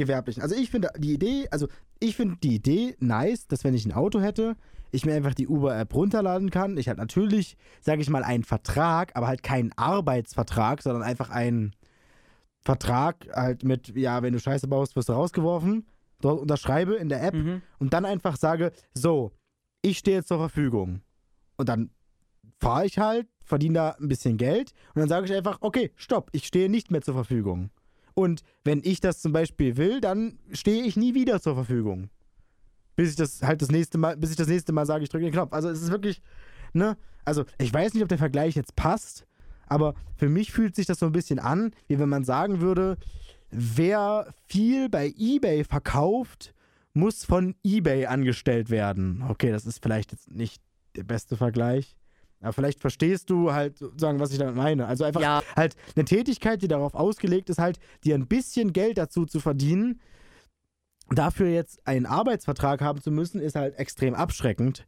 gewerblichen. 0.01 0.41
Also 0.41 0.55
ich 0.55 0.69
finde 0.71 0.89
die 0.97 1.13
Idee, 1.13 1.47
also 1.51 1.67
ich 1.99 2.15
finde 2.15 2.37
die 2.41 2.55
Idee 2.55 2.95
nice, 2.99 3.47
dass 3.47 3.63
wenn 3.63 3.73
ich 3.73 3.85
ein 3.85 3.93
Auto 3.93 4.19
hätte, 4.19 4.55
ich 4.91 5.05
mir 5.05 5.13
einfach 5.13 5.33
die 5.33 5.47
Uber-App 5.47 5.93
runterladen 5.93 6.49
kann. 6.49 6.77
Ich 6.77 6.87
halt 6.87 6.97
natürlich, 6.97 7.57
sage 7.79 8.01
ich 8.01 8.09
mal, 8.09 8.23
einen 8.23 8.43
Vertrag, 8.43 9.15
aber 9.15 9.27
halt 9.27 9.43
keinen 9.43 9.71
Arbeitsvertrag, 9.77 10.81
sondern 10.81 11.03
einfach 11.03 11.29
einen 11.29 11.75
Vertrag 12.59 13.27
halt 13.33 13.63
mit, 13.63 13.95
ja, 13.95 14.21
wenn 14.21 14.33
du 14.33 14.39
Scheiße 14.39 14.67
baust, 14.67 14.95
wirst 14.95 15.09
du 15.09 15.13
rausgeworfen. 15.13 15.85
Dort 16.19 16.41
unterschreibe 16.41 16.95
in 16.95 17.09
der 17.09 17.23
App 17.23 17.33
mhm. 17.33 17.61
und 17.79 17.93
dann 17.93 18.05
einfach 18.05 18.35
sage, 18.35 18.71
so, 18.93 19.31
ich 19.81 19.97
stehe 19.97 20.23
zur 20.23 20.37
Verfügung. 20.37 21.01
Und 21.57 21.69
dann 21.69 21.89
fahre 22.59 22.85
ich 22.85 22.99
halt, 22.99 23.27
verdiene 23.43 23.73
da 23.75 23.89
ein 23.91 24.07
bisschen 24.07 24.37
Geld 24.37 24.73
und 24.93 24.99
dann 24.99 25.09
sage 25.09 25.25
ich 25.25 25.33
einfach, 25.33 25.59
okay, 25.61 25.91
stopp, 25.95 26.29
ich 26.31 26.45
stehe 26.45 26.69
nicht 26.69 26.91
mehr 26.91 27.01
zur 27.01 27.15
Verfügung. 27.15 27.71
Und 28.13 28.41
wenn 28.63 28.82
ich 28.84 29.00
das 29.00 29.21
zum 29.21 29.32
Beispiel 29.32 29.78
will, 29.78 30.02
dann 30.02 30.39
stehe 30.52 30.84
ich 30.84 30.97
nie 30.97 31.13
wieder 31.13 31.41
zur 31.41 31.56
Verfügung 31.56 32.10
bis 32.95 33.12
ich 33.12 33.15
das 33.15 33.41
halt 33.41 33.62
das 33.62 33.71
nächste 33.71 33.97
Mal, 33.97 34.17
bis 34.17 34.32
ich 34.32 34.36
das 34.36 34.47
nächste 34.47 34.74
Mal 34.74 34.86
sage, 34.86 35.04
ich 35.04 35.10
drücke 35.10 35.26
den 35.26 35.34
Knopf. 35.34 35.54
Also 35.54 35.69
es 35.69 35.82
ist 35.82 35.91
wirklich, 35.91 36.21
ne? 36.74 36.97
Also 37.26 37.45
ich 37.58 37.74
weiß 37.74 37.93
nicht, 37.93 38.04
ob 38.04 38.10
der 38.10 38.17
Vergleich 38.17 38.56
jetzt 38.56 38.76
passt, 38.76 39.26
aber 39.67 39.95
für 40.17 40.30
mich 40.30 40.52
fühlt 40.52 40.76
sich 40.76 40.86
das 40.86 41.00
so 41.00 41.06
ein 41.06 41.12
bisschen 41.12 41.39
an, 41.39 41.71
wie 41.88 42.00
wenn 42.00 42.10
man 42.10 42.24
sagen 42.24 42.62
würde, 42.62 42.97
wer 43.50 44.34
viel 44.45 44.89
bei 44.89 45.13
eBay 45.17 45.63
verkauft, 45.63 46.54
muss 46.93 47.24
von 47.24 47.56
eBay 47.63 48.06
angestellt 48.06 48.69
werden. 48.69 49.24
Okay, 49.28 49.52
das 49.52 49.65
ist 49.65 49.82
vielleicht 49.82 50.12
jetzt 50.12 50.32
nicht 50.32 50.62
der 50.95 51.04
beste 51.04 51.38
Vergleich. 51.38 51.95
Aber 52.41 52.54
vielleicht 52.54 52.80
verstehst 52.80 53.30
du 53.30 53.54
halt 53.54 53.77
sozusagen, 53.77 54.19
was 54.19 54.32
ich 54.32 54.39
damit 54.39 54.56
meine. 54.56 54.88
Also 54.88 55.04
einfach 55.04 55.21
ja. 55.21 55.43
halt 55.56 55.75
eine 55.95 56.06
Tätigkeit, 56.06 56.62
die 56.62 56.67
darauf 56.67 56.95
ausgelegt 56.95 57.49
ist, 57.49 57.60
halt 57.60 57.80
dir 58.04 58.15
ein 58.15 58.27
bisschen 58.27 58.73
Geld 58.73 58.97
dazu 58.97 59.25
zu 59.25 59.39
verdienen, 59.39 60.01
dafür 61.10 61.47
jetzt 61.47 61.86
einen 61.86 62.06
Arbeitsvertrag 62.06 62.82
haben 62.82 63.01
zu 63.01 63.12
müssen, 63.12 63.39
ist 63.39 63.56
halt 63.56 63.77
extrem 63.77 64.15
abschreckend. 64.15 64.88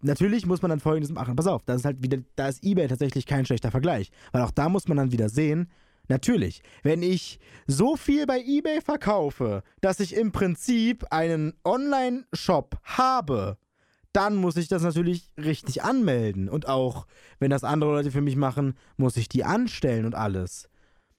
Natürlich 0.00 0.46
muss 0.46 0.62
man 0.62 0.70
dann 0.70 0.80
folgendes 0.80 1.12
machen. 1.12 1.36
Pass 1.36 1.46
auf, 1.46 1.62
das 1.64 1.78
ist 1.78 1.84
halt 1.84 2.02
wieder, 2.02 2.18
da 2.36 2.48
ist 2.48 2.64
eBay 2.64 2.88
tatsächlich 2.88 3.26
kein 3.26 3.46
schlechter 3.46 3.70
Vergleich. 3.70 4.10
Weil 4.32 4.42
auch 4.42 4.50
da 4.50 4.68
muss 4.68 4.88
man 4.88 4.96
dann 4.96 5.12
wieder 5.12 5.28
sehen, 5.28 5.70
natürlich, 6.08 6.62
wenn 6.82 7.02
ich 7.02 7.38
so 7.66 7.96
viel 7.96 8.26
bei 8.26 8.40
eBay 8.40 8.80
verkaufe, 8.80 9.62
dass 9.80 10.00
ich 10.00 10.16
im 10.16 10.32
Prinzip 10.32 11.04
einen 11.10 11.54
Online-Shop 11.64 12.78
habe, 12.82 13.58
dann 14.12 14.36
muss 14.36 14.56
ich 14.56 14.68
das 14.68 14.82
natürlich 14.82 15.30
richtig 15.36 15.82
anmelden. 15.82 16.48
Und 16.48 16.68
auch, 16.68 17.06
wenn 17.38 17.50
das 17.50 17.64
andere 17.64 17.92
Leute 17.92 18.10
für 18.10 18.20
mich 18.20 18.36
machen, 18.36 18.74
muss 18.96 19.16
ich 19.16 19.28
die 19.28 19.44
anstellen 19.44 20.04
und 20.04 20.14
alles. 20.14 20.68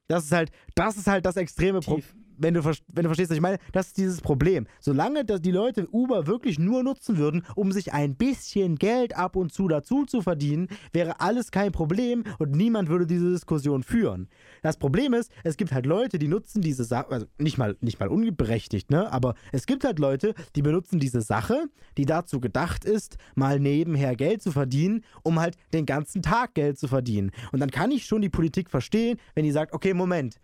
Das 0.08 0.26
ist 0.26 0.32
halt, 0.32 0.52
das 0.76 0.98
ist 0.98 1.08
halt 1.08 1.26
das 1.26 1.38
extreme 1.38 1.80
Problem 1.80 2.23
wenn 2.38 2.54
du, 2.54 2.64
wenn 2.64 3.04
du 3.04 3.10
verstehst, 3.10 3.30
was 3.30 3.38
ich 3.38 3.42
meine, 3.42 3.58
das 3.72 3.88
ist 3.88 3.98
dieses 3.98 4.22
Problem. 4.22 4.68
Solange 4.80 5.24
die 5.26 5.52
Leute 5.52 5.88
Uber 5.92 6.28
wirklich 6.28 6.60
nur 6.60 6.84
nutzen 6.84 7.18
würden, 7.18 7.46
um 7.56 7.72
sich 7.72 7.94
ein 7.94 8.16
bisschen 8.16 8.76
Geld 8.76 9.16
ab 9.16 9.36
und 9.36 9.54
zu 9.54 9.68
dazu 9.68 10.06
zu 10.06 10.22
verdienen, 10.22 10.68
wäre 10.92 11.20
alles 11.20 11.52
kein 11.52 11.72
Problem 11.72 12.24
und 12.40 12.52
niemand 12.52 12.90
würde 12.90 13.08
diese 13.08 13.32
Diskussion 13.32 13.84
führen. 13.84 14.30
Das 14.62 14.78
Problem 14.78 15.14
ist, 15.14 15.32
es 15.44 15.58
gibt 15.58 15.72
halt 15.72 15.86
Leute, 15.86 16.20
die 16.20 16.28
nutzen 16.28 16.62
diese 16.62 16.84
Sache, 16.84 17.12
also 17.12 17.26
nicht 17.38 17.58
mal, 17.58 17.78
nicht 17.82 18.00
mal 18.00 18.10
unberechtigt, 18.10 18.92
ne? 18.92 19.12
Aber 19.12 19.36
es 19.52 19.66
gibt 19.66 19.84
halt 19.84 20.00
Leute, 20.00 20.34
die 20.56 20.62
benutzen 20.62 21.00
diese 21.00 21.22
Sache, 21.22 21.66
die 21.98 22.06
dazu 22.06 22.40
gedacht 22.40 22.86
ist, 22.86 23.18
mal 23.36 23.60
nebenher 23.60 24.16
Geld 24.16 24.42
zu 24.42 24.52
verdienen, 24.52 25.04
um 25.24 25.40
halt 25.40 25.56
den 25.74 25.86
ganzen 25.86 26.22
Tag 26.22 26.54
Geld 26.54 26.78
zu 26.78 26.88
verdienen. 26.88 27.32
Und 27.52 27.60
dann 27.60 27.72
kann 27.72 27.92
ich 27.92 28.06
schon 28.06 28.22
die 28.22 28.30
Politik 28.30 28.70
verstehen, 28.70 29.20
wenn 29.36 29.44
die 29.44 29.52
sagt, 29.52 29.74
okay, 29.74 29.94
Moment, 29.94 30.38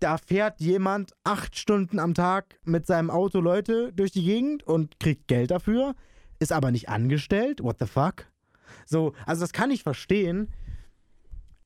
da 0.00 0.18
fährt 0.18 0.60
jemand 0.60 1.12
acht 1.24 1.56
Stunden 1.56 1.98
am 1.98 2.14
Tag 2.14 2.58
mit 2.64 2.86
seinem 2.86 3.10
Auto 3.10 3.40
Leute 3.40 3.92
durch 3.92 4.12
die 4.12 4.24
Gegend 4.24 4.62
und 4.62 4.98
kriegt 5.00 5.28
Geld 5.28 5.50
dafür, 5.50 5.94
ist 6.38 6.52
aber 6.52 6.70
nicht 6.70 6.88
angestellt. 6.88 7.62
What 7.62 7.78
the 7.78 7.86
fuck? 7.86 8.26
So, 8.86 9.12
also 9.26 9.40
das 9.42 9.52
kann 9.52 9.70
ich 9.70 9.82
verstehen. 9.82 10.52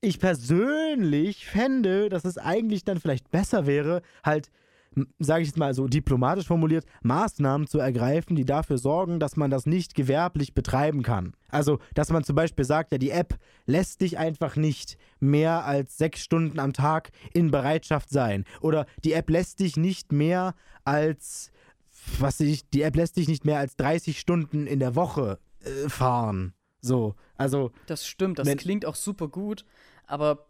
Ich 0.00 0.20
persönlich 0.20 1.46
fände, 1.46 2.09
dass 2.09 2.24
es 2.24 2.38
eigentlich 2.38 2.84
dann 2.84 3.00
vielleicht 3.00 3.30
besser 3.30 3.66
wäre, 3.66 4.03
halt 4.24 4.50
sage 5.18 5.42
ich 5.42 5.49
jetzt 5.49 5.59
mal 5.59 5.74
so 5.74 5.86
diplomatisch 5.86 6.46
formuliert, 6.46 6.84
Maßnahmen 7.03 7.66
zu 7.66 7.78
ergreifen, 7.78 8.36
die 8.36 8.44
dafür 8.44 8.78
sorgen, 8.78 9.20
dass 9.20 9.36
man 9.36 9.51
das 9.51 9.66
nicht 9.66 9.94
gewerblich 9.94 10.55
betreiben 10.55 11.03
kann. 11.03 11.34
Also, 11.51 11.78
dass 11.94 12.11
man 12.11 12.24
zum 12.24 12.36
Beispiel 12.36 12.64
sagt, 12.64 12.92
ja, 12.92 12.99
die 12.99 13.11
App 13.11 13.38
lässt 13.66 14.01
dich 14.01 14.18
einfach 14.18 14.57
nicht 14.57 14.99
mehr 15.20 15.64
als 15.64 15.99
sechs 15.99 16.22
Stunden 16.22 16.59
am 16.59 16.72
Tag 16.72 17.11
in 17.32 17.51
Bereitschaft 17.51 18.11
sein. 18.11 18.44
Oder 18.61 18.86
die 19.05 19.12
App 19.12 19.30
lässt 19.30 19.61
dich 19.61 19.76
nicht 19.76 20.12
mehr 20.12 20.55
als, 20.84 21.51
was 22.18 22.40
ich, 22.40 22.68
die 22.70 22.82
App 22.82 22.96
lässt 22.96 23.16
dich 23.16 23.28
nicht 23.28 23.44
mehr 23.44 23.59
als 23.59 23.76
30 23.76 24.18
Stunden 24.18 24.66
in 24.66 24.80
der 24.80 24.94
Woche 24.94 25.38
äh, 25.61 25.88
fahren. 25.88 26.55
So, 26.80 27.14
also. 27.36 27.72
Das 27.86 28.07
stimmt, 28.07 28.38
das 28.38 28.49
klingt 28.57 28.86
auch 28.86 28.94
super 28.94 29.28
gut, 29.28 29.64
aber 30.07 30.46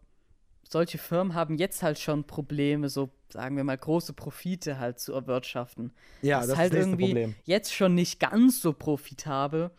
solche 0.68 0.98
Firmen 0.98 1.34
haben 1.34 1.56
jetzt 1.56 1.82
halt 1.82 1.98
schon 1.98 2.24
Probleme, 2.24 2.88
so 2.88 3.10
sagen 3.30 3.56
wir 3.56 3.64
mal 3.64 3.76
große 3.76 4.12
Profite 4.12 4.78
halt 4.78 5.00
zu 5.00 5.12
erwirtschaften. 5.12 5.92
Ja, 6.22 6.38
das, 6.38 6.46
das 6.48 6.52
ist 6.54 6.58
halt 6.58 6.74
irgendwie 6.74 7.06
Problem. 7.06 7.34
jetzt 7.44 7.74
schon 7.74 7.94
nicht 7.94 8.20
ganz 8.20 8.60
so 8.60 8.72
profitabel. 8.72 9.70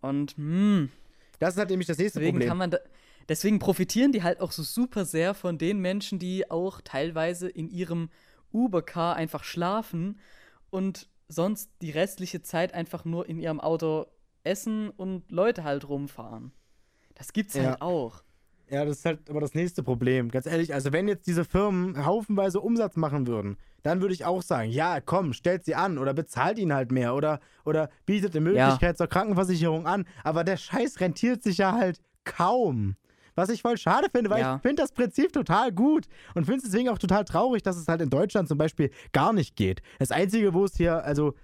Und 0.00 0.36
hm, 0.36 0.90
Das 1.38 1.54
ist 1.54 1.58
halt 1.58 1.70
nämlich 1.70 1.86
das 1.88 1.98
nächste 1.98 2.20
deswegen 2.20 2.36
Problem. 2.38 2.48
kann 2.48 2.58
man 2.58 2.70
da, 2.70 2.78
deswegen 3.28 3.58
profitieren 3.58 4.12
die 4.12 4.22
halt 4.22 4.40
auch 4.40 4.52
so 4.52 4.62
super 4.62 5.04
sehr 5.04 5.34
von 5.34 5.58
den 5.58 5.78
Menschen, 5.80 6.18
die 6.18 6.50
auch 6.50 6.80
teilweise 6.80 7.48
in 7.48 7.68
ihrem 7.68 8.08
Uber-Car 8.52 9.16
einfach 9.16 9.44
schlafen 9.44 10.18
und 10.70 11.08
sonst 11.28 11.70
die 11.80 11.90
restliche 11.90 12.42
Zeit 12.42 12.74
einfach 12.74 13.04
nur 13.04 13.28
in 13.28 13.38
ihrem 13.38 13.60
Auto 13.60 14.06
essen 14.44 14.90
und 14.90 15.30
Leute 15.30 15.64
halt 15.64 15.88
rumfahren. 15.88 16.52
Das 17.14 17.32
gibt's 17.32 17.54
Ja. 17.54 17.64
halt 17.64 17.82
auch. 17.82 18.22
Ja, 18.72 18.86
das 18.86 18.98
ist 18.98 19.04
halt 19.04 19.28
aber 19.28 19.40
das 19.40 19.54
nächste 19.54 19.82
Problem. 19.82 20.30
Ganz 20.30 20.46
ehrlich, 20.46 20.72
also 20.72 20.92
wenn 20.92 21.06
jetzt 21.06 21.26
diese 21.26 21.44
Firmen 21.44 22.06
haufenweise 22.06 22.58
Umsatz 22.58 22.96
machen 22.96 23.26
würden, 23.26 23.58
dann 23.82 24.00
würde 24.00 24.14
ich 24.14 24.24
auch 24.24 24.40
sagen, 24.40 24.70
ja, 24.70 25.00
komm, 25.02 25.34
stellt 25.34 25.64
sie 25.66 25.74
an 25.74 25.98
oder 25.98 26.14
bezahlt 26.14 26.58
ihn 26.58 26.72
halt 26.72 26.90
mehr 26.90 27.14
oder, 27.14 27.40
oder 27.66 27.90
bietet 28.06 28.34
eine 28.34 28.40
Möglichkeit 28.44 28.96
zur 28.96 29.08
Krankenversicherung 29.08 29.86
an. 29.86 30.06
Aber 30.24 30.42
der 30.42 30.56
Scheiß 30.56 31.00
rentiert 31.00 31.42
sich 31.42 31.58
ja 31.58 31.72
halt 31.72 32.00
kaum. 32.24 32.96
Was 33.34 33.50
ich 33.50 33.60
voll 33.62 33.76
schade 33.76 34.08
finde, 34.10 34.30
weil 34.30 34.40
Ja. 34.40 34.56
ich 34.56 34.62
finde 34.62 34.82
das 34.82 34.92
Prinzip 34.92 35.32
total 35.32 35.70
gut 35.72 36.06
und 36.34 36.44
finde 36.44 36.58
es 36.58 36.64
deswegen 36.64 36.88
auch 36.88 36.98
total 36.98 37.24
traurig, 37.24 37.62
dass 37.62 37.76
es 37.76 37.88
halt 37.88 38.00
in 38.00 38.10
Deutschland 38.10 38.48
zum 38.48 38.56
Beispiel 38.58 38.90
gar 39.12 39.32
nicht 39.34 39.54
geht. 39.56 39.82
Das 39.98 40.10
Einzige, 40.12 40.54
wo 40.54 40.64
es 40.64 40.76
hier, 40.76 41.04
also 41.04 41.34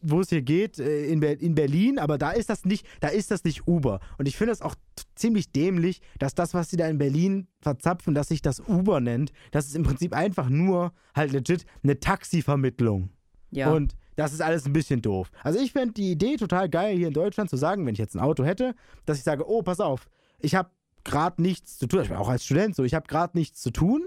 wo 0.00 0.20
es 0.20 0.28
hier 0.28 0.42
geht, 0.42 0.78
äh, 0.78 1.06
in, 1.06 1.20
Ber 1.20 1.40
in 1.40 1.54
Berlin, 1.54 1.98
aber 1.98 2.18
da 2.18 2.30
ist 2.30 2.50
das 2.50 2.64
nicht, 2.64 2.86
da 3.00 3.08
ist 3.08 3.30
das 3.30 3.44
nicht 3.44 3.66
Uber. 3.66 4.00
Und 4.18 4.28
ich 4.28 4.36
finde 4.36 4.52
es 4.52 4.62
auch 4.62 4.74
ziemlich 5.14 5.52
dämlich, 5.52 6.00
dass 6.18 6.34
das, 6.34 6.54
was 6.54 6.70
sie 6.70 6.76
da 6.76 6.88
in 6.88 6.98
Berlin 6.98 7.48
verzapfen, 7.60 8.14
dass 8.14 8.28
sich 8.28 8.42
das 8.42 8.60
Uber 8.60 9.00
nennt, 9.00 9.32
das 9.50 9.66
ist 9.66 9.76
im 9.76 9.82
Prinzip 9.82 10.14
einfach 10.14 10.48
nur 10.48 10.92
halt 11.14 11.32
legit 11.32 11.64
eine 11.82 11.98
Taxivermittlung. 11.98 13.10
Ja. 13.50 13.72
Und 13.72 13.96
das 14.16 14.32
ist 14.32 14.42
alles 14.42 14.66
ein 14.66 14.72
bisschen 14.72 15.00
doof. 15.00 15.30
Also 15.42 15.60
ich 15.60 15.72
fände 15.72 15.94
die 15.94 16.10
Idee 16.10 16.36
total 16.36 16.68
geil, 16.68 16.96
hier 16.96 17.08
in 17.08 17.14
Deutschland 17.14 17.50
zu 17.50 17.56
sagen, 17.56 17.86
wenn 17.86 17.92
ich 17.92 18.00
jetzt 18.00 18.16
ein 18.16 18.20
Auto 18.20 18.44
hätte, 18.44 18.74
dass 19.06 19.18
ich 19.18 19.24
sage, 19.24 19.48
oh, 19.48 19.62
pass 19.62 19.80
auf, 19.80 20.08
ich 20.40 20.54
habe 20.54 20.70
gerade 21.04 21.40
nichts 21.40 21.78
zu 21.78 21.86
tun. 21.86 22.02
Ich 22.02 22.08
bin 22.08 22.16
auch 22.16 22.28
als 22.28 22.44
Student 22.44 22.74
so, 22.74 22.84
ich 22.84 22.94
habe 22.94 23.06
gerade 23.06 23.36
nichts 23.38 23.60
zu 23.60 23.70
tun. 23.70 24.06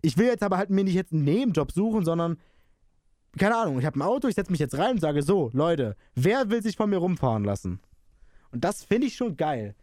Ich 0.00 0.16
will 0.16 0.26
jetzt 0.26 0.42
aber 0.42 0.58
halt 0.58 0.70
mir 0.70 0.84
nicht 0.84 0.94
jetzt 0.94 1.12
einen 1.12 1.24
Nebenjob 1.24 1.72
suchen, 1.72 2.04
sondern 2.04 2.38
keine 3.36 3.56
Ahnung, 3.56 3.78
ich 3.78 3.84
habe 3.84 3.98
ein 3.98 4.02
Auto, 4.02 4.28
ich 4.28 4.34
setze 4.34 4.50
mich 4.50 4.60
jetzt 4.60 4.78
rein 4.78 4.92
und 4.92 5.00
sage 5.00 5.22
so, 5.22 5.50
Leute, 5.52 5.96
wer 6.14 6.50
will 6.50 6.62
sich 6.62 6.76
von 6.76 6.90
mir 6.90 6.98
rumfahren 6.98 7.44
lassen? 7.44 7.80
Und 8.52 8.64
das 8.64 8.84
finde 8.84 9.06
ich 9.06 9.16
schon 9.16 9.36
geil. 9.36 9.74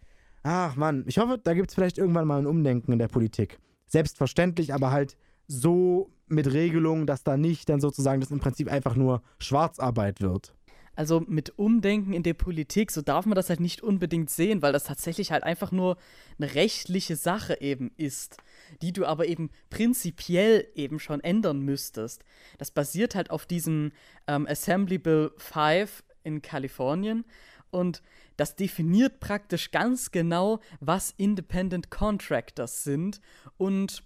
Ach 0.44 0.76
Mann, 0.76 1.04
ich 1.08 1.18
hoffe, 1.18 1.40
da 1.44 1.54
gibt 1.54 1.70
es 1.70 1.76
vielleicht 1.76 1.98
irgendwann 1.98 2.28
mal 2.28 2.40
ein 2.40 2.48
Umdenken 2.48 2.92
in 2.92 3.00
der 3.00 3.08
Politik. 3.08 3.60
Selbstverständlich, 3.88 4.74
aber 4.74 4.92
halt 4.92 5.18
so 5.48 6.10
mit 6.28 6.52
Regelungen, 6.52 7.06
dass 7.06 7.24
da 7.24 7.38
nicht 7.38 7.70
dann 7.70 7.82
sozusagen 7.82 8.22
das 8.22 8.32
im 8.32 8.40
Prinzip 8.40 8.72
einfach 8.72 8.96
nur 8.96 9.22
Schwarzarbeit 9.40 10.22
wird. 10.22 10.54
Also 10.96 11.22
mit 11.28 11.58
Umdenken 11.58 12.14
in 12.14 12.24
der 12.24 12.34
Politik, 12.34 12.92
so 12.92 13.02
darf 13.02 13.26
man 13.26 13.36
das 13.36 13.50
halt 13.50 13.60
nicht 13.60 13.82
unbedingt 13.82 14.30
sehen, 14.30 14.62
weil 14.62 14.74
das 14.74 14.86
tatsächlich 14.86 15.32
halt 15.32 15.44
einfach 15.44 15.72
nur 15.72 15.98
eine 16.40 16.56
rechtliche 16.56 17.16
Sache 17.16 17.60
eben 17.60 17.92
ist, 17.98 18.38
die 18.82 18.94
du 18.94 19.06
aber 19.06 19.28
eben 19.28 19.50
prinzipiell 19.70 20.68
eben 20.76 21.00
schon 21.00 21.20
ändern 21.22 21.60
müsstest. 21.60 22.24
Das 22.58 22.72
basiert 22.72 23.16
halt 23.16 23.30
auf 23.30 23.46
diesem 23.46 23.92
ähm, 24.28 24.48
Assembly 24.48 24.98
Bill 24.98 25.32
5 25.38 26.04
in 26.24 26.42
Kalifornien 26.42 27.26
und 27.72 28.02
das 28.38 28.56
definiert 28.56 29.20
praktisch 29.20 29.72
ganz 29.72 30.12
genau, 30.12 30.60
was 30.80 31.14
Independent 31.18 31.90
Contractors 31.90 32.84
sind 32.84 33.22
und 33.58 34.04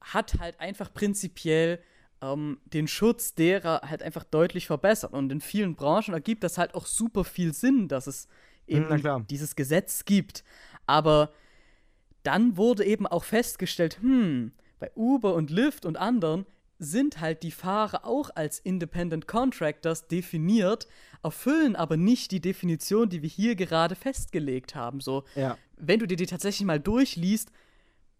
hat 0.00 0.38
halt 0.38 0.58
einfach 0.60 0.92
prinzipiell 0.92 1.80
ähm, 2.22 2.58
den 2.64 2.88
Schutz 2.88 3.34
derer 3.34 3.82
halt 3.84 4.02
einfach 4.02 4.24
deutlich 4.24 4.66
verbessert. 4.66 5.12
Und 5.12 5.30
in 5.32 5.40
vielen 5.40 5.74
Branchen 5.74 6.14
ergibt 6.14 6.44
das 6.44 6.56
halt 6.56 6.74
auch 6.74 6.86
super 6.86 7.24
viel 7.24 7.52
Sinn, 7.52 7.88
dass 7.88 8.06
es 8.06 8.28
eben 8.66 8.86
na 8.88 8.96
klar. 8.98 9.24
dieses 9.28 9.56
Gesetz 9.56 10.04
gibt. 10.04 10.44
Aber 10.86 11.32
dann 12.22 12.56
wurde 12.56 12.84
eben 12.84 13.06
auch 13.06 13.24
festgestellt, 13.24 13.98
hm, 14.00 14.52
bei 14.78 14.90
Uber 14.94 15.34
und 15.34 15.50
Lyft 15.50 15.84
und 15.84 15.96
anderen 15.96 16.46
sind 16.78 17.20
halt 17.20 17.42
die 17.44 17.52
Fahrer 17.52 18.04
auch 18.04 18.30
als 18.34 18.58
Independent 18.58 19.28
Contractors 19.28 20.08
definiert, 20.08 20.88
erfüllen 21.22 21.76
aber 21.76 21.96
nicht 21.96 22.32
die 22.32 22.40
Definition, 22.40 23.08
die 23.08 23.22
wir 23.22 23.28
hier 23.28 23.54
gerade 23.54 23.94
festgelegt 23.94 24.74
haben. 24.74 25.00
So, 25.00 25.24
Ja. 25.36 25.56
wenn 25.76 26.00
du 26.00 26.06
dir 26.06 26.16
die 26.16 26.26
tatsächlich 26.26 26.66
mal 26.66 26.80
durchliest, 26.80 27.52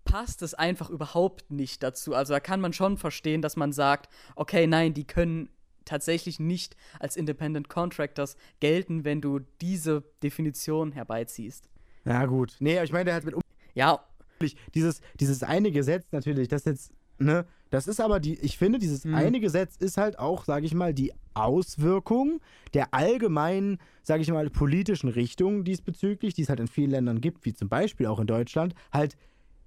passt 0.04 0.42
es 0.42 0.54
einfach 0.54 0.90
überhaupt 0.90 1.50
nicht 1.50 1.82
dazu. 1.82 2.14
Also 2.14 2.34
da 2.34 2.40
kann 2.40 2.60
man 2.60 2.72
schon 2.72 2.98
verstehen, 2.98 3.42
dass 3.42 3.56
man 3.56 3.72
sagt, 3.72 4.12
okay, 4.36 4.66
nein, 4.66 4.94
die 4.94 5.04
können 5.04 5.48
tatsächlich 5.84 6.38
nicht 6.38 6.76
als 7.00 7.16
Independent 7.16 7.68
Contractors 7.68 8.36
gelten, 8.60 9.04
wenn 9.04 9.20
du 9.20 9.40
diese 9.60 10.04
Definition 10.22 10.92
herbeiziehst. 10.92 11.68
Ja, 12.04 12.26
gut. 12.26 12.56
Nee, 12.60 12.82
ich 12.82 12.92
meine, 12.92 13.06
der 13.06 13.14
hat 13.14 13.24
mit 13.24 13.34
Ja, 13.74 14.00
natürlich 14.34 14.56
dieses, 14.74 15.00
dieses 15.18 15.42
eine 15.42 15.70
Gesetz 15.70 16.06
natürlich, 16.12 16.48
das 16.48 16.64
jetzt, 16.64 16.92
ne, 17.18 17.46
das 17.70 17.88
ist 17.88 18.00
aber 18.00 18.20
die, 18.20 18.38
ich 18.40 18.58
finde, 18.58 18.78
dieses 18.78 19.04
Hm. 19.04 19.14
eine 19.14 19.40
Gesetz 19.40 19.76
ist 19.76 19.96
halt 19.96 20.18
auch, 20.18 20.44
sage 20.44 20.66
ich 20.66 20.74
mal, 20.74 20.92
die 20.92 21.12
Auswirkung 21.34 22.40
der 22.74 22.92
allgemeinen, 22.92 23.78
sage 24.02 24.22
ich 24.22 24.30
mal, 24.30 24.50
politischen 24.50 25.08
Richtung 25.08 25.64
diesbezüglich, 25.64 26.34
die 26.34 26.42
es 26.42 26.48
halt 26.48 26.60
in 26.60 26.68
vielen 26.68 26.90
Ländern 26.90 27.20
gibt, 27.20 27.44
wie 27.44 27.54
zum 27.54 27.68
Beispiel 27.68 28.06
auch 28.06 28.20
in 28.20 28.26
Deutschland, 28.26 28.74
halt, 28.92 29.16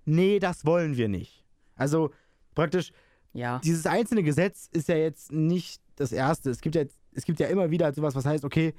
nee, 0.06 0.40
das 0.40 0.66
wollen 0.66 0.98
wir 0.98 1.08
nicht. 1.08 1.44
Also 1.76 2.12
praktisch, 2.54 2.92
ja. 3.34 3.60
dieses 3.64 3.86
einzelne 3.86 4.24
Gesetz 4.24 4.70
ist 4.72 4.88
ja 4.88 4.96
jetzt 4.96 5.32
nicht 5.32 5.82
das 5.96 6.12
erste. 6.12 6.50
Es 6.50 6.62
gibt 6.62 6.76
ja, 6.76 6.82
jetzt, 6.82 6.98
es 7.14 7.26
gibt 7.26 7.40
ja 7.40 7.48
immer 7.48 7.72
wieder 7.72 7.94
sowas, 7.94 8.16
was 8.16 8.26
heißt, 8.26 8.46
okay, 8.46 8.74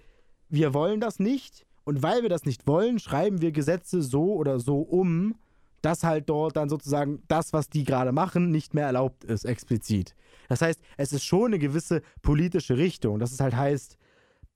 wir 0.49 0.74
wollen 0.74 1.01
das 1.01 1.18
nicht 1.18 1.66
und 1.85 2.03
weil 2.03 2.22
wir 2.22 2.29
das 2.29 2.45
nicht 2.45 2.66
wollen, 2.66 2.99
schreiben 2.99 3.41
wir 3.41 3.53
Gesetze 3.53 4.03
so 4.03 4.35
oder 4.35 4.61
so 4.61 4.81
um, 4.81 5.37
dass 5.83 6.03
halt 6.03 6.29
dort 6.29 6.57
dann 6.57 6.68
sozusagen 6.68 7.22
das, 7.29 7.53
was 7.53 7.68
die 7.68 7.85
gerade 7.85 8.12
machen, 8.12 8.51
nicht 8.51 8.74
mehr 8.74 8.87
erlaubt 8.87 9.24
ist, 9.24 9.45
explizit. 9.45 10.14
Das 10.49 10.62
heißt, 10.62 10.81
es 10.97 11.12
ist 11.12 11.24
schon 11.24 11.47
eine 11.47 11.59
gewisse 11.59 12.03
politische 12.22 12.77
Richtung, 12.77 13.18
dass 13.18 13.33
es 13.33 13.41
halt 13.41 13.55
heißt, 13.55 13.97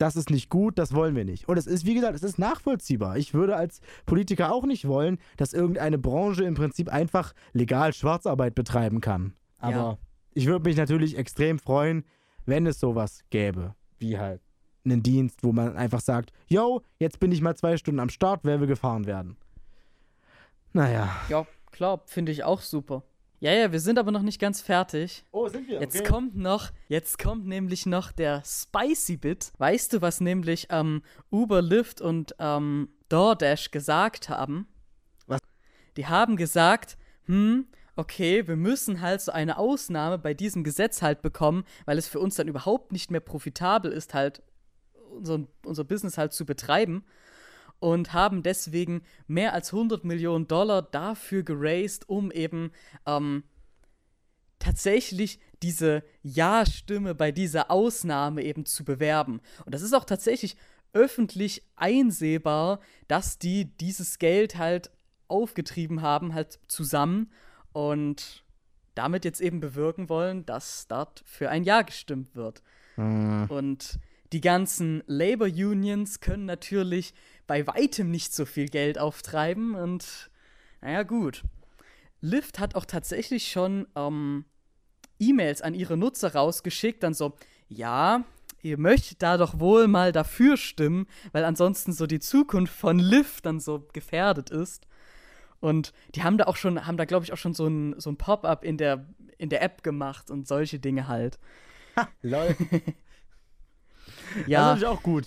das 0.01 0.17
ist 0.17 0.31
nicht 0.31 0.49
gut, 0.49 0.79
das 0.79 0.95
wollen 0.95 1.15
wir 1.15 1.25
nicht. 1.27 1.49
Und 1.49 1.59
es 1.59 1.67
ist, 1.67 1.85
wie 1.85 1.95
gesagt, 1.95 2.15
es 2.15 2.23
ist 2.23 2.39
nachvollziehbar. 2.39 3.19
Ich 3.19 3.35
würde 3.35 3.55
als 3.57 3.81
Politiker 4.07 4.53
auch 4.53 4.65
nicht 4.65 4.89
wollen, 4.89 5.19
dass 5.37 5.53
irgendeine 5.53 5.99
Branche 5.99 6.45
im 6.45 6.55
Prinzip 6.55 6.89
einfach 6.89 7.35
legal 7.53 7.93
Schwarzarbeit 7.93 8.55
betreiben 8.55 9.01
kann. 9.01 9.35
Aber 9.59 9.73
Ja. 9.75 9.99
ich 10.33 10.47
würde 10.47 10.69
mich 10.69 10.77
natürlich 10.79 11.19
extrem 11.19 11.59
freuen, 11.59 12.05
wenn 12.47 12.67
es 12.67 12.81
sowas 12.81 13.25
gäbe, 13.29 13.75
wie 13.99 14.19
halt 14.19 14.41
einen 14.87 15.03
Dienst, 15.03 15.45
wo 15.45 15.53
man 15.53 15.77
einfach 15.77 16.01
sagt, 16.01 16.33
yo, 16.47 16.81
jetzt 16.99 17.21
bin 17.21 17.31
ich 17.33 17.43
mal 17.43 17.55
zwei 17.55 17.77
Stunden 17.77 18.01
am 18.01 18.09
Start, 18.09 18.41
wer 18.45 18.59
will 18.61 18.67
gefahren 18.69 19.05
werden. 19.05 19.37
Naja. 20.73 21.11
Ja, 21.29 21.47
klar, 21.73 22.01
finde 22.07 22.33
ich 22.33 22.45
auch 22.45 22.61
super. 22.63 23.03
Ja, 23.43 23.53
ja, 23.53 23.73
wir 23.73 23.81
sind 23.81 23.99
aber 23.99 24.11
noch 24.11 24.21
nicht 24.21 24.39
ganz 24.39 24.61
fertig. 24.61 25.25
Oh, 25.33 25.49
sind 25.49 25.67
wir? 25.67 25.81
Jetzt 25.81 26.05
kommt 26.05 26.37
noch, 26.37 26.71
jetzt 26.89 27.19
kommt 27.19 27.47
nämlich 27.47 27.87
noch 27.87 28.13
der 28.13 28.43
Spicy 28.45 29.17
Bit. 29.17 29.53
Weißt 29.57 29.95
du, 29.95 30.03
was 30.03 30.21
nämlich 30.21 30.67
ähm, 30.69 31.03
Uber, 31.31 31.63
Lyft 31.63 32.03
und 32.03 32.35
ähm, 32.39 32.91
DoorDash 33.09 33.71
gesagt 33.71 34.29
haben? 34.29 34.69
Was? 35.27 35.41
Die 35.97 36.07
haben 36.07 36.37
gesagt, 36.37 36.99
hm, 37.25 37.67
okay, 37.97 38.47
wir 38.47 38.57
müssen 38.57 39.01
halt 39.01 39.23
so 39.23 39.33
eine 39.33 39.57
Ausnahme 39.57 40.19
bei 40.19 40.35
diesem 40.35 40.63
Gesetz 40.63 41.01
halt 41.01 41.23
bekommen, 41.23 41.65
weil 41.87 41.97
es 41.97 42.09
für 42.09 42.21
uns 42.21 42.35
dann 42.35 42.47
überhaupt 42.47 42.93
nicht 42.93 43.11
mehr 43.11 43.21
profitabel 43.21 43.91
ist, 43.91 44.13
halt 44.13 44.43
unser, 45.11 45.47
unser 45.65 45.85
Business 45.85 46.19
halt 46.19 46.35
zu 46.35 46.45
betreiben. 46.45 47.07
Und 47.81 48.13
haben 48.13 48.43
deswegen 48.43 49.03
mehr 49.27 49.55
als 49.55 49.73
100 49.73 50.05
Millionen 50.05 50.47
Dollar 50.47 50.83
dafür 50.83 51.43
geraced, 51.43 52.09
um 52.09 52.31
eben 52.31 52.73
ähm, 53.07 53.43
tatsächlich 54.59 55.41
diese 55.63 56.05
Ja-Stimme 56.23 57.15
bei 57.15 57.33
dieser 57.33 57.71
Ausnahme 57.71 58.43
eben 58.43 58.67
zu 58.67 58.85
bewerben. 58.85 59.41
Und 59.65 59.75
das 59.75 59.83
ist 59.83 59.95
auch 59.95 60.05
tatsächlich 60.05 60.57
öffentlich 60.93 61.65
einsehbar, 61.77 62.81
dass 63.09 63.39
die 63.39 63.77
dieses 63.79 64.19
Geld 64.19 64.59
halt 64.59 64.91
aufgetrieben 65.29 66.03
haben, 66.03 66.35
halt 66.35 66.61
zusammen 66.69 67.31
und 67.73 68.45
damit 68.95 69.25
jetzt 69.25 69.41
eben 69.41 69.61
bewirken 69.61 70.09
wollen, 70.09 70.45
dass 70.45 70.87
dort 70.89 71.23
für 71.25 71.49
ein 71.49 71.65
Ja 71.65 71.83
gestimmt 71.83 72.35
wird. 72.35 72.63
Und 73.49 73.99
die 74.33 74.41
ganzen 74.41 75.03
Labor 75.07 75.47
Unions 75.47 76.21
können 76.21 76.45
natürlich 76.45 77.15
bei 77.51 77.67
weitem 77.67 78.13
nicht 78.13 78.33
so 78.33 78.47
viel 78.47 78.69
Geld 78.69 78.97
auftreiben 78.97 79.75
und 79.75 80.31
naja, 80.83 81.03
gut. 81.03 81.43
Lyft 82.21 82.61
hat 82.61 82.77
auch 82.77 82.85
tatsächlich 82.85 83.51
schon 83.51 83.89
ähm, 83.97 84.45
E-Mails 85.19 85.61
an 85.61 85.75
ihre 85.75 85.97
Nutzer 85.97 86.33
rausgeschickt, 86.33 87.03
dann 87.03 87.13
so, 87.13 87.33
ja, 87.67 88.23
ihr 88.63 88.79
möchtet 88.79 89.21
da 89.23 89.37
doch 89.37 89.59
wohl 89.59 89.89
mal 89.89 90.13
dafür 90.13 90.57
stimmen, 90.57 91.09
weil 91.33 91.45
ansonsten 91.45 91.93
so 91.93 92.07
die 92.07 92.21
Zukunft 92.21 92.73
von 92.73 93.01
Lyft 93.01 93.47
dann 93.47 93.59
so 93.59 93.85
gefährdet 93.93 94.51
ist. 94.51 94.87
Und 95.59 95.93
die 96.15 96.23
haben 96.23 96.39
da 96.39 96.45
auch 96.45 96.57
schon, 96.57 96.87
haben 96.87 96.99
da, 96.99 97.05
glaube 97.05 97.25
ich, 97.25 97.33
auch 97.33 97.37
schon 97.37 97.55
so 97.55 97.67
ein, 97.67 97.99
so 97.99 98.11
ein 98.11 98.17
Pop-up 98.17 98.63
in 98.63 98.77
der, 98.77 99.09
in 99.39 99.49
der 99.49 99.63
App 99.63 99.83
gemacht 99.83 100.31
und 100.31 100.47
solche 100.47 100.79
Dinge 100.79 101.09
halt. 101.09 101.41
Lol. 102.23 102.57
Ja, 104.47 104.71
Das 104.71 104.83
ist 104.83 104.85
auch 104.85 105.03
gut. 105.03 105.27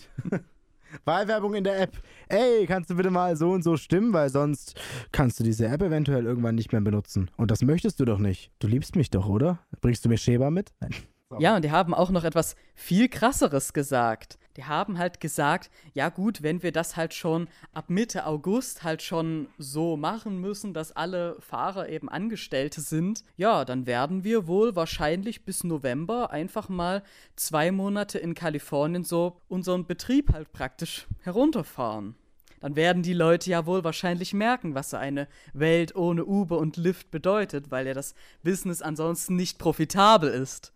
Wahlwerbung 1.06 1.56
in 1.56 1.64
der 1.64 1.82
App. 1.82 2.02
Ey, 2.28 2.66
kannst 2.66 2.90
du 2.90 2.96
bitte 2.96 3.12
mal 3.12 3.36
so 3.36 3.52
und 3.52 3.64
so 3.64 3.78
stimmen, 3.78 4.14
weil 4.14 4.30
sonst 4.30 4.80
kannst 5.12 5.40
du 5.40 5.44
diese 5.44 5.68
App 5.68 5.82
eventuell 5.82 6.26
irgendwann 6.26 6.56
nicht 6.56 6.72
mehr 6.72 6.82
benutzen. 6.82 7.30
Und 7.38 7.52
das 7.52 7.62
möchtest 7.62 8.00
du 8.00 8.06
doch 8.06 8.20
nicht. 8.20 8.52
Du 8.60 8.68
liebst 8.68 8.96
mich 8.96 9.10
doch, 9.10 9.28
oder? 9.28 9.60
Bringst 9.82 10.06
du 10.06 10.10
mir 10.10 10.18
Schäber 10.18 10.52
mit? 10.52 10.74
Nein. 10.80 10.94
Ja, 11.40 11.56
und 11.56 11.64
die 11.64 11.72
haben 11.72 11.94
auch 11.94 12.10
noch 12.10 12.24
etwas 12.24 12.56
viel 12.76 13.10
krasseres 13.10 13.74
gesagt. 13.74 14.38
Die 14.58 14.66
haben 14.66 15.00
halt 15.00 15.20
gesagt, 15.20 15.72
ja 15.94 16.10
gut, 16.10 16.44
wenn 16.44 16.62
wir 16.62 16.72
das 16.72 16.96
halt 16.96 17.14
schon 17.14 17.48
ab 17.74 17.90
Mitte 17.90 18.26
August 18.26 18.84
halt 18.84 19.02
schon 19.02 19.48
so 19.58 19.98
machen 19.98 20.40
müssen, 20.40 20.74
dass 20.74 20.92
alle 20.92 21.38
Fahrer 21.40 21.90
eben 21.90 22.08
Angestellte 22.08 22.82
sind, 22.82 23.24
ja, 23.36 23.66
dann 23.66 23.88
werden 23.88 24.24
wir 24.24 24.46
wohl 24.46 24.76
wahrscheinlich 24.76 25.44
bis 25.44 25.64
November 25.64 26.30
einfach 26.30 26.70
mal 26.70 27.04
zwei 27.36 27.72
Monate 27.72 28.20
in 28.20 28.36
Kalifornien 28.36 29.04
so 29.04 29.38
unseren 29.48 29.88
Betrieb 29.88 30.32
halt 30.32 30.52
praktisch 30.54 31.08
herunterfahren. 31.22 32.16
Dann 32.64 32.78
werden 32.78 33.04
die 33.04 33.14
Leute 33.14 33.50
ja 33.50 33.66
wohl 33.66 33.84
wahrscheinlich 33.84 34.34
merken, 34.34 34.74
was 34.74 34.92
so 34.92 34.98
eine 34.98 35.28
Welt 35.52 35.96
ohne 35.96 36.24
Uber 36.24 36.60
und 36.60 36.78
Lyft 36.78 37.12
bedeutet, 37.12 37.72
weil 37.72 37.88
ja 37.88 37.94
das 37.94 38.16
Business 38.42 38.82
ansonsten 38.82 39.36
nicht 39.36 39.58
profitabel 39.58 40.30
ist. 40.30 40.72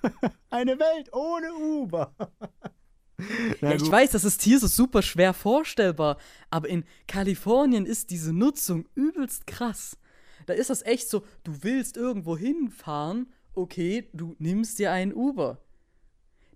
Eine 0.50 0.78
Welt 0.78 1.12
ohne 1.12 1.54
Uber. 1.54 2.14
Ja, 3.60 3.72
ich 3.72 3.88
weiß, 3.88 4.10
das 4.10 4.24
ist 4.24 4.42
hier 4.42 4.58
so 4.58 4.66
super 4.66 5.00
schwer 5.00 5.32
vorstellbar, 5.32 6.16
aber 6.50 6.68
in 6.68 6.84
Kalifornien 7.06 7.86
ist 7.86 8.10
diese 8.10 8.32
Nutzung 8.32 8.88
übelst 8.96 9.46
krass. 9.46 9.96
Da 10.46 10.54
ist 10.54 10.70
das 10.70 10.82
echt 10.82 11.08
so, 11.08 11.24
du 11.44 11.62
willst 11.62 11.96
irgendwo 11.96 12.36
hinfahren, 12.36 13.32
okay, 13.54 14.08
du 14.12 14.34
nimmst 14.38 14.80
dir 14.80 14.90
einen 14.90 15.12
Uber. 15.12 15.62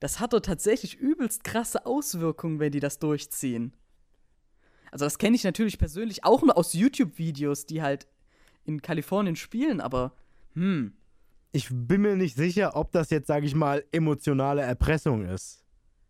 Das 0.01 0.19
hat 0.19 0.33
dort 0.33 0.47
tatsächlich 0.47 0.97
übelst 0.97 1.45
krasse 1.45 1.87
Auswirkungen, 1.87 2.59
wenn 2.59 2.73
die 2.73 2.81
das 2.81 2.99
durchziehen. 2.99 3.73
Also 4.91 5.05
das 5.05 5.19
kenne 5.19 5.37
ich 5.37 5.45
natürlich 5.45 5.79
persönlich 5.79 6.25
auch 6.25 6.43
nur 6.43 6.57
aus 6.57 6.73
YouTube-Videos, 6.73 7.67
die 7.67 7.83
halt 7.83 8.07
in 8.65 8.83
Kalifornien 8.83 9.37
spielen, 9.37 9.81
aber 9.81 10.17
hm, 10.55 10.95
Ich 11.57 11.69
bin 11.71 12.03
mir 12.03 12.17
nicht 12.17 12.37
sicher, 12.37 12.77
ob 12.77 12.93
das 12.93 13.09
jetzt, 13.09 13.29
sage 13.29 13.47
ich 13.47 13.55
mal, 13.55 13.83
emotionale 13.91 14.61
Erpressung 14.61 15.25
ist. 15.25 15.65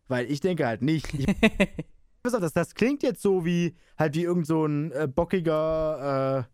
Weil 0.08 0.28
ich 0.28 0.40
denke 0.40 0.66
halt 0.66 0.82
nicht. 0.82 1.14
Ich, 1.14 1.26
das, 2.24 2.52
das 2.52 2.74
klingt 2.74 3.04
jetzt 3.04 3.22
so 3.22 3.44
wie 3.44 3.76
halt 3.96 4.16
wie 4.16 4.24
irgend 4.24 4.48
so 4.48 4.66
ein 4.66 4.90
äh, 4.90 5.06
bockiger 5.06 6.46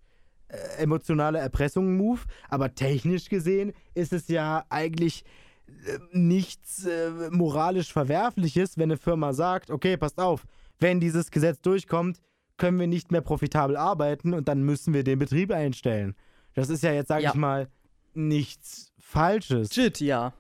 äh, 0.51 0.55
äh, 0.55 0.83
emotionale 0.83 1.39
Erpressung-Move, 1.39 2.21
aber 2.51 2.75
technisch 2.75 3.31
gesehen 3.31 3.73
ist 3.95 4.13
es 4.13 4.29
ja 4.29 4.67
eigentlich 4.69 5.25
äh, 5.69 5.99
nichts 6.13 6.85
äh, 6.85 7.31
moralisch 7.31 7.95
Verwerfliches, 7.95 8.77
wenn 8.77 8.91
eine 8.91 8.99
Firma 8.99 9.33
sagt, 9.33 9.71
okay, 9.71 9.97
passt 9.97 10.19
auf, 10.19 10.45
wenn 10.81 11.01
dieses 11.01 11.31
Gesetz 11.31 11.63
durchkommt, 11.63 12.21
können 12.59 12.79
wir 12.79 12.87
nicht 12.89 13.11
mehr 13.11 13.23
profitabel 13.23 13.79
arbeiten 13.79 14.35
und 14.35 14.49
dann 14.49 14.63
müssen 14.63 14.93
wir 14.93 15.03
den 15.03 15.19
Betrieb 15.19 15.51
einstellen. 15.51 16.15
Das 16.53 16.69
ist 16.69 16.83
ja 16.83 16.93
jetzt, 16.93 17.09
sage 17.09 17.23
Ja. 17.23 17.31
ich 17.31 17.37
mal, 17.37 17.69
nichts 18.15 18.93
Falsches. 18.99 19.75
shit, 19.75 20.01
ja. 20.01 20.33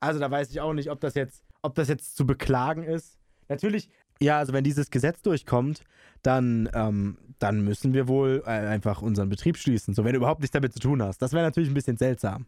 Also 0.00 0.18
da 0.18 0.30
weiß 0.30 0.50
ich 0.50 0.60
auch 0.60 0.72
nicht, 0.72 0.90
ob 0.90 1.00
das 1.00 1.14
jetzt, 1.14 1.44
ob 1.62 1.74
das 1.74 1.88
jetzt 1.88 2.16
zu 2.16 2.26
beklagen 2.26 2.82
ist. 2.84 3.18
Natürlich, 3.48 3.88
ja, 4.20 4.38
also 4.38 4.52
wenn 4.52 4.64
dieses 4.64 4.90
Gesetz 4.90 5.22
durchkommt, 5.22 5.84
dann, 6.22 6.68
ähm, 6.74 7.18
dann 7.38 7.62
müssen 7.62 7.92
wir 7.92 8.08
wohl 8.08 8.42
äh, 8.46 8.50
einfach 8.50 9.02
unseren 9.02 9.28
Betrieb 9.28 9.56
schließen, 9.56 9.94
so 9.94 10.04
wenn 10.04 10.12
du 10.12 10.18
überhaupt 10.18 10.40
nichts 10.40 10.52
damit 10.52 10.72
zu 10.72 10.80
tun 10.80 11.02
hast. 11.02 11.20
Das 11.20 11.32
wäre 11.32 11.44
natürlich 11.44 11.70
ein 11.70 11.74
bisschen 11.74 11.96
seltsam. 11.96 12.46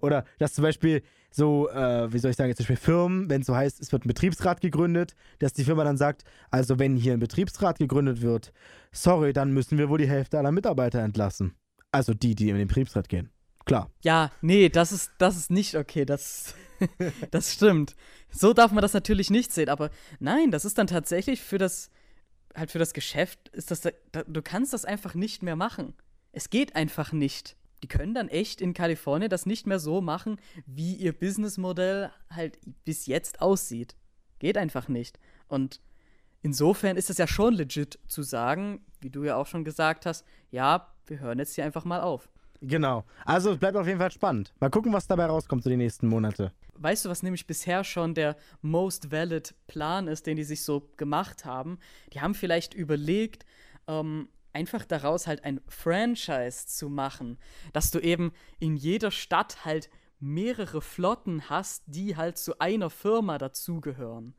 Oder 0.00 0.24
dass 0.38 0.54
zum 0.54 0.62
Beispiel 0.62 1.02
so, 1.30 1.68
äh, 1.70 2.12
wie 2.12 2.18
soll 2.18 2.30
ich 2.30 2.36
sagen, 2.36 2.48
jetzt 2.48 2.58
zum 2.58 2.64
Beispiel 2.64 2.76
Firmen, 2.76 3.30
wenn 3.30 3.42
es 3.42 3.46
so 3.46 3.54
heißt, 3.54 3.80
es 3.80 3.92
wird 3.92 4.04
ein 4.04 4.08
Betriebsrat 4.08 4.60
gegründet, 4.60 5.14
dass 5.38 5.52
die 5.52 5.64
Firma 5.64 5.84
dann 5.84 5.96
sagt, 5.96 6.24
also 6.50 6.78
wenn 6.78 6.96
hier 6.96 7.12
ein 7.12 7.20
Betriebsrat 7.20 7.78
gegründet 7.78 8.22
wird, 8.22 8.52
sorry, 8.92 9.32
dann 9.32 9.52
müssen 9.52 9.78
wir 9.78 9.88
wohl 9.88 9.98
die 9.98 10.08
Hälfte 10.08 10.38
aller 10.38 10.52
Mitarbeiter 10.52 11.00
entlassen. 11.00 11.54
Also 11.92 12.14
die, 12.14 12.34
die 12.34 12.50
in 12.50 12.56
den 12.56 12.68
Betriebsrat 12.68 13.08
gehen. 13.08 13.30
Klar. 13.70 13.88
Ja, 14.02 14.32
nee, 14.40 14.68
das 14.68 14.90
ist, 14.90 15.12
das 15.18 15.36
ist 15.36 15.48
nicht 15.48 15.76
okay. 15.76 16.04
Das, 16.04 16.56
das 17.30 17.52
stimmt. 17.52 17.94
So 18.28 18.52
darf 18.52 18.72
man 18.72 18.82
das 18.82 18.94
natürlich 18.94 19.30
nicht 19.30 19.52
sehen. 19.52 19.68
Aber 19.68 19.90
nein, 20.18 20.50
das 20.50 20.64
ist 20.64 20.76
dann 20.76 20.88
tatsächlich 20.88 21.40
für 21.40 21.56
das, 21.56 21.88
halt 22.56 22.72
für 22.72 22.80
das 22.80 22.94
Geschäft, 22.94 23.48
ist 23.50 23.70
das, 23.70 23.82
da, 23.82 23.90
du 24.26 24.42
kannst 24.42 24.72
das 24.72 24.84
einfach 24.84 25.14
nicht 25.14 25.44
mehr 25.44 25.54
machen. 25.54 25.94
Es 26.32 26.50
geht 26.50 26.74
einfach 26.74 27.12
nicht. 27.12 27.54
Die 27.84 27.86
können 27.86 28.12
dann 28.12 28.28
echt 28.28 28.60
in 28.60 28.74
Kalifornien 28.74 29.30
das 29.30 29.46
nicht 29.46 29.68
mehr 29.68 29.78
so 29.78 30.00
machen, 30.00 30.40
wie 30.66 30.96
ihr 30.96 31.12
Businessmodell 31.12 32.10
halt 32.28 32.58
bis 32.84 33.06
jetzt 33.06 33.40
aussieht. 33.40 33.94
Geht 34.40 34.58
einfach 34.58 34.88
nicht. 34.88 35.20
Und 35.46 35.80
insofern 36.42 36.96
ist 36.96 37.08
es 37.08 37.18
ja 37.18 37.28
schon 37.28 37.54
legit 37.54 38.00
zu 38.08 38.24
sagen, 38.24 38.84
wie 39.00 39.10
du 39.10 39.22
ja 39.22 39.36
auch 39.36 39.46
schon 39.46 39.62
gesagt 39.62 40.06
hast, 40.06 40.26
ja, 40.50 40.92
wir 41.06 41.20
hören 41.20 41.38
jetzt 41.38 41.54
hier 41.54 41.64
einfach 41.64 41.84
mal 41.84 42.00
auf. 42.00 42.28
Genau. 42.60 43.04
Also 43.24 43.52
es 43.52 43.58
bleibt 43.58 43.76
auf 43.76 43.86
jeden 43.86 43.98
Fall 43.98 44.10
spannend. 44.10 44.52
Mal 44.60 44.70
gucken, 44.70 44.92
was 44.92 45.06
dabei 45.06 45.26
rauskommt 45.26 45.62
so 45.62 45.70
die 45.70 45.76
nächsten 45.76 46.08
Monate. 46.08 46.52
Weißt 46.74 47.04
du, 47.04 47.08
was 47.08 47.22
nämlich 47.22 47.46
bisher 47.46 47.84
schon 47.84 48.14
der 48.14 48.36
most 48.62 49.12
valid 49.12 49.54
Plan 49.66 50.08
ist, 50.08 50.26
den 50.26 50.36
die 50.36 50.44
sich 50.44 50.62
so 50.62 50.90
gemacht 50.96 51.44
haben? 51.44 51.78
Die 52.12 52.20
haben 52.20 52.34
vielleicht 52.34 52.74
überlegt, 52.74 53.44
ähm, 53.86 54.28
einfach 54.52 54.84
daraus 54.84 55.26
halt 55.26 55.44
ein 55.44 55.60
Franchise 55.68 56.66
zu 56.66 56.88
machen, 56.88 57.38
dass 57.72 57.90
du 57.90 57.98
eben 57.98 58.32
in 58.58 58.76
jeder 58.76 59.10
Stadt 59.10 59.64
halt 59.64 59.90
mehrere 60.18 60.82
Flotten 60.82 61.48
hast, 61.48 61.84
die 61.86 62.16
halt 62.16 62.36
zu 62.38 62.60
einer 62.60 62.90
Firma 62.90 63.38
dazugehören. 63.38 64.34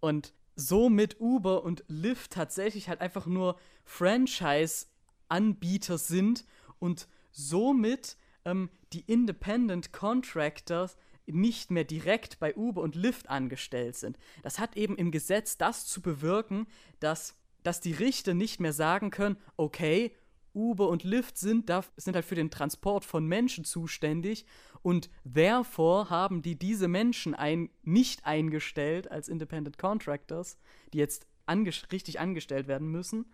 Und 0.00 0.32
somit 0.54 1.20
Uber 1.20 1.64
und 1.64 1.84
Lyft 1.88 2.32
tatsächlich 2.32 2.88
halt 2.88 3.00
einfach 3.00 3.26
nur 3.26 3.58
Franchise-Anbieter 3.84 5.98
sind 5.98 6.44
und 6.78 7.08
somit 7.30 8.16
ähm, 8.44 8.70
die 8.92 9.00
Independent 9.00 9.92
Contractors 9.92 10.96
nicht 11.26 11.70
mehr 11.70 11.84
direkt 11.84 12.38
bei 12.38 12.56
Uber 12.56 12.80
und 12.82 12.94
Lyft 12.94 13.28
angestellt 13.28 13.96
sind. 13.96 14.18
Das 14.42 14.58
hat 14.58 14.76
eben 14.76 14.96
im 14.96 15.10
Gesetz 15.10 15.58
das 15.58 15.86
zu 15.86 16.00
bewirken, 16.00 16.66
dass, 17.00 17.36
dass 17.62 17.80
die 17.80 17.92
Richter 17.92 18.34
nicht 18.34 18.60
mehr 18.60 18.72
sagen 18.72 19.10
können, 19.10 19.36
okay, 19.56 20.14
Uber 20.54 20.88
und 20.88 21.04
Lyft 21.04 21.38
sind, 21.38 21.68
da, 21.68 21.84
sind 21.96 22.14
halt 22.14 22.24
für 22.24 22.34
den 22.34 22.50
Transport 22.50 23.04
von 23.04 23.26
Menschen 23.26 23.64
zuständig 23.64 24.46
und 24.82 25.10
therefore 25.24 26.10
haben 26.10 26.42
die 26.42 26.58
diese 26.58 26.88
Menschen 26.88 27.34
ein, 27.34 27.70
nicht 27.82 28.24
eingestellt 28.24 29.10
als 29.10 29.28
Independent 29.28 29.78
Contractors, 29.78 30.56
die 30.92 30.98
jetzt 30.98 31.26
ange 31.46 31.70
richtig 31.92 32.18
angestellt 32.18 32.66
werden 32.66 32.88
müssen, 32.88 33.26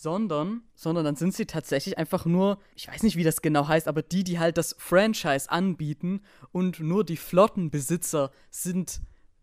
sondern, 0.00 0.62
sondern 0.76 1.04
dann 1.04 1.16
sind 1.16 1.34
sie 1.34 1.46
tatsächlich 1.46 1.98
einfach 1.98 2.24
nur, 2.24 2.58
ich 2.76 2.86
weiß 2.86 3.02
nicht, 3.02 3.16
wie 3.16 3.24
das 3.24 3.42
genau 3.42 3.66
heißt, 3.66 3.88
aber 3.88 4.02
die, 4.02 4.22
die 4.22 4.38
halt 4.38 4.56
das 4.56 4.76
Franchise 4.78 5.50
anbieten 5.50 6.20
und 6.52 6.78
nur 6.78 7.04
die 7.04 7.16
Flottenbesitzer 7.16 8.30
sind 8.48 9.00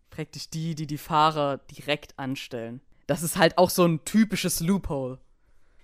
praktisch 0.09 0.49
die, 0.49 0.73
die 0.73 0.87
die 0.87 0.97
Fahrer 0.97 1.57
direkt 1.57 2.17
anstellen. 2.17 2.79
Das 3.05 3.21
ist 3.21 3.35
halt 3.35 3.57
auch 3.57 3.69
so 3.69 3.83
ein 3.83 4.05
typisches 4.05 4.61
Loophole. 4.61 5.19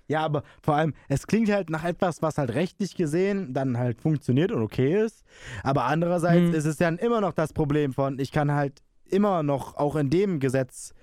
Ja, 0.07 0.22
aber 0.24 0.43
vor 0.61 0.76
allem, 0.76 0.93
es 1.09 1.28
klingt 1.28 1.51
halt 1.51 1.69
nach 1.69 1.84
etwas, 1.84 2.22
was 2.22 2.38
halt 2.38 2.53
rechtlich 2.53 2.95
gesehen 2.95 3.53
dann 3.53 3.78
halt 3.78 4.01
funktioniert 4.01 4.53
und 4.53 4.61
okay 4.61 5.03
ist. 5.03 5.26
Aber 5.63 5.84
andererseits 5.84 6.47
Hm. 6.47 6.53
ist 6.53 6.65
es 6.65 6.78
dann 6.78 6.97
immer 6.97 7.19
noch 7.19 7.34
das 7.34 7.51
Problem 7.51 7.91
von, 7.93 8.19
ich 8.19 8.32
kann 8.32 8.51
halt 8.53 8.82
immer 9.05 9.43
noch, 9.43 9.76
auch 9.76 9.97
in 9.97 10.09
dem 10.09 10.39
Gesetz, 10.39 10.93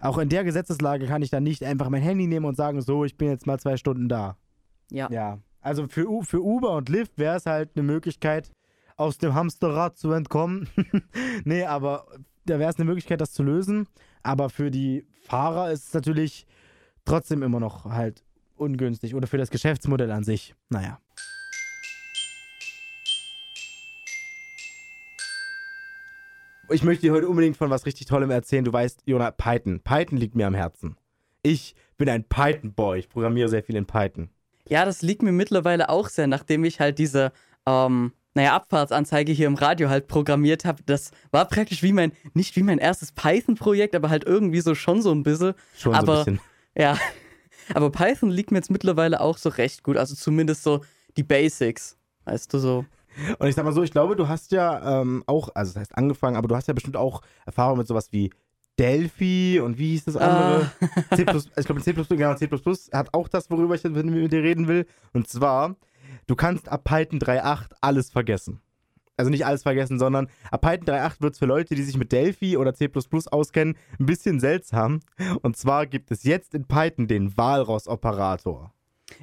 auch 0.00 0.18
in 0.18 0.28
der 0.28 0.44
Gesetzeslage 0.44 1.06
kann 1.06 1.22
ich 1.22 1.30
dann 1.30 1.42
nicht 1.42 1.62
einfach 1.64 1.88
mein 1.88 2.02
Handy 2.02 2.26
nehmen 2.26 2.46
und 2.46 2.56
sagen, 2.56 2.80
so, 2.82 3.04
ich 3.04 3.16
bin 3.16 3.28
jetzt 3.28 3.46
mal 3.46 3.58
zwei 3.58 3.76
Stunden 3.76 4.08
da. 4.08 4.36
Ja. 4.90 5.08
Ja. 5.10 5.38
Also 5.60 5.86
für, 5.88 6.08
U- 6.08 6.22
für 6.22 6.42
Uber 6.42 6.72
und 6.76 6.88
Lyft 6.90 7.16
wäre 7.18 7.36
es 7.36 7.46
halt 7.46 7.70
eine 7.74 7.82
Möglichkeit, 7.84 8.50
aus 8.96 9.18
dem 9.18 9.34
Hamsterrad 9.34 9.96
zu 9.96 10.12
entkommen. 10.12 10.68
nee, 11.44 11.64
aber 11.64 12.06
da 12.44 12.58
wäre 12.58 12.70
es 12.70 12.76
eine 12.76 12.84
Möglichkeit, 12.84 13.20
das 13.20 13.32
zu 13.32 13.42
lösen. 13.42 13.88
Aber 14.22 14.50
für 14.50 14.70
die 14.70 15.06
Fahrer 15.22 15.72
ist 15.72 15.88
es 15.88 15.94
natürlich 15.94 16.46
trotzdem 17.04 17.42
immer 17.42 17.60
noch 17.60 17.86
halt 17.86 18.22
ungünstig. 18.56 19.14
Oder 19.14 19.26
für 19.26 19.38
das 19.38 19.50
Geschäftsmodell 19.50 20.10
an 20.10 20.22
sich. 20.22 20.54
Naja. 20.68 20.98
Ich 26.70 26.82
möchte 26.82 27.02
dir 27.02 27.12
heute 27.12 27.28
unbedingt 27.28 27.56
von 27.56 27.70
was 27.70 27.86
richtig 27.86 28.06
Tollem 28.06 28.30
erzählen. 28.30 28.64
Du 28.64 28.72
weißt, 28.72 29.02
Jonah, 29.06 29.30
Python. 29.30 29.80
Python 29.80 30.18
liegt 30.18 30.34
mir 30.34 30.46
am 30.46 30.54
Herzen. 30.54 30.96
Ich 31.42 31.74
bin 31.98 32.08
ein 32.08 32.24
Python-Boy. 32.24 32.98
Ich 33.00 33.08
programmiere 33.08 33.48
sehr 33.48 33.62
viel 33.62 33.76
in 33.76 33.86
Python. 33.86 34.30
Ja, 34.68 34.84
das 34.84 35.02
liegt 35.02 35.22
mir 35.22 35.32
mittlerweile 35.32 35.90
auch 35.90 36.08
sehr, 36.08 36.26
nachdem 36.26 36.64
ich 36.64 36.80
halt 36.80 36.98
diese, 36.98 37.32
ähm, 37.66 38.12
naja, 38.32 38.54
Abfahrtsanzeige 38.56 39.30
hier 39.32 39.46
im 39.46 39.54
Radio 39.54 39.90
halt 39.90 40.08
programmiert 40.08 40.64
habe. 40.64 40.82
Das 40.86 41.10
war 41.30 41.44
praktisch 41.46 41.82
wie 41.82 41.92
mein, 41.92 42.12
nicht 42.32 42.56
wie 42.56 42.62
mein 42.62 42.78
erstes 42.78 43.12
Python-Projekt, 43.12 43.94
aber 43.94 44.08
halt 44.08 44.24
irgendwie 44.24 44.60
so 44.60 44.74
schon 44.74 45.02
so 45.02 45.12
ein 45.12 45.22
bisschen. 45.22 45.54
Schon 45.76 45.94
Aber- 45.94 46.24
so 46.24 46.30
ein 46.30 46.36
bisschen. 46.36 46.40
Ja, 46.76 46.98
Aber 47.74 47.90
Python 47.90 48.30
liegt 48.30 48.50
mir 48.50 48.58
jetzt 48.58 48.70
mittlerweile 48.70 49.20
auch 49.20 49.38
so 49.38 49.48
recht 49.50 49.82
gut. 49.84 49.96
Also 49.96 50.14
zumindest 50.14 50.62
so 50.64 50.82
die 51.16 51.22
Basics. 51.22 51.96
Weißt 52.24 52.52
du 52.52 52.58
so. 52.58 52.84
Und 53.38 53.48
ich 53.48 53.54
sag 53.54 53.64
mal 53.64 53.72
so, 53.72 53.82
ich 53.82 53.90
glaube, 53.90 54.16
du 54.16 54.28
hast 54.28 54.52
ja 54.52 55.00
ähm, 55.00 55.22
auch, 55.26 55.50
also 55.54 55.72
das 55.72 55.80
heißt 55.80 55.98
angefangen, 55.98 56.36
aber 56.36 56.48
du 56.48 56.56
hast 56.56 56.68
ja 56.68 56.74
bestimmt 56.74 56.96
auch 56.96 57.20
Erfahrung 57.46 57.78
mit 57.78 57.86
sowas 57.86 58.08
wie 58.12 58.30
Delphi 58.78 59.60
und 59.60 59.78
wie 59.78 59.90
hieß 59.90 60.04
das 60.04 60.16
andere? 60.16 60.70
Ah. 60.80 61.16
C++, 61.16 61.22
ich 61.56 61.64
glaube 61.66 61.80
C++, 61.80 61.92
genau, 61.92 62.34
C++ 62.34 62.48
hat 62.92 63.14
auch 63.14 63.28
das, 63.28 63.50
worüber 63.50 63.74
ich 63.74 63.84
mit 63.84 64.32
dir 64.32 64.42
reden 64.42 64.68
will. 64.68 64.86
Und 65.12 65.28
zwar, 65.28 65.76
du 66.26 66.34
kannst 66.34 66.68
ab 66.68 66.84
Python 66.84 67.20
3.8 67.20 67.72
alles 67.80 68.10
vergessen. 68.10 68.60
Also 69.16 69.30
nicht 69.30 69.46
alles 69.46 69.62
vergessen, 69.62 69.98
sondern 70.00 70.28
ab 70.50 70.62
Python 70.62 70.88
3.8 70.88 71.20
wird 71.20 71.34
es 71.34 71.38
für 71.38 71.46
Leute, 71.46 71.76
die 71.76 71.82
sich 71.84 71.96
mit 71.96 72.10
Delphi 72.10 72.56
oder 72.56 72.74
C++ 72.74 72.90
auskennen, 73.30 73.76
ein 74.00 74.06
bisschen 74.06 74.40
seltsam. 74.40 75.00
Und 75.42 75.56
zwar 75.56 75.86
gibt 75.86 76.10
es 76.10 76.24
jetzt 76.24 76.54
in 76.54 76.66
Python 76.66 77.06
den 77.06 77.36
Walross-Operator. 77.36 78.72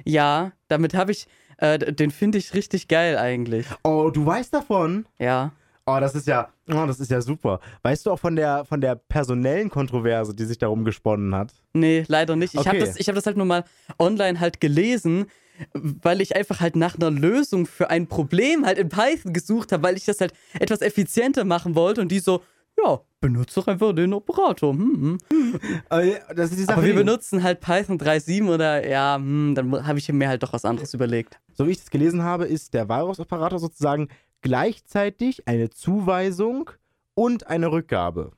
Ja, 0.04 0.52
damit 0.68 0.94
habe 0.94 1.12
ich, 1.12 1.26
äh, 1.58 1.78
den 1.92 2.10
finde 2.10 2.38
ich 2.38 2.54
richtig 2.54 2.88
geil 2.88 3.16
eigentlich. 3.18 3.66
Oh, 3.84 4.10
du 4.12 4.24
weißt 4.24 4.52
davon? 4.54 5.06
Ja. 5.18 5.52
Oh, 5.84 5.98
das 6.00 6.14
ist 6.14 6.28
ja, 6.28 6.48
oh, 6.68 6.86
das 6.86 7.00
ist 7.00 7.10
ja 7.10 7.20
super. 7.20 7.58
Weißt 7.82 8.06
du 8.06 8.12
auch 8.12 8.18
von 8.18 8.36
der, 8.36 8.64
von 8.64 8.80
der 8.80 8.94
personellen 8.94 9.68
Kontroverse, 9.68 10.32
die 10.34 10.44
sich 10.44 10.58
darum 10.58 10.84
gesponnen 10.84 11.34
hat? 11.34 11.52
Nee, 11.72 12.04
leider 12.06 12.36
nicht. 12.36 12.54
Ich 12.54 12.60
habe 12.66 12.78
Okay. 12.78 12.86
das, 12.86 12.96
ich 13.00 13.08
hab 13.08 13.16
das 13.16 13.26
halt 13.26 13.36
nur 13.36 13.46
mal 13.46 13.64
online 13.98 14.38
halt 14.38 14.60
gelesen, 14.60 15.26
weil 15.72 16.20
ich 16.20 16.36
einfach 16.36 16.60
halt 16.60 16.76
nach 16.76 16.94
einer 16.94 17.10
Lösung 17.10 17.66
für 17.66 17.90
ein 17.90 18.06
Problem 18.06 18.64
halt 18.64 18.78
in 18.78 18.88
Python 18.88 19.32
gesucht 19.32 19.72
habe, 19.72 19.82
weil 19.82 19.96
ich 19.96 20.04
das 20.04 20.20
halt 20.20 20.32
etwas 20.58 20.82
effizienter 20.82 21.44
machen 21.44 21.74
wollte 21.74 22.00
und 22.00 22.08
die 22.12 22.20
so, 22.20 22.42
ja, 22.84 23.00
benutze 23.20 23.60
doch 23.60 23.68
einfach 23.68 23.94
den 23.94 24.12
Operator. 24.12 24.72
Hm, 24.72 25.18
hm. 25.30 25.60
Die 25.92 26.46
Sache. 26.46 26.72
Aber 26.72 26.84
wir 26.84 26.94
benutzen 26.94 27.42
halt 27.42 27.60
Python 27.60 27.98
3.7 27.98 28.52
oder 28.52 28.86
ja, 28.88 29.16
hm, 29.16 29.54
dann 29.54 29.86
habe 29.86 29.98
ich 29.98 30.12
mir 30.12 30.28
halt 30.28 30.42
doch 30.42 30.52
was 30.52 30.64
anderes 30.64 30.92
überlegt. 30.94 31.40
so 31.54 31.66
wie 31.66 31.72
ich 31.72 31.78
das 31.78 31.90
gelesen 31.90 32.22
habe, 32.22 32.46
ist 32.46 32.74
der 32.74 32.88
Walross-Operator 32.88 33.58
sozusagen 33.58 34.08
gleichzeitig 34.40 35.46
eine 35.46 35.70
Zuweisung 35.70 36.70
und 37.14 37.46
eine 37.46 37.70
Rückgabe. 37.70 38.32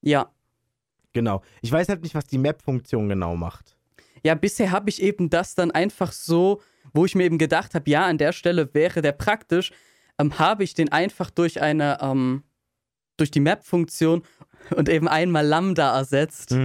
Ja. 0.00 0.30
Genau. 1.12 1.42
Ich 1.60 1.72
weiß 1.72 1.88
halt 1.88 2.02
nicht, 2.02 2.14
was 2.14 2.26
die 2.26 2.38
Map-Funktion 2.38 3.08
genau 3.08 3.36
macht. 3.36 3.76
Ja, 4.22 4.34
bisher 4.34 4.70
habe 4.70 4.90
ich 4.90 5.02
eben 5.02 5.30
das 5.30 5.54
dann 5.54 5.70
einfach 5.70 6.12
so, 6.12 6.60
wo 6.92 7.04
ich 7.04 7.14
mir 7.14 7.24
eben 7.24 7.38
gedacht 7.38 7.74
habe, 7.74 7.90
ja, 7.90 8.06
an 8.06 8.18
der 8.18 8.32
Stelle 8.32 8.72
wäre 8.74 9.02
der 9.02 9.12
praktisch, 9.12 9.72
ähm, 10.18 10.38
habe 10.38 10.62
ich 10.62 10.74
den 10.74 10.92
einfach 10.92 11.30
durch 11.30 11.60
eine, 11.60 11.98
ähm, 12.00 12.44
durch 13.20 13.30
die 13.30 13.40
Map-Funktion 13.40 14.22
und 14.74 14.88
eben 14.88 15.08
einmal 15.08 15.46
Lambda 15.46 15.96
ersetzt. 15.96 16.56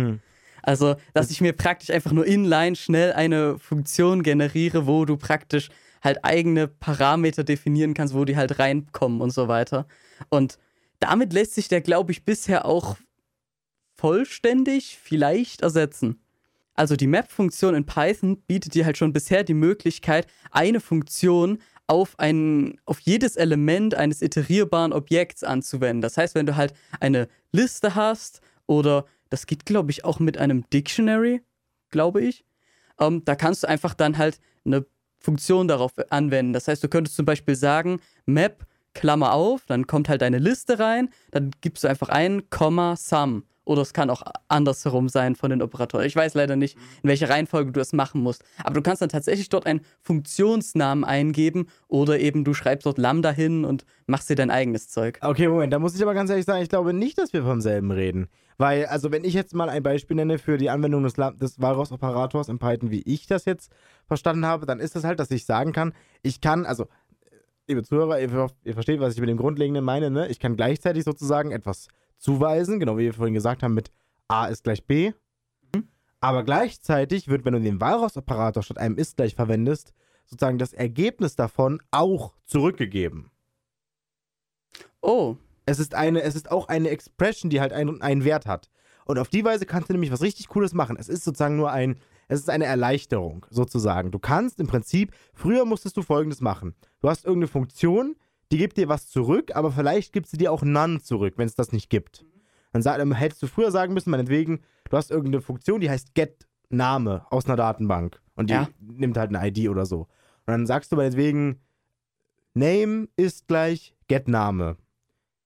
Also, 0.64 0.96
dass 1.14 1.30
ich 1.30 1.42
mir 1.42 1.54
praktisch 1.54 1.92
einfach 1.92 2.12
nur 2.12 2.26
inline 2.26 2.76
schnell 2.76 3.14
eine 3.14 3.60
Funktion 3.60 4.24
generiere, 4.24 4.88
wo 4.88 5.06
du 5.06 5.16
praktisch 5.16 5.70
halt 6.02 6.24
eigene 6.24 6.68
Parameter 6.68 7.44
definieren 7.44 7.94
kannst, 7.94 8.14
wo 8.14 8.26
die 8.26 8.38
halt 8.38 8.60
reinkommen 8.60 9.22
und 9.22 9.32
so 9.32 9.48
weiter. 9.48 9.88
Und 10.30 10.58
damit 11.00 11.34
lässt 11.34 11.56
sich 11.56 11.68
der, 11.68 11.82
glaube 11.82 12.12
ich, 12.12 12.26
bisher 12.26 12.66
auch 12.66 12.98
vollständig 13.96 14.98
vielleicht 15.02 15.62
ersetzen. 15.62 16.20
Also 16.74 16.96
die 16.96 17.08
Map-Funktion 17.08 17.74
in 17.74 17.86
Python 17.86 18.42
bietet 18.42 18.74
dir 18.74 18.86
halt 18.86 18.98
schon 18.98 19.14
bisher 19.14 19.44
die 19.44 19.54
Möglichkeit, 19.54 20.28
eine 20.52 20.82
Funktion 20.82 21.60
auf, 21.88 22.18
ein, 22.18 22.80
auf 22.86 23.00
jedes 23.00 23.36
Element 23.36 23.96
eines 23.96 24.22
iterierbaren 24.22 24.94
Objekts 24.94 25.44
anzuwenden. 25.44 26.02
Das 26.02 26.18
heißt, 26.18 26.36
wenn 26.36 26.46
du 26.46 26.56
halt 26.56 26.74
eine 27.00 27.28
Liste 27.52 27.96
hast 27.96 28.42
oder 28.68 29.06
das 29.30 29.46
geht, 29.46 29.66
glaube 29.66 29.92
ich, 29.92 30.04
auch 30.06 30.20
mit 30.20 30.38
einem 30.38 30.68
Dictionary, 30.70 31.42
glaube 31.92 32.22
ich, 32.22 32.46
ähm, 33.00 33.24
da 33.26 33.36
kannst 33.36 33.64
du 33.64 33.68
einfach 33.68 33.94
dann 33.94 34.18
halt 34.18 34.40
eine 34.66 34.86
Funktion 35.20 35.68
darauf 35.68 35.94
anwenden. 36.10 36.54
Das 36.54 36.68
heißt, 36.68 36.84
du 36.84 36.88
könntest 36.88 37.16
zum 37.16 37.26
Beispiel 37.26 37.56
sagen, 37.56 38.00
Map, 38.26 38.66
Klammer 38.94 39.34
auf, 39.34 39.66
dann 39.66 39.88
kommt 39.88 40.08
halt 40.08 40.24
eine 40.24 40.40
Liste 40.40 40.80
rein, 40.80 41.10
dann 41.32 41.52
gibst 41.62 41.84
du 41.84 41.88
einfach 41.88 42.10
ein, 42.10 42.50
Komma, 42.50 42.96
Sum. 42.96 43.44
Oder 43.66 43.82
es 43.82 43.94
kann 43.94 44.10
auch 44.10 44.22
andersherum 44.48 45.10
sein 45.10 45.36
von 45.36 45.50
den 45.50 45.62
Operatoren. 45.62 46.06
Ich 46.06 46.16
weiß 46.16 46.36
leider 46.36 46.56
nicht, 46.56 46.78
in 47.04 47.10
welcher 47.10 47.30
Reihenfolge 47.30 47.72
du 47.72 47.80
das 47.80 47.94
machen 47.94 48.22
musst. 48.22 48.44
Aber 48.64 48.76
du 48.76 48.82
kannst 48.82 49.02
dann 49.02 49.10
tatsächlich 49.10 49.50
dort 49.50 49.66
einen 49.66 49.82
Funktionsnamen 50.02 51.04
eingeben 51.04 51.68
oder 51.88 52.20
eben 52.20 52.44
du 52.44 52.54
schreibst 52.54 52.86
dort 52.86 52.98
Lambda 52.98 53.32
hin 53.32 53.66
und 53.66 53.86
machst 54.06 54.30
dir 54.30 54.36
dein 54.36 54.52
eigenes 54.52 54.90
Zeug. 54.90 55.18
Okay, 55.22 55.48
Moment, 55.48 55.74
da 55.74 55.80
muss 55.80 55.96
ich 55.96 56.02
aber 56.02 56.14
ganz 56.14 56.30
ehrlich 56.30 56.46
sagen, 56.46 56.62
ich 56.62 56.70
glaube 56.70 56.94
nicht, 56.94 57.18
dass 57.18 57.34
wir 57.34 57.44
vom 57.44 57.60
selben 57.60 57.92
reden. 57.92 58.30
Weil, 58.58 58.86
also 58.86 59.12
wenn 59.12 59.26
ich 59.26 59.34
jetzt 59.34 59.54
mal 59.54 59.70
ein 59.70 59.84
Beispiel 59.84 60.16
nenne 60.16 60.38
für 60.38 60.58
die 60.58 60.70
Anwendung 60.70 61.04
des, 61.04 61.14
des 61.14 61.60
Walross-Operators 61.60 62.48
in 62.48 62.60
Python, 62.60 62.92
wie 62.92 63.02
ich 63.02 63.28
das 63.28 63.46
jetzt 63.46 63.72
verstanden 64.08 64.46
habe, 64.46 64.66
dann 64.66 64.80
ist 64.80 64.96
das 64.96 65.04
halt, 65.04 65.20
dass 65.20 65.32
ich 65.32 65.46
sagen 65.46 65.74
kann, 65.74 65.94
ich 66.22 66.40
kann, 66.40 66.66
also, 66.66 66.84
äh, 66.84 66.88
liebe 67.68 67.84
Zuhörer, 67.84 68.22
ihr, 68.22 68.48
ihr 68.64 68.74
versteht, 68.74 69.02
was 69.02 69.16
ich 69.16 69.20
mit 69.20 69.30
dem 69.30 69.38
Grundlegenden 69.38 69.84
meine, 69.84 70.10
ne? 70.10 70.30
Ich 70.30 70.40
kann 70.40 70.56
gleichzeitig 70.56 71.04
sozusagen 71.04 71.52
etwas 71.52 71.90
zuweisen, 72.18 72.80
genau 72.80 72.98
wie 72.98 73.04
wir 73.04 73.14
vorhin 73.14 73.34
gesagt 73.34 73.64
haben, 73.64 73.74
mit 73.74 73.92
A 74.28 74.48
ist 74.48 74.64
gleich 74.64 74.86
B. 74.86 75.12
Aber 76.20 76.44
gleichzeitig 76.44 77.28
wird, 77.28 77.46
wenn 77.46 77.54
du 77.54 77.62
den 77.62 77.80
Walross-Operator 77.80 78.64
statt 78.64 78.80
einem 78.80 78.98
ist 78.98 79.18
gleich 79.18 79.36
verwendest, 79.36 79.94
sozusagen 80.26 80.58
das 80.58 80.74
Ergebnis 80.74 81.36
davon 81.36 81.82
auch 81.92 82.34
zurückgegeben. 82.46 83.30
Oh, 85.02 85.36
Es 85.68 85.80
ist, 85.80 85.94
eine, 85.94 86.22
es 86.24 86.36
ist 86.36 86.52
auch 86.52 86.68
eine 86.68 86.90
Expression, 86.90 87.50
die 87.50 87.62
halt 87.62 87.74
einen, 87.74 88.02
einen 88.02 88.24
Wert 88.24 88.46
hat. 88.46 88.70
Und 89.06 89.20
auf 89.20 89.30
die 89.30 89.46
Weise 89.46 89.66
kannst 89.68 89.90
du 89.90 89.94
nämlich 89.94 90.12
was 90.12 90.22
richtig 90.22 90.48
Cooles 90.48 90.74
machen. 90.74 90.98
Es 91.00 91.10
ist 91.10 91.24
sozusagen 91.24 91.58
nur 91.58 91.72
ein, 91.72 92.00
es 92.28 92.40
ist 92.40 92.50
eine 92.50 92.66
Erleichterung, 92.66 93.46
sozusagen. 93.52 94.10
Du 94.10 94.18
kannst 94.18 94.60
im 94.60 94.66
Prinzip, 94.68 95.12
früher 95.34 95.66
musstest 95.66 95.96
du 95.98 96.02
folgendes 96.02 96.42
machen. 96.42 96.74
Du 97.02 97.10
hast 97.10 97.26
irgendeine 97.26 97.50
Funktion, 97.50 98.16
die 98.52 98.58
gibt 98.58 98.78
dir 98.78 98.88
was 98.90 99.08
zurück, 99.10 99.56
aber 99.56 99.72
vielleicht 99.72 100.14
gibt 100.14 100.28
sie 100.28 100.38
dir 100.38 100.52
auch 100.52 100.64
None 100.64 101.02
zurück, 101.02 101.34
wenn 101.38 101.48
es 101.48 101.56
das 101.56 101.72
nicht 101.72 101.90
gibt. 101.90 102.26
Dann, 102.72 102.82
sag, 102.82 102.98
dann 102.98 103.12
hättest 103.14 103.42
du 103.42 103.48
früher 103.48 103.72
sagen 103.72 103.94
müssen, 103.94 104.12
meinetwegen, 104.12 104.62
du 104.90 104.98
hast 104.98 105.10
irgendeine 105.12 105.42
Funktion, 105.42 105.82
die 105.82 105.90
heißt 105.90 106.14
get 106.14 106.48
Name 106.70 107.26
aus 107.30 107.46
einer 107.46 107.56
Datenbank. 107.56 108.22
Und 108.36 108.50
die 108.50 108.54
Ja. 108.54 108.70
nimmt 108.80 109.18
halt 109.18 109.34
eine 109.34 109.48
ID 109.48 109.70
oder 109.70 109.86
so. 109.86 110.02
Und 110.02 110.08
dann 110.48 110.66
sagst 110.68 110.92
du 110.92 110.96
meinetwegen, 110.96 111.62
Name 112.54 113.08
ist 113.16 113.48
gleich 113.48 113.96
get 114.08 114.28
Name. 114.28 114.78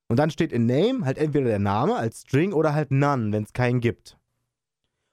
Und 0.07 0.17
dann 0.17 0.31
steht 0.31 0.51
in 0.51 0.65
Name 0.65 1.05
halt 1.05 1.17
entweder 1.17 1.45
der 1.45 1.59
Name 1.59 1.95
als 1.95 2.21
String 2.21 2.51
oder 2.51 2.73
halt 2.73 2.91
None, 2.91 3.31
wenn 3.31 3.43
es 3.43 3.53
keinen 3.53 3.79
gibt. 3.79 4.17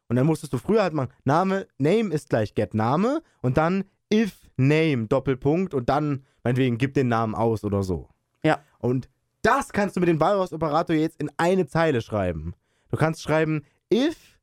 Und 0.08 0.16
dann 0.16 0.26
musstest 0.26 0.52
du 0.52 0.58
früher 0.58 0.82
halt 0.82 0.94
machen, 0.94 1.10
Name, 1.24 1.66
Name 1.78 2.14
ist 2.14 2.30
gleich 2.30 2.54
get 2.54 2.74
Name 2.74 3.22
und 3.42 3.56
dann 3.56 3.84
if 4.12 4.48
Name, 4.56 5.06
Doppelpunkt 5.06 5.74
und 5.74 5.88
dann, 5.88 6.24
meinetwegen, 6.42 6.78
gib 6.78 6.94
den 6.94 7.08
Namen 7.08 7.34
aus 7.34 7.64
oder 7.64 7.82
so. 7.82 8.08
Ja. 8.44 8.62
Und 8.78 9.08
das 9.42 9.72
kannst 9.72 9.96
du 9.96 10.00
mit 10.00 10.08
dem 10.08 10.20
Walross-Operator 10.20 10.96
jetzt 10.96 11.20
in 11.20 11.30
eine 11.36 11.66
Zeile 11.66 12.00
schreiben. 12.00 12.54
Du 12.88 12.96
kannst 12.96 13.22
schreiben, 13.22 13.64
if, 13.92 14.38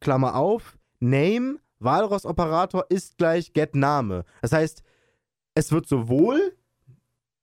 Klammer 0.00 0.34
auf, 0.36 0.78
Name, 0.98 1.58
Walross-Operator 1.78 2.86
ist 2.88 3.18
gleich 3.18 3.52
get 3.52 3.74
Name. 3.74 4.24
Das 4.42 4.52
heißt, 4.52 4.82
es 5.54 5.72
wird 5.72 5.86
sowohl 5.86 6.56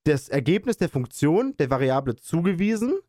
das 0.03 0.29
Ergebnis 0.29 0.77
der 0.77 0.89
Funktion 0.89 1.55
der 1.57 1.69
Variable 1.69 2.15
zugewiesen, 2.15 2.99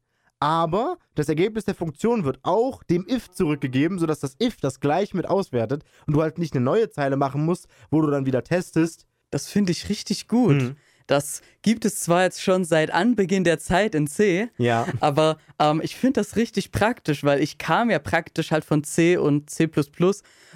aber 0.40 0.98
das 1.14 1.28
Ergebnis 1.28 1.64
der 1.64 1.74
Funktion 1.74 2.24
wird 2.24 2.38
auch 2.42 2.82
dem 2.84 3.06
if 3.08 3.30
zurückgegeben, 3.30 3.98
sodass 3.98 4.20
das 4.20 4.36
if 4.42 4.56
das 4.60 4.80
gleich 4.80 5.14
mit 5.14 5.26
auswertet 5.28 5.84
und 6.06 6.14
du 6.14 6.22
halt 6.22 6.38
nicht 6.38 6.54
eine 6.54 6.64
neue 6.64 6.90
Zeile 6.90 7.16
machen 7.16 7.44
musst, 7.44 7.66
wo 7.90 8.00
du 8.00 8.10
dann 8.10 8.26
wieder 8.26 8.42
testest. 8.44 9.06
das 9.30 9.48
finde 9.48 9.72
ich 9.72 9.88
richtig 9.88 10.28
gut. 10.28 10.54
Mhm. 10.62 10.76
Das 11.06 11.40
gibt 11.62 11.86
es 11.86 12.00
zwar 12.00 12.24
jetzt 12.24 12.42
schon 12.42 12.64
seit 12.66 12.90
Anbeginn 12.90 13.42
der 13.42 13.58
Zeit 13.58 13.94
in 13.94 14.06
C, 14.06 14.50
Ja. 14.58 14.86
aber 15.00 15.38
ähm, 15.58 15.80
ich 15.82 15.96
finde 15.96 16.20
das 16.20 16.36
richtig 16.36 16.70
praktisch, 16.70 17.24
weil 17.24 17.40
ich 17.42 17.56
kam 17.56 17.88
ja 17.90 17.98
praktisch 17.98 18.50
halt 18.50 18.64
von 18.64 18.84
C 18.84 19.16
und 19.16 19.48
C 19.48 19.68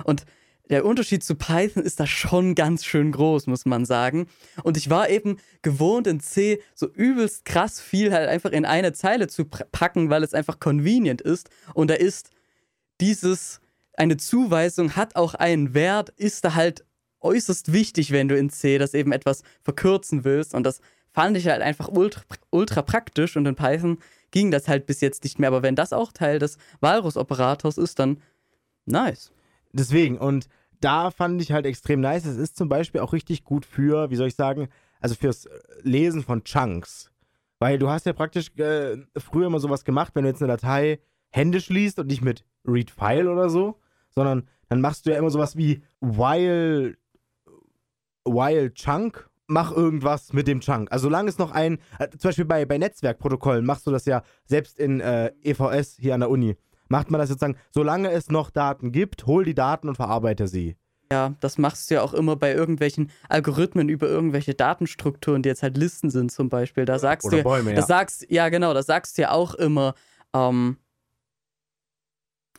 und 0.04 0.24
der 0.72 0.86
Unterschied 0.86 1.22
zu 1.22 1.34
Python 1.34 1.82
ist 1.82 2.00
da 2.00 2.06
schon 2.06 2.54
ganz 2.54 2.86
schön 2.86 3.12
groß, 3.12 3.46
muss 3.46 3.66
man 3.66 3.84
sagen. 3.84 4.26
Und 4.62 4.78
ich 4.78 4.88
war 4.88 5.10
eben 5.10 5.36
gewohnt 5.60 6.06
in 6.06 6.18
C 6.18 6.62
so 6.74 6.88
übelst 6.88 7.44
krass 7.44 7.78
viel 7.78 8.10
halt 8.10 8.26
einfach 8.26 8.52
in 8.52 8.64
eine 8.64 8.94
Zeile 8.94 9.28
zu 9.28 9.44
packen, 9.44 10.08
weil 10.08 10.22
es 10.22 10.32
einfach 10.32 10.60
convenient 10.60 11.20
ist. 11.20 11.50
Und 11.74 11.90
da 11.90 11.94
ist 11.94 12.30
dieses, 13.02 13.60
eine 13.98 14.16
Zuweisung 14.16 14.96
hat 14.96 15.14
auch 15.14 15.34
einen 15.34 15.74
Wert, 15.74 16.08
ist 16.16 16.46
da 16.46 16.54
halt 16.54 16.86
äußerst 17.20 17.74
wichtig, 17.74 18.10
wenn 18.10 18.28
du 18.28 18.36
in 18.38 18.48
C 18.48 18.78
das 18.78 18.94
eben 18.94 19.12
etwas 19.12 19.42
verkürzen 19.60 20.24
willst. 20.24 20.54
Und 20.54 20.64
das 20.64 20.80
fand 21.12 21.36
ich 21.36 21.48
halt 21.48 21.60
einfach 21.60 21.88
ultra, 21.88 22.22
ultra 22.48 22.80
praktisch 22.80 23.36
und 23.36 23.44
in 23.44 23.56
Python 23.56 23.98
ging 24.30 24.50
das 24.50 24.68
halt 24.68 24.86
bis 24.86 25.02
jetzt 25.02 25.22
nicht 25.22 25.38
mehr. 25.38 25.48
Aber 25.48 25.62
wenn 25.62 25.76
das 25.76 25.92
auch 25.92 26.12
Teil 26.12 26.38
des 26.38 26.56
Walrus-Operators 26.80 27.76
ist, 27.76 27.98
dann 27.98 28.22
nice. 28.86 29.32
Deswegen, 29.74 30.16
und 30.16 30.48
da 30.84 31.10
fand 31.10 31.40
ich 31.40 31.52
halt 31.52 31.66
extrem 31.66 32.00
nice. 32.00 32.24
Es 32.24 32.36
ist 32.36 32.56
zum 32.56 32.68
Beispiel 32.68 33.00
auch 33.00 33.12
richtig 33.12 33.44
gut 33.44 33.64
für, 33.64 34.10
wie 34.10 34.16
soll 34.16 34.28
ich 34.28 34.34
sagen, 34.34 34.68
also 35.00 35.14
fürs 35.14 35.48
Lesen 35.82 36.22
von 36.22 36.44
Chunks. 36.44 37.10
Weil 37.58 37.78
du 37.78 37.88
hast 37.88 38.06
ja 38.06 38.12
praktisch 38.12 38.50
äh, 38.58 38.98
früher 39.16 39.46
immer 39.46 39.60
sowas 39.60 39.84
gemacht, 39.84 40.14
wenn 40.14 40.24
du 40.24 40.30
jetzt 40.30 40.42
eine 40.42 40.52
Datei 40.52 40.98
händisch 41.30 41.68
liest 41.68 41.98
und 41.98 42.08
nicht 42.08 42.22
mit 42.22 42.44
Read 42.66 42.90
File 42.90 43.28
oder 43.28 43.48
so, 43.48 43.78
sondern 44.10 44.48
dann 44.68 44.80
machst 44.80 45.06
du 45.06 45.10
ja 45.10 45.18
immer 45.18 45.30
sowas 45.30 45.56
wie 45.56 45.82
while, 46.00 46.96
while 48.24 48.74
chunk, 48.74 49.28
mach 49.46 49.70
irgendwas 49.70 50.32
mit 50.32 50.46
dem 50.46 50.60
Chunk. 50.60 50.90
Also 50.90 51.04
solange 51.04 51.28
es 51.28 51.38
noch 51.38 51.52
ein, 51.52 51.78
äh, 51.98 52.08
zum 52.10 52.28
Beispiel 52.28 52.44
bei, 52.44 52.64
bei 52.64 52.78
Netzwerkprotokollen 52.78 53.64
machst 53.64 53.86
du 53.86 53.90
das 53.90 54.06
ja 54.06 54.22
selbst 54.44 54.78
in 54.78 55.00
äh, 55.00 55.32
EVS 55.42 55.96
hier 55.98 56.14
an 56.14 56.20
der 56.20 56.30
Uni. 56.30 56.56
Macht 56.92 57.10
man 57.10 57.18
das 57.18 57.30
sozusagen, 57.30 57.56
solange 57.70 58.10
es 58.10 58.28
noch 58.28 58.50
Daten 58.50 58.92
gibt, 58.92 59.26
hol 59.26 59.46
die 59.46 59.54
Daten 59.54 59.88
und 59.88 59.94
verarbeite 59.94 60.46
sie. 60.46 60.76
Ja, 61.10 61.32
das 61.40 61.56
machst 61.56 61.90
du 61.90 61.94
ja 61.94 62.02
auch 62.02 62.12
immer 62.12 62.36
bei 62.36 62.52
irgendwelchen 62.52 63.10
Algorithmen 63.30 63.88
über 63.88 64.08
irgendwelche 64.08 64.52
Datenstrukturen, 64.52 65.42
die 65.42 65.48
jetzt 65.48 65.62
halt 65.62 65.78
Listen 65.78 66.10
sind 66.10 66.30
zum 66.30 66.50
Beispiel. 66.50 66.84
Da 66.84 66.98
sagst 66.98 67.26
Oder 67.26 67.38
du, 67.38 67.44
Bäume, 67.44 67.70
ja. 67.70 67.76
das 67.76 67.86
sagst, 67.86 68.26
ja 68.28 68.50
genau, 68.50 68.74
da 68.74 68.82
sagst 68.82 69.16
du 69.16 69.22
ja 69.22 69.30
auch 69.30 69.54
immer, 69.54 69.94
ähm, 70.34 70.76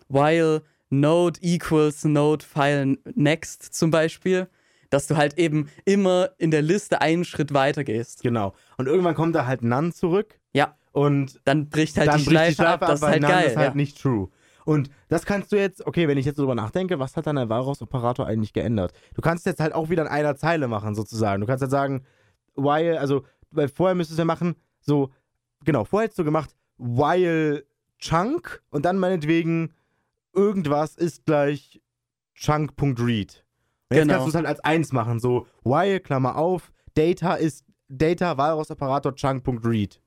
while 0.09 0.63
node 0.89 1.39
equals 1.43 2.03
node 2.03 2.43
file 2.43 2.97
next 3.13 3.75
zum 3.75 3.91
Beispiel, 3.91 4.47
dass 4.89 5.05
du 5.05 5.15
halt 5.15 5.37
eben 5.37 5.69
immer 5.85 6.31
in 6.39 6.49
der 6.49 6.63
Liste 6.63 7.01
einen 7.01 7.23
Schritt 7.23 7.53
weiter 7.53 7.83
gehst. 7.83 8.23
Genau. 8.23 8.55
Und 8.77 8.87
irgendwann 8.87 9.13
kommt 9.13 9.35
da 9.35 9.45
halt 9.45 9.61
None 9.61 9.93
zurück. 9.93 10.39
Ja. 10.53 10.75
Und 10.93 11.39
Dann 11.43 11.69
bricht 11.69 11.97
halt 11.97 12.07
dann 12.07 12.19
die, 12.19 12.23
bricht 12.25 12.55
Schleife 12.55 12.67
ab, 12.69 12.79
das 12.79 13.01
ist 13.01 13.05
halt 13.07 13.21
None 13.21 13.33
geil. 13.33 13.47
ist 13.47 13.57
halt 13.57 13.69
ja. 13.69 13.75
nicht 13.75 14.01
true. 14.01 14.29
Und 14.65 14.89
das 15.09 15.25
kannst 15.25 15.51
du 15.51 15.57
jetzt, 15.57 15.85
okay, 15.85 16.07
wenn 16.07 16.17
ich 16.17 16.25
jetzt 16.25 16.39
drüber 16.39 16.55
nachdenke, 16.55 16.97
was 16.97 17.17
hat 17.17 17.27
dann 17.27 17.35
der 17.35 17.49
Walrus-Operator 17.49 18.25
eigentlich 18.25 18.53
geändert? 18.53 18.93
Du 19.13 19.21
kannst 19.21 19.45
jetzt 19.45 19.59
halt 19.59 19.73
auch 19.73 19.89
wieder 19.89 20.03
in 20.03 20.07
einer 20.07 20.37
Zeile 20.37 20.69
machen, 20.69 20.95
sozusagen. 20.95 21.41
Du 21.41 21.47
kannst 21.47 21.61
halt 21.61 21.71
sagen, 21.71 22.05
while, 22.55 22.97
also, 22.99 23.25
weil 23.51 23.67
vorher 23.67 23.93
müsstest 23.95 24.19
du 24.19 24.21
ja 24.21 24.25
machen, 24.25 24.55
so, 24.79 25.09
genau, 25.65 25.83
vorher 25.83 26.05
hättest 26.05 26.19
du 26.19 26.23
gemacht, 26.23 26.55
while 26.77 27.65
chunk 27.99 28.61
und 28.69 28.85
dann 28.85 28.97
meinetwegen 28.99 29.73
irgendwas 30.33 30.95
ist 30.95 31.25
gleich 31.25 31.81
chunk.read. 32.35 33.43
Und 33.89 33.97
jetzt 33.97 34.03
Genau. 34.07 34.13
kannst 34.13 34.25
du 34.25 34.29
es 34.29 34.35
halt 34.35 34.45
als 34.47 34.59
eins 34.61 34.91
machen, 34.93 35.19
so, 35.19 35.47
while, 35.63 35.99
Klammer 35.99 36.37
auf, 36.37 36.71
data 36.95 37.33
ist 37.35 37.65
data 37.89 38.37
Walrus-Operator 38.37 39.13
chunk.read. 39.15 39.99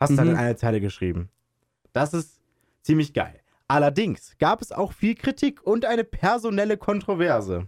Hast 0.00 0.10
du 0.12 0.16
dann 0.16 0.26
Mhm. 0.28 0.32
in 0.32 0.38
einer 0.38 0.56
Zeile 0.56 0.80
geschrieben. 0.80 1.28
Das 1.92 2.14
ist 2.14 2.40
ziemlich 2.82 3.12
geil. 3.12 3.40
Allerdings 3.68 4.36
gab 4.38 4.62
es 4.62 4.72
auch 4.72 4.92
viel 4.92 5.14
Kritik 5.14 5.62
und 5.62 5.84
eine 5.84 6.02
personelle 6.04 6.76
Kontroverse. 6.76 7.66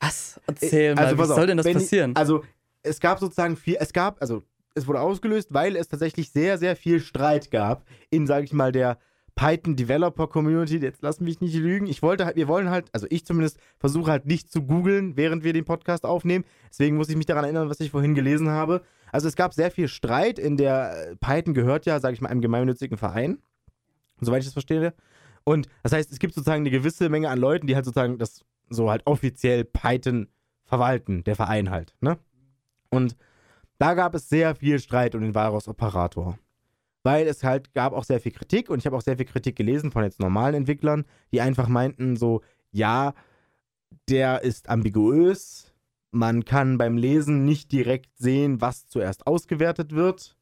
Was? 0.00 0.40
Erzähl 0.46 0.94
mal, 0.94 1.04
Also, 1.06 1.22
auf, 1.22 1.28
soll 1.28 1.46
denn 1.46 1.56
das 1.56 1.70
passieren? 1.72 2.16
Also, 2.16 2.44
es 2.82 3.00
gab 3.00 3.18
sozusagen 3.18 3.56
viel, 3.56 3.76
es 3.78 3.92
gab, 3.92 4.20
also, 4.22 4.42
es 4.74 4.86
wurde 4.86 5.00
ausgelöst, 5.00 5.52
weil 5.52 5.76
es 5.76 5.88
tatsächlich 5.88 6.30
sehr, 6.30 6.56
sehr 6.58 6.76
viel 6.76 7.00
Streit 7.00 7.50
gab 7.50 7.84
in, 8.10 8.26
sage 8.26 8.44
ich 8.44 8.52
mal, 8.52 8.72
der 8.72 8.98
Python 9.34 9.74
Developer 9.76 10.26
Community. 10.26 10.76
Jetzt 10.78 11.02
lass 11.02 11.20
mich 11.20 11.40
nicht 11.40 11.54
lügen. 11.54 11.86
Ich 11.86 12.02
wollte 12.02 12.24
halt, 12.26 12.36
wir 12.36 12.46
wollen 12.48 12.70
halt, 12.70 12.88
also 12.92 13.06
ich 13.10 13.24
zumindest 13.26 13.58
versuche 13.78 14.10
halt 14.10 14.26
nicht 14.26 14.50
zu 14.50 14.62
googeln, 14.62 15.16
während 15.16 15.44
wir 15.44 15.52
den 15.52 15.64
Podcast 15.64 16.04
aufnehmen. 16.04 16.44
Deswegen 16.70 16.96
muss 16.96 17.08
ich 17.08 17.16
mich 17.16 17.26
daran 17.26 17.44
erinnern, 17.44 17.68
was 17.68 17.80
ich 17.80 17.90
vorhin 17.90 18.14
gelesen 18.14 18.48
habe. 18.50 18.82
Also 19.12 19.28
es 19.28 19.36
gab 19.36 19.54
sehr 19.54 19.70
viel 19.70 19.88
Streit 19.88 20.38
in 20.38 20.56
der, 20.56 21.10
äh, 21.10 21.16
Python 21.16 21.54
gehört 21.54 21.86
ja, 21.86 22.00
sage 22.00 22.14
ich 22.14 22.20
mal, 22.20 22.28
einem 22.28 22.40
gemeinnützigen 22.40 22.98
Verein, 22.98 23.38
soweit 24.20 24.40
ich 24.40 24.46
das 24.46 24.52
verstehe. 24.52 24.94
Und 25.44 25.68
das 25.82 25.92
heißt, 25.92 26.12
es 26.12 26.18
gibt 26.18 26.34
sozusagen 26.34 26.62
eine 26.62 26.70
gewisse 26.70 27.08
Menge 27.08 27.28
an 27.28 27.38
Leuten, 27.38 27.66
die 27.66 27.74
halt 27.74 27.84
sozusagen 27.84 28.18
das 28.18 28.44
so 28.68 28.90
halt 28.90 29.06
offiziell 29.06 29.64
Python 29.64 30.28
verwalten, 30.64 31.24
der 31.24 31.34
Verein 31.36 31.70
halt, 31.70 31.94
ne? 32.00 32.18
Und 32.90 33.16
da 33.78 33.94
gab 33.94 34.14
es 34.14 34.28
sehr 34.28 34.54
viel 34.54 34.78
Streit 34.78 35.14
um 35.14 35.22
den 35.22 35.34
Walrus-Operator. 35.34 36.38
Weil 37.02 37.26
es 37.26 37.42
halt 37.42 37.72
gab 37.72 37.94
auch 37.94 38.04
sehr 38.04 38.20
viel 38.20 38.32
Kritik 38.32 38.68
und 38.68 38.78
ich 38.78 38.86
habe 38.86 38.96
auch 38.96 39.00
sehr 39.00 39.16
viel 39.16 39.24
Kritik 39.26 39.56
gelesen 39.56 39.90
von 39.90 40.04
jetzt 40.04 40.20
normalen 40.20 40.54
Entwicklern, 40.54 41.06
die 41.32 41.40
einfach 41.40 41.66
meinten 41.66 42.16
so, 42.16 42.42
ja, 42.72 43.14
der 44.08 44.42
ist 44.42 44.68
ambiguös, 44.68 45.69
man 46.10 46.44
kann 46.44 46.78
beim 46.78 46.96
Lesen 46.96 47.44
nicht 47.44 47.72
direkt 47.72 48.16
sehen, 48.18 48.60
was 48.60 48.86
zuerst 48.86 49.26
ausgewertet 49.26 49.94
wird. 49.94 50.36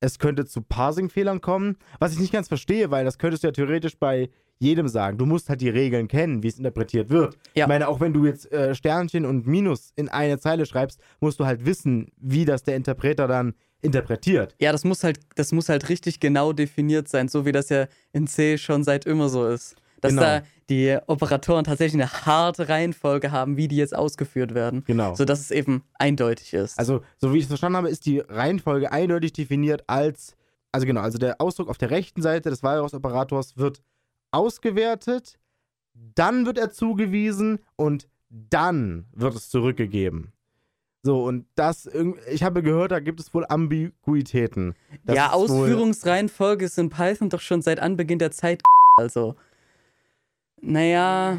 Es 0.00 0.18
könnte 0.18 0.44
zu 0.44 0.60
Parsing-Fehlern 0.60 1.40
kommen, 1.40 1.76
was 1.98 2.12
ich 2.12 2.18
nicht 2.18 2.32
ganz 2.32 2.48
verstehe, 2.48 2.90
weil 2.90 3.04
das 3.04 3.18
könntest 3.18 3.42
du 3.42 3.48
ja 3.48 3.52
theoretisch 3.52 3.98
bei 3.98 4.28
jedem 4.58 4.88
sagen. 4.88 5.18
Du 5.18 5.26
musst 5.26 5.48
halt 5.48 5.60
die 5.60 5.68
Regeln 5.68 6.08
kennen, 6.08 6.42
wie 6.42 6.48
es 6.48 6.58
interpretiert 6.58 7.10
wird. 7.10 7.36
Ja. 7.54 7.64
Ich 7.64 7.68
meine, 7.68 7.88
auch 7.88 8.00
wenn 8.00 8.12
du 8.12 8.26
jetzt 8.26 8.50
äh, 8.52 8.74
Sternchen 8.74 9.24
und 9.24 9.46
Minus 9.46 9.92
in 9.96 10.08
eine 10.08 10.38
Zeile 10.38 10.66
schreibst, 10.66 11.00
musst 11.20 11.40
du 11.40 11.46
halt 11.46 11.64
wissen, 11.66 12.12
wie 12.16 12.44
das 12.44 12.62
der 12.62 12.76
Interpreter 12.76 13.26
dann 13.26 13.54
interpretiert. 13.82 14.54
Ja, 14.58 14.72
das 14.72 14.84
muss 14.84 15.04
halt, 15.04 15.20
das 15.34 15.52
muss 15.52 15.68
halt 15.68 15.88
richtig 15.88 16.20
genau 16.20 16.52
definiert 16.52 17.08
sein, 17.08 17.28
so 17.28 17.44
wie 17.44 17.52
das 17.52 17.68
ja 17.68 17.86
in 18.12 18.26
C 18.26 18.58
schon 18.58 18.84
seit 18.84 19.04
immer 19.04 19.28
so 19.28 19.46
ist. 19.46 19.76
Dass 20.00 20.10
Genau. 20.10 20.22
da 20.22 20.42
die 20.68 20.98
Operatoren 21.06 21.64
tatsächlich 21.64 22.00
eine 22.02 22.10
harte 22.26 22.68
Reihenfolge 22.68 23.30
haben, 23.30 23.56
wie 23.56 23.68
die 23.68 23.76
jetzt 23.76 23.94
ausgeführt 23.94 24.54
werden. 24.54 24.84
Genau. 24.84 25.14
Sodass 25.14 25.40
es 25.40 25.50
eben 25.50 25.84
eindeutig 25.94 26.52
ist. 26.54 26.78
Also, 26.78 27.02
so 27.18 27.32
wie 27.32 27.38
ich 27.38 27.44
es 27.44 27.48
verstanden 27.48 27.76
habe, 27.76 27.88
ist 27.88 28.04
die 28.06 28.18
Reihenfolge 28.18 28.90
eindeutig 28.92 29.32
definiert 29.32 29.84
als, 29.86 30.36
also 30.72 30.86
genau, 30.86 31.00
also 31.00 31.18
der 31.18 31.40
Ausdruck 31.40 31.68
auf 31.68 31.78
der 31.78 31.90
rechten 31.90 32.20
Seite 32.20 32.50
des 32.50 32.62
Walrus-Operators 32.62 33.56
wird 33.56 33.82
ausgewertet, 34.32 35.38
dann 36.14 36.46
wird 36.46 36.58
er 36.58 36.70
zugewiesen 36.70 37.58
und 37.76 38.08
dann 38.28 39.06
wird 39.14 39.34
es 39.34 39.48
zurückgegeben. 39.48 40.32
So, 41.02 41.22
und 41.24 41.46
das, 41.54 41.88
ich 42.28 42.42
habe 42.42 42.62
gehört, 42.64 42.90
da 42.90 42.98
gibt 42.98 43.20
es 43.20 43.32
wohl 43.32 43.46
Ambiguitäten. 43.48 44.74
Das 45.04 45.14
ja, 45.14 45.30
Ausführungsreihenfolge 45.32 46.64
ist 46.64 46.78
in 46.78 46.90
Python 46.90 47.30
doch 47.30 47.40
schon 47.40 47.62
seit 47.62 47.78
Anbeginn 47.80 48.18
der 48.18 48.30
Zeit. 48.32 48.62
Also, 48.98 49.36
naja, 50.66 51.38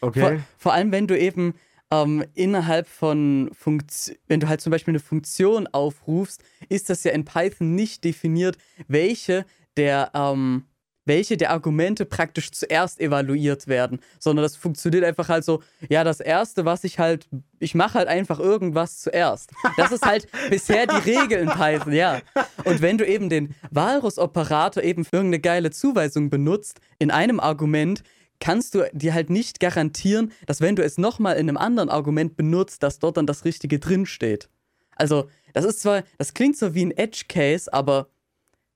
vor, 0.00 0.08
Okay. 0.10 0.40
vor 0.58 0.72
allem 0.74 0.92
wenn 0.92 1.06
du 1.06 1.18
eben 1.18 1.54
ähm, 1.90 2.24
innerhalb 2.34 2.86
von 2.88 3.50
Funktion, 3.54 4.16
wenn 4.26 4.40
du 4.40 4.48
halt 4.48 4.60
zum 4.60 4.70
Beispiel 4.70 4.92
eine 4.92 5.00
Funktion 5.00 5.66
aufrufst, 5.68 6.42
ist 6.68 6.90
das 6.90 7.04
ja 7.04 7.12
in 7.12 7.24
Python 7.24 7.74
nicht 7.74 8.04
definiert, 8.04 8.58
welche 8.88 9.46
der, 9.76 10.10
ähm, 10.14 10.64
welche 11.06 11.36
der 11.36 11.50
Argumente 11.50 12.06
praktisch 12.06 12.50
zuerst 12.50 12.98
evaluiert 13.00 13.66
werden, 13.68 14.00
sondern 14.18 14.42
das 14.42 14.56
funktioniert 14.56 15.04
einfach 15.04 15.28
halt 15.28 15.44
so, 15.44 15.62
ja, 15.90 16.02
das 16.02 16.20
erste, 16.20 16.64
was 16.64 16.82
ich 16.84 16.98
halt, 16.98 17.28
ich 17.58 17.74
mache 17.74 17.94
halt 17.98 18.08
einfach 18.08 18.40
irgendwas 18.40 19.00
zuerst. 19.00 19.52
Das 19.76 19.92
ist 19.92 20.04
halt 20.04 20.28
bisher 20.50 20.86
die 20.86 21.10
Regel 21.10 21.38
in 21.40 21.48
Python, 21.48 21.92
ja. 21.92 22.20
Und 22.64 22.80
wenn 22.80 22.96
du 22.98 23.06
eben 23.06 23.28
den 23.28 23.54
Walrus-Operator 23.70 24.82
eben 24.82 25.04
für 25.04 25.16
irgendeine 25.16 25.40
geile 25.40 25.70
Zuweisung 25.70 26.30
benutzt, 26.30 26.80
in 26.98 27.10
einem 27.10 27.38
Argument, 27.40 28.02
kannst 28.40 28.74
du 28.74 28.88
dir 28.92 29.14
halt 29.14 29.30
nicht 29.30 29.60
garantieren, 29.60 30.32
dass 30.46 30.60
wenn 30.60 30.76
du 30.76 30.84
es 30.84 30.98
nochmal 30.98 31.36
in 31.36 31.48
einem 31.48 31.56
anderen 31.56 31.88
Argument 31.88 32.36
benutzt, 32.36 32.82
dass 32.82 32.98
dort 32.98 33.16
dann 33.16 33.26
das 33.26 33.44
Richtige 33.44 33.78
drinsteht. 33.78 34.48
Also, 34.96 35.28
das 35.52 35.64
ist 35.64 35.80
zwar, 35.80 36.02
das 36.18 36.34
klingt 36.34 36.56
so 36.56 36.74
wie 36.74 36.84
ein 36.84 36.90
Edge-Case, 36.90 37.72
aber 37.72 38.08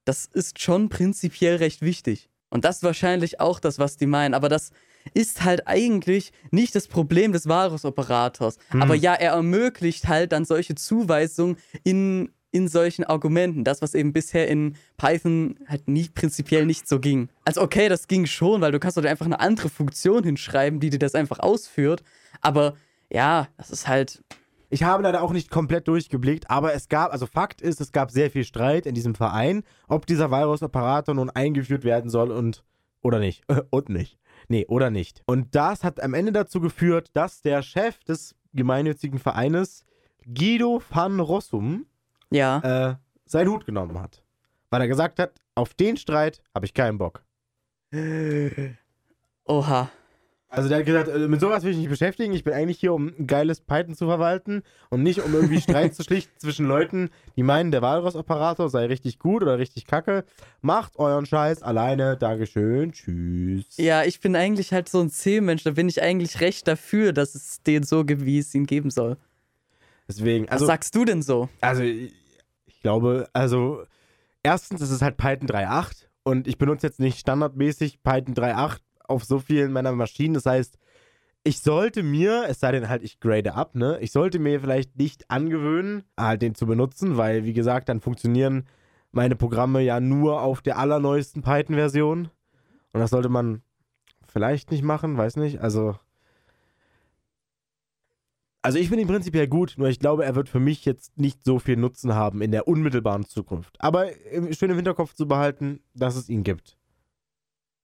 das 0.05 0.27
ist 0.27 0.61
schon 0.61 0.89
prinzipiell 0.89 1.57
recht 1.57 1.83
wichtig. 1.83 2.31
Und 2.51 2.65
das 2.65 2.77
ist 2.77 2.83
wahrscheinlich 2.83 3.41
auch 3.41 3.61
das, 3.61 3.79
was 3.79 3.97
die 3.97 4.07
meinen. 4.07 4.35
Aber 4.35 4.49
das 4.49 4.71
ist 5.15 5.45
halt 5.45 5.67
eigentlich 5.67 6.33
nicht 6.51 6.75
das 6.75 6.89
Problem 6.89 7.33
des 7.33 7.47
Walrus-Operators. 7.47 8.59
Aber 8.71 8.95
ja, 8.95 9.15
er 9.15 9.33
ermöglicht 9.33 10.09
halt 10.09 10.33
dann 10.33 10.45
solche 10.45 10.75
Zuweisungen 10.75 11.57
in, 11.85 12.33
in 12.51 12.69
solchen 12.69 13.05
Argumenten. 13.05 13.65
Das, 13.65 13.83
was 13.83 13.95
eben 13.95 14.13
bisher 14.13 14.49
in 14.49 14.77
Python 14.97 15.57
halt 15.67 15.89
nie, 15.89 16.09
prinzipiell 16.09 16.67
nicht 16.67 16.89
so 16.89 16.99
ging. 16.99 17.29
Also 17.45 17.63
okay, 17.63 17.89
das 17.89 18.09
ging 18.09 18.27
schon, 18.27 18.61
weil 18.61 18.73
du 18.73 18.79
kannst 18.79 18.97
dort 18.97 19.07
einfach 19.07 19.27
eine 19.27 19.41
andere 19.41 19.69
Funktion 19.69 20.25
hinschreiben, 20.25 20.81
die 20.81 20.91
dir 20.91 20.99
das 20.99 21.15
einfach 21.15 21.39
ausführt. 21.41 22.03
Aber 22.41 22.75
ja, 23.11 23.49
das 23.57 23.71
ist 23.71 23.89
halt 23.89 24.23
Ich 24.71 24.83
habe 24.83 25.03
leider 25.03 25.23
auch 25.23 25.33
nicht 25.33 25.51
komplett 25.51 25.89
durchgeblickt, 25.89 26.51
aber 26.51 26.75
es 26.75 26.89
gab, 26.89 27.13
also 27.13 27.27
Fakt 27.27 27.61
ist, 27.61 27.81
es 27.81 27.93
gab 27.93 28.11
sehr 28.11 28.31
viel 28.31 28.45
Streit 28.45 28.87
in 28.87 28.95
diesem 28.95 29.15
Verein, 29.15 29.63
ob 29.89 30.07
dieser 30.07 30.31
Virus-Operator 30.31 31.15
nun 31.15 31.31
eingeführt 31.31 31.85
werden 31.85 32.11
soll 32.11 32.31
und 32.31 32.65
oder 33.03 33.19
nicht. 33.19 33.45
und 33.71 33.89
nicht. 33.89 34.19
Nee, 34.49 34.67
oder 34.67 34.91
nicht. 34.91 35.23
Und 35.27 35.55
das 35.55 35.85
hat 35.85 36.01
am 36.01 36.15
Ende 36.15 36.33
dazu 36.33 36.61
geführt, 36.61 37.11
dass 37.13 37.43
der 37.43 37.63
Chef 37.63 37.99
des 38.05 38.35
gemeinnützigen 38.55 39.19
Vereines, 39.19 39.85
Guido 40.27 40.83
van 40.91 41.21
Rossum, 41.21 41.87
ja. 42.31 42.91
äh, 42.91 42.97
seinen 43.27 43.51
Hut 43.51 43.67
genommen 43.67 44.01
hat. 44.01 44.23
Weil 44.71 44.83
er 44.83 44.89
gesagt 44.89 45.19
hat, 45.19 45.33
auf 45.55 45.75
den 45.75 45.97
Streit 45.97 46.43
habe 46.55 46.67
ich 46.67 46.75
keinen 46.75 46.99
Bock. 46.99 47.25
Oha. 49.45 49.91
Also 50.51 50.71
der 50.71 50.79
hat 50.79 50.87
gesagt, 50.87 51.09
äh, 51.09 51.29
mit 51.29 51.41
sowas 51.41 51.63
will 51.63 51.73
ich 51.73 51.77
mich 51.77 51.85
nicht 51.85 51.91
beschäftigen. 51.91 52.33
Ich 52.33 52.43
bin 52.43 52.55
eigentlich 52.55 52.79
hier, 52.79 52.95
um 52.95 53.09
ein 53.19 53.27
geiles 53.27 53.61
Python 53.61 53.95
zu 53.95 54.07
verwalten 54.07 54.63
und 54.89 55.03
nicht, 55.03 55.21
um 55.21 55.35
irgendwie 55.35 55.61
Streit 55.61 55.95
zu 55.95 56.03
schlichten 56.03 56.33
zwischen 56.39 56.67
Leuten, 56.67 57.11
die 57.37 57.43
meinen, 57.43 57.71
der 57.71 57.83
Walrus-Operator 57.83 58.71
sei 58.71 58.87
richtig 58.87 59.19
gut 59.19 59.43
oder 59.43 59.59
richtig 59.59 59.87
kacke. 59.87 60.25
Macht 60.63 60.99
euren 60.99 61.27
Scheiß 61.27 61.63
alleine. 61.63 62.17
Dankeschön. 62.17 62.93
Tschüss. 62.93 63.77
Ja, 63.77 64.05
ich 64.05 64.21
bin 64.21 64.37
eigentlich 64.37 64.73
halt 64.73 64.89
so 64.89 65.01
ein 65.01 65.11
C-Mensch. 65.11 65.65
Da 65.65 65.73
bin 65.73 65.89
ich 65.89 66.01
eigentlich 66.01 66.41
recht 66.41 66.67
dafür, 66.67 67.13
dass 67.13 67.35
es 67.35 67.63
den 67.63 67.83
so 67.83 68.05
gibt, 68.05 68.25
wie 68.25 68.39
es 68.39 68.55
ihn 68.55 68.65
geben 68.65 68.91
soll. 68.91 69.19
Deswegen, 70.09 70.47
Was 70.47 70.53
also, 70.53 70.67
sagst 70.67 70.95
du 70.95 71.05
denn 71.05 71.23
so? 71.23 71.49
also 71.61 71.83
ich 71.83 72.15
ich 72.79 72.83
glaube, 72.83 73.29
also 73.33 73.83
erstens 74.45 74.81
ist 74.81 74.93
es 74.93 75.03
halt 75.03 75.17
Python 75.17 75.49
3.8 75.49 76.07
und 76.23 76.47
ich 76.47 76.59
benutze 76.59 76.87
jetzt 76.87 77.01
nicht 77.01 77.19
standardmäßig 77.19 78.05
Python 78.05 78.35
3.8 78.35 78.79
auf 79.09 79.25
so 79.25 79.41
vielen 79.41 79.73
meiner 79.73 79.91
Maschinen. 79.91 80.35
Das 80.35 80.47
heißt, 80.47 80.79
ich 81.43 81.61
sollte 81.61 82.05
mir, 82.05 82.45
es 82.49 82.61
sei 82.61 82.71
denn 82.71 82.89
halt, 82.89 83.03
ich 83.03 83.19
grade 83.19 83.55
ab, 83.55 83.75
ne? 83.75 83.99
Ich 84.01 84.13
sollte 84.13 84.39
mir 84.39 84.61
vielleicht 84.61 84.97
nicht 84.97 85.29
angewöhnen, 85.29 86.05
halt 86.17 86.43
den 86.43 86.55
zu 86.55 86.67
benutzen, 86.67 87.17
weil, 87.17 87.45
wie 87.45 87.53
gesagt, 87.53 87.89
dann 87.89 88.01
funktionieren 88.01 88.69
meine 89.11 89.35
Programme 89.35 89.81
ja 89.81 89.99
nur 89.99 90.41
auf 90.41 90.63
der 90.63 90.79
allerneuesten 90.79 91.43
Python-Version. 91.43 92.31
Und 92.93 93.01
das 93.01 93.11
sollte 93.11 93.29
man 93.29 93.63
vielleicht 94.29 94.71
nicht 94.71 94.85
machen, 94.85 95.17
weiß 95.17 95.35
nicht. 95.35 95.61
Also. 95.63 95.97
Also 98.69 98.79
ich 98.79 98.91
finde 98.91 99.01
ihn 99.01 99.09
prinzipiell 99.09 99.49
gut, 99.49 99.77
nur 99.79 99.89
ich 99.89 99.99
glaube, 99.99 100.27
er 100.27 100.35
wird 100.35 100.51
für 100.51 100.61
mich 100.61 100.85
jetzt 100.85 101.17
nicht 101.17 101.43
so 101.43 101.59
viel 101.59 101.77
Nutzen 101.77 102.15
haben 102.15 102.43
in 102.43 102.51
der 102.51 102.69
unmittelbaren 102.69 103.25
Zukunft. 103.25 103.75
Aber 103.79 104.09
schön 104.51 104.69
im 104.69 104.77
Hinterkopf 104.77 105.15
zu 105.15 105.27
behalten, 105.27 105.81
dass 105.95 106.17
es 106.17 106.29
ihn 106.29 106.43
gibt. 106.43 106.77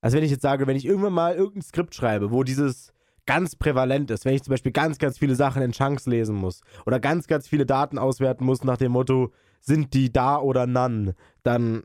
Also 0.02 0.18
wenn 0.18 0.24
ich 0.24 0.30
jetzt 0.30 0.42
sage, 0.42 0.66
wenn 0.66 0.76
ich 0.76 0.84
irgendwann 0.84 1.14
mal 1.14 1.36
irgendein 1.36 1.62
Skript 1.62 1.94
schreibe, 1.94 2.32
wo 2.32 2.42
dieses 2.42 2.92
ganz 3.24 3.56
prävalent 3.56 4.10
ist, 4.10 4.26
wenn 4.26 4.34
ich 4.34 4.42
zum 4.42 4.50
Beispiel 4.50 4.72
ganz, 4.72 4.98
ganz 4.98 5.16
viele 5.16 5.34
Sachen 5.34 5.62
in 5.62 5.72
Chunks 5.72 6.04
lesen 6.04 6.36
muss 6.36 6.60
oder 6.84 7.00
ganz, 7.00 7.28
ganz 7.28 7.48
viele 7.48 7.64
Daten 7.64 7.96
auswerten 7.96 8.44
muss 8.44 8.62
nach 8.62 8.76
dem 8.76 8.92
Motto, 8.92 9.32
sind 9.62 9.94
die 9.94 10.12
da 10.12 10.36
oder 10.36 10.66
none, 10.66 11.14
dann, 11.44 11.84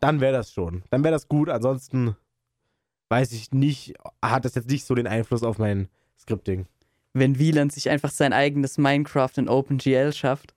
dann 0.00 0.22
wäre 0.22 0.32
das 0.32 0.54
schon. 0.54 0.84
Dann 0.88 1.04
wäre 1.04 1.12
das 1.12 1.28
gut. 1.28 1.50
Ansonsten 1.50 2.16
weiß 3.10 3.32
ich 3.32 3.52
nicht, 3.52 3.92
hat 4.24 4.46
das 4.46 4.54
jetzt 4.54 4.70
nicht 4.70 4.86
so 4.86 4.94
den 4.94 5.06
Einfluss 5.06 5.42
auf 5.42 5.58
mein 5.58 5.90
Scripting. 6.18 6.64
Wenn 7.14 7.38
Wieland 7.38 7.72
sich 7.72 7.90
einfach 7.90 8.10
sein 8.10 8.32
eigenes 8.32 8.78
Minecraft 8.78 9.32
in 9.36 9.48
OpenGL 9.48 10.12
schafft. 10.12 10.54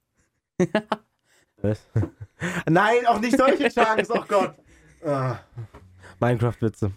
Was? 1.62 1.86
Nein, 2.70 3.06
auch 3.08 3.20
nicht 3.20 3.38
solche 3.38 3.70
Chunks, 3.70 4.10
oh 4.10 4.24
Gott. 4.28 4.56
Ah. 5.06 5.39
Minecraft-Witze. 6.20 6.91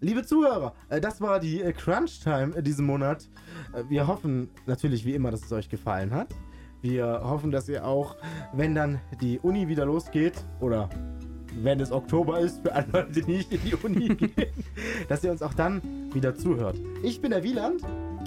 Liebe 0.00 0.22
Zuhörer, 0.22 0.74
äh, 0.90 1.00
das 1.00 1.20
war 1.20 1.40
die 1.40 1.62
äh, 1.62 1.72
Crunch 1.72 2.20
Time 2.20 2.62
diesen 2.62 2.84
Monat. 2.84 3.28
Äh, 3.72 3.84
wir 3.88 4.06
hoffen 4.06 4.50
natürlich 4.66 5.04
wie 5.04 5.14
immer, 5.14 5.30
dass 5.30 5.44
es 5.44 5.52
euch 5.52 5.68
gefallen 5.68 6.12
hat. 6.12 6.28
Wir 6.82 7.22
hoffen, 7.24 7.50
dass 7.50 7.68
ihr 7.70 7.86
auch, 7.86 8.16
wenn 8.52 8.74
dann 8.74 9.00
die 9.22 9.38
Uni 9.38 9.66
wieder 9.68 9.86
losgeht 9.86 10.34
oder 10.60 10.90
wenn 11.62 11.80
es 11.80 11.90
Oktober 11.90 12.40
ist, 12.40 12.60
für 12.60 12.74
alle 12.74 12.86
Leute, 12.92 13.12
die 13.12 13.32
nicht 13.32 13.52
in 13.52 13.62
die 13.64 13.74
Uni 13.74 14.08
gehen, 14.14 14.52
dass 15.08 15.24
ihr 15.24 15.30
uns 15.30 15.40
auch 15.40 15.54
dann 15.54 15.80
wieder 16.12 16.34
zuhört. 16.34 16.76
Ich 17.02 17.22
bin 17.22 17.30
der 17.30 17.42
Wieland. 17.42 17.80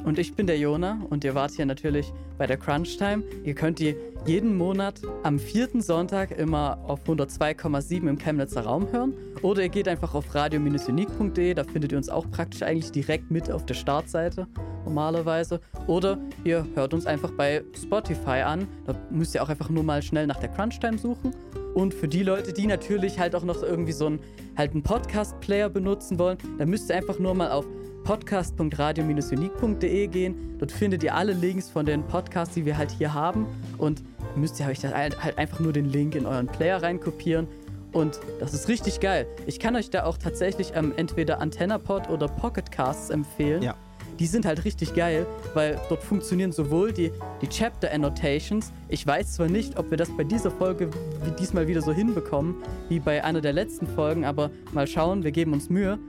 Und 0.07 0.17
ich 0.19 0.35
bin 0.35 0.47
der 0.47 0.57
Jona 0.57 1.01
und 1.09 1.25
ihr 1.25 1.35
wart 1.35 1.51
hier 1.51 1.65
natürlich 1.65 2.13
bei 2.37 2.47
der 2.47 2.55
Crunch 2.55 2.97
Time. 2.97 3.23
Ihr 3.43 3.53
könnt 3.53 3.79
die 3.79 3.93
jeden 4.25 4.55
Monat 4.55 5.01
am 5.23 5.37
vierten 5.37 5.81
Sonntag 5.81 6.31
immer 6.31 6.79
auf 6.87 7.01
102,7 7.05 8.07
im 8.07 8.17
Chemnitzer 8.17 8.61
Raum 8.61 8.89
hören. 8.89 9.13
Oder 9.41 9.63
ihr 9.63 9.69
geht 9.69 9.89
einfach 9.89 10.15
auf 10.15 10.33
radio-unique.de, 10.33 11.53
da 11.53 11.65
findet 11.65 11.91
ihr 11.91 11.97
uns 11.97 12.07
auch 12.07 12.31
praktisch 12.31 12.63
eigentlich 12.63 12.93
direkt 12.93 13.31
mit 13.31 13.51
auf 13.51 13.65
der 13.65 13.73
Startseite 13.73 14.47
normalerweise. 14.85 15.59
Oder 15.87 16.17
ihr 16.45 16.65
hört 16.75 16.93
uns 16.93 17.05
einfach 17.05 17.31
bei 17.31 17.65
Spotify 17.75 18.43
an. 18.45 18.65
Da 18.85 18.95
müsst 19.11 19.35
ihr 19.35 19.43
auch 19.43 19.49
einfach 19.49 19.69
nur 19.69 19.83
mal 19.83 20.01
schnell 20.01 20.25
nach 20.25 20.39
der 20.39 20.47
Crunch 20.47 20.79
Time 20.79 20.97
suchen. 20.97 21.35
Und 21.73 21.93
für 21.93 22.07
die 22.07 22.23
Leute, 22.23 22.53
die 22.53 22.65
natürlich 22.65 23.19
halt 23.19 23.35
auch 23.35 23.43
noch 23.43 23.61
irgendwie 23.61 23.91
so 23.91 24.05
einen, 24.05 24.19
halt 24.55 24.71
einen 24.71 24.83
Podcast-Player 24.83 25.67
benutzen 25.67 26.17
wollen, 26.17 26.37
dann 26.57 26.69
müsst 26.69 26.89
ihr 26.89 26.95
einfach 26.95 27.19
nur 27.19 27.33
mal 27.33 27.51
auf 27.51 27.65
podcast.radio-unique.de 28.07 30.07
gehen. 30.07 30.57
Dort 30.59 30.71
findet 30.71 31.03
ihr 31.03 31.13
alle 31.13 31.33
Links 31.33 31.69
von 31.69 31.85
den 31.85 32.03
Podcasts, 32.03 32.55
die 32.55 32.65
wir 32.65 32.77
halt 32.77 32.89
hier 32.89 33.13
haben. 33.13 33.45
Und 33.77 34.01
müsst 34.37 34.61
ihr 34.61 34.67
euch 34.67 34.85
halt, 34.85 35.21
halt 35.21 35.37
einfach 35.37 35.59
nur 35.59 35.73
den 35.73 35.91
Link 35.91 36.15
in 36.15 36.25
euren 36.25 36.47
Player 36.47 36.81
reinkopieren. 36.81 37.49
Und 37.91 38.21
das 38.39 38.53
ist 38.53 38.69
richtig 38.69 39.01
geil. 39.01 39.27
Ich 39.45 39.59
kann 39.59 39.75
euch 39.75 39.89
da 39.89 40.05
auch 40.05 40.17
tatsächlich 40.17 40.71
ähm, 40.73 40.93
entweder 40.95 41.41
AntennaPod 41.41 42.09
oder 42.09 42.29
Pocketcasts 42.29 43.09
empfehlen. 43.09 43.61
Ja. 43.61 43.75
Die 44.19 44.25
sind 44.25 44.45
halt 44.45 44.63
richtig 44.63 44.95
geil, 44.95 45.27
weil 45.53 45.77
dort 45.89 46.01
funktionieren 46.01 46.53
sowohl 46.53 46.93
die, 46.93 47.11
die 47.41 47.49
Chapter 47.49 47.91
Annotations. 47.91 48.71
Ich 48.87 49.05
weiß 49.05 49.33
zwar 49.33 49.49
nicht, 49.49 49.77
ob 49.77 49.91
wir 49.91 49.97
das 49.97 50.09
bei 50.15 50.23
dieser 50.23 50.51
Folge 50.51 50.89
wie 51.25 51.31
diesmal 51.31 51.67
wieder 51.67 51.81
so 51.81 51.91
hinbekommen, 51.91 52.55
wie 52.87 53.01
bei 53.01 53.21
einer 53.21 53.41
der 53.41 53.51
letzten 53.51 53.85
Folgen, 53.85 54.23
aber 54.23 54.49
mal 54.71 54.87
schauen, 54.87 55.25
wir 55.25 55.31
geben 55.31 55.51
uns 55.51 55.69
Mühe. 55.69 55.99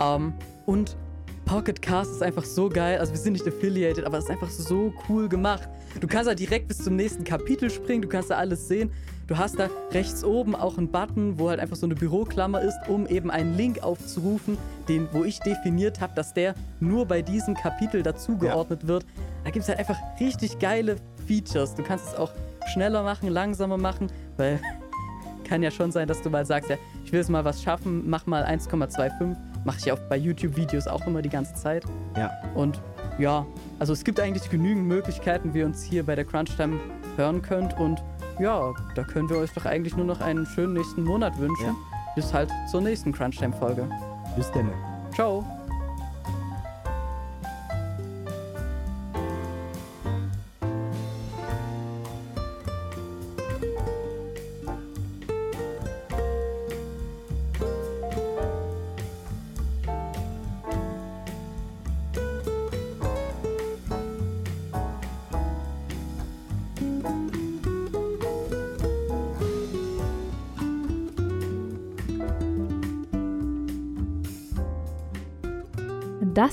Ähm, 0.00 0.32
und 0.64 0.96
Pocket 1.44 1.80
Cast 1.82 2.12
ist 2.12 2.22
einfach 2.22 2.44
so 2.44 2.68
geil. 2.68 2.98
Also 2.98 3.12
wir 3.12 3.20
sind 3.20 3.34
nicht 3.34 3.46
affiliated, 3.46 4.04
aber 4.04 4.18
es 4.18 4.24
ist 4.24 4.30
einfach 4.30 4.50
so 4.50 4.92
cool 5.08 5.28
gemacht. 5.28 5.68
Du 6.00 6.06
kannst 6.06 6.28
da 6.28 6.34
direkt 6.34 6.68
bis 6.68 6.78
zum 6.78 6.96
nächsten 6.96 7.24
Kapitel 7.24 7.70
springen, 7.70 8.02
du 8.02 8.08
kannst 8.08 8.30
da 8.30 8.36
alles 8.36 8.68
sehen. 8.68 8.90
Du 9.28 9.38
hast 9.38 9.58
da 9.58 9.70
rechts 9.92 10.24
oben 10.24 10.54
auch 10.54 10.78
einen 10.78 10.88
Button, 10.88 11.38
wo 11.38 11.48
halt 11.48 11.60
einfach 11.60 11.76
so 11.76 11.86
eine 11.86 11.94
Büroklammer 11.94 12.60
ist, 12.60 12.76
um 12.88 13.06
eben 13.06 13.30
einen 13.30 13.56
Link 13.56 13.82
aufzurufen, 13.82 14.58
den, 14.88 15.08
wo 15.12 15.24
ich 15.24 15.38
definiert 15.40 16.00
habe, 16.00 16.14
dass 16.14 16.34
der 16.34 16.54
nur 16.80 17.06
bei 17.06 17.22
diesem 17.22 17.54
Kapitel 17.54 18.02
dazugeordnet 18.02 18.82
ja. 18.82 18.88
wird. 18.88 19.06
Da 19.44 19.50
gibt 19.50 19.62
es 19.62 19.68
halt 19.68 19.78
einfach 19.78 19.96
richtig 20.20 20.58
geile 20.58 20.96
Features. 21.26 21.74
Du 21.74 21.82
kannst 21.82 22.08
es 22.08 22.14
auch 22.14 22.32
schneller 22.72 23.02
machen, 23.02 23.28
langsamer 23.28 23.78
machen, 23.78 24.08
weil 24.36 24.60
kann 25.44 25.62
ja 25.62 25.70
schon 25.70 25.92
sein, 25.92 26.08
dass 26.08 26.20
du 26.20 26.30
mal 26.30 26.44
sagst, 26.44 26.70
ja, 26.70 26.76
ich 27.04 27.12
will 27.12 27.20
jetzt 27.20 27.30
mal 27.30 27.44
was 27.44 27.62
schaffen, 27.62 28.08
mach 28.08 28.26
mal 28.26 28.44
1,25 28.44 29.36
Mache 29.64 29.78
ich 29.78 29.92
auch 29.92 29.98
bei 30.08 30.16
YouTube-Videos 30.16 30.86
auch 30.86 31.06
immer 31.06 31.22
die 31.22 31.28
ganze 31.28 31.54
Zeit. 31.54 31.84
Ja. 32.16 32.30
Und 32.54 32.80
ja, 33.18 33.46
also 33.78 33.92
es 33.92 34.04
gibt 34.04 34.18
eigentlich 34.20 34.50
genügend 34.50 34.86
Möglichkeiten, 34.86 35.54
wie 35.54 35.60
ihr 35.60 35.66
uns 35.66 35.82
hier 35.82 36.04
bei 36.04 36.14
der 36.14 36.24
Crunch 36.24 36.56
Time 36.56 36.80
hören 37.16 37.42
könnt. 37.42 37.78
Und 37.78 38.02
ja, 38.38 38.72
da 38.94 39.04
können 39.04 39.28
wir 39.28 39.36
euch 39.36 39.52
doch 39.52 39.66
eigentlich 39.66 39.96
nur 39.96 40.06
noch 40.06 40.20
einen 40.20 40.46
schönen 40.46 40.74
nächsten 40.74 41.04
Monat 41.04 41.38
wünschen. 41.38 41.66
Ja. 41.66 41.74
Bis 42.14 42.32
halt 42.32 42.50
zur 42.70 42.80
nächsten 42.80 43.12
Crunch 43.12 43.38
Time 43.38 43.52
Folge. 43.52 43.88
Bis 44.36 44.50
dann. 44.52 44.70
Ciao. 45.14 45.44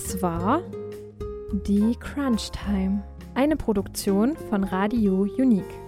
Das 0.02 0.22
war 0.22 0.62
die 1.52 1.94
Crunch 2.00 2.52
Time, 2.52 3.04
eine 3.36 3.58
Produktion 3.58 4.38
von 4.50 4.64
Radio 4.64 5.28
Unique. 5.38 5.79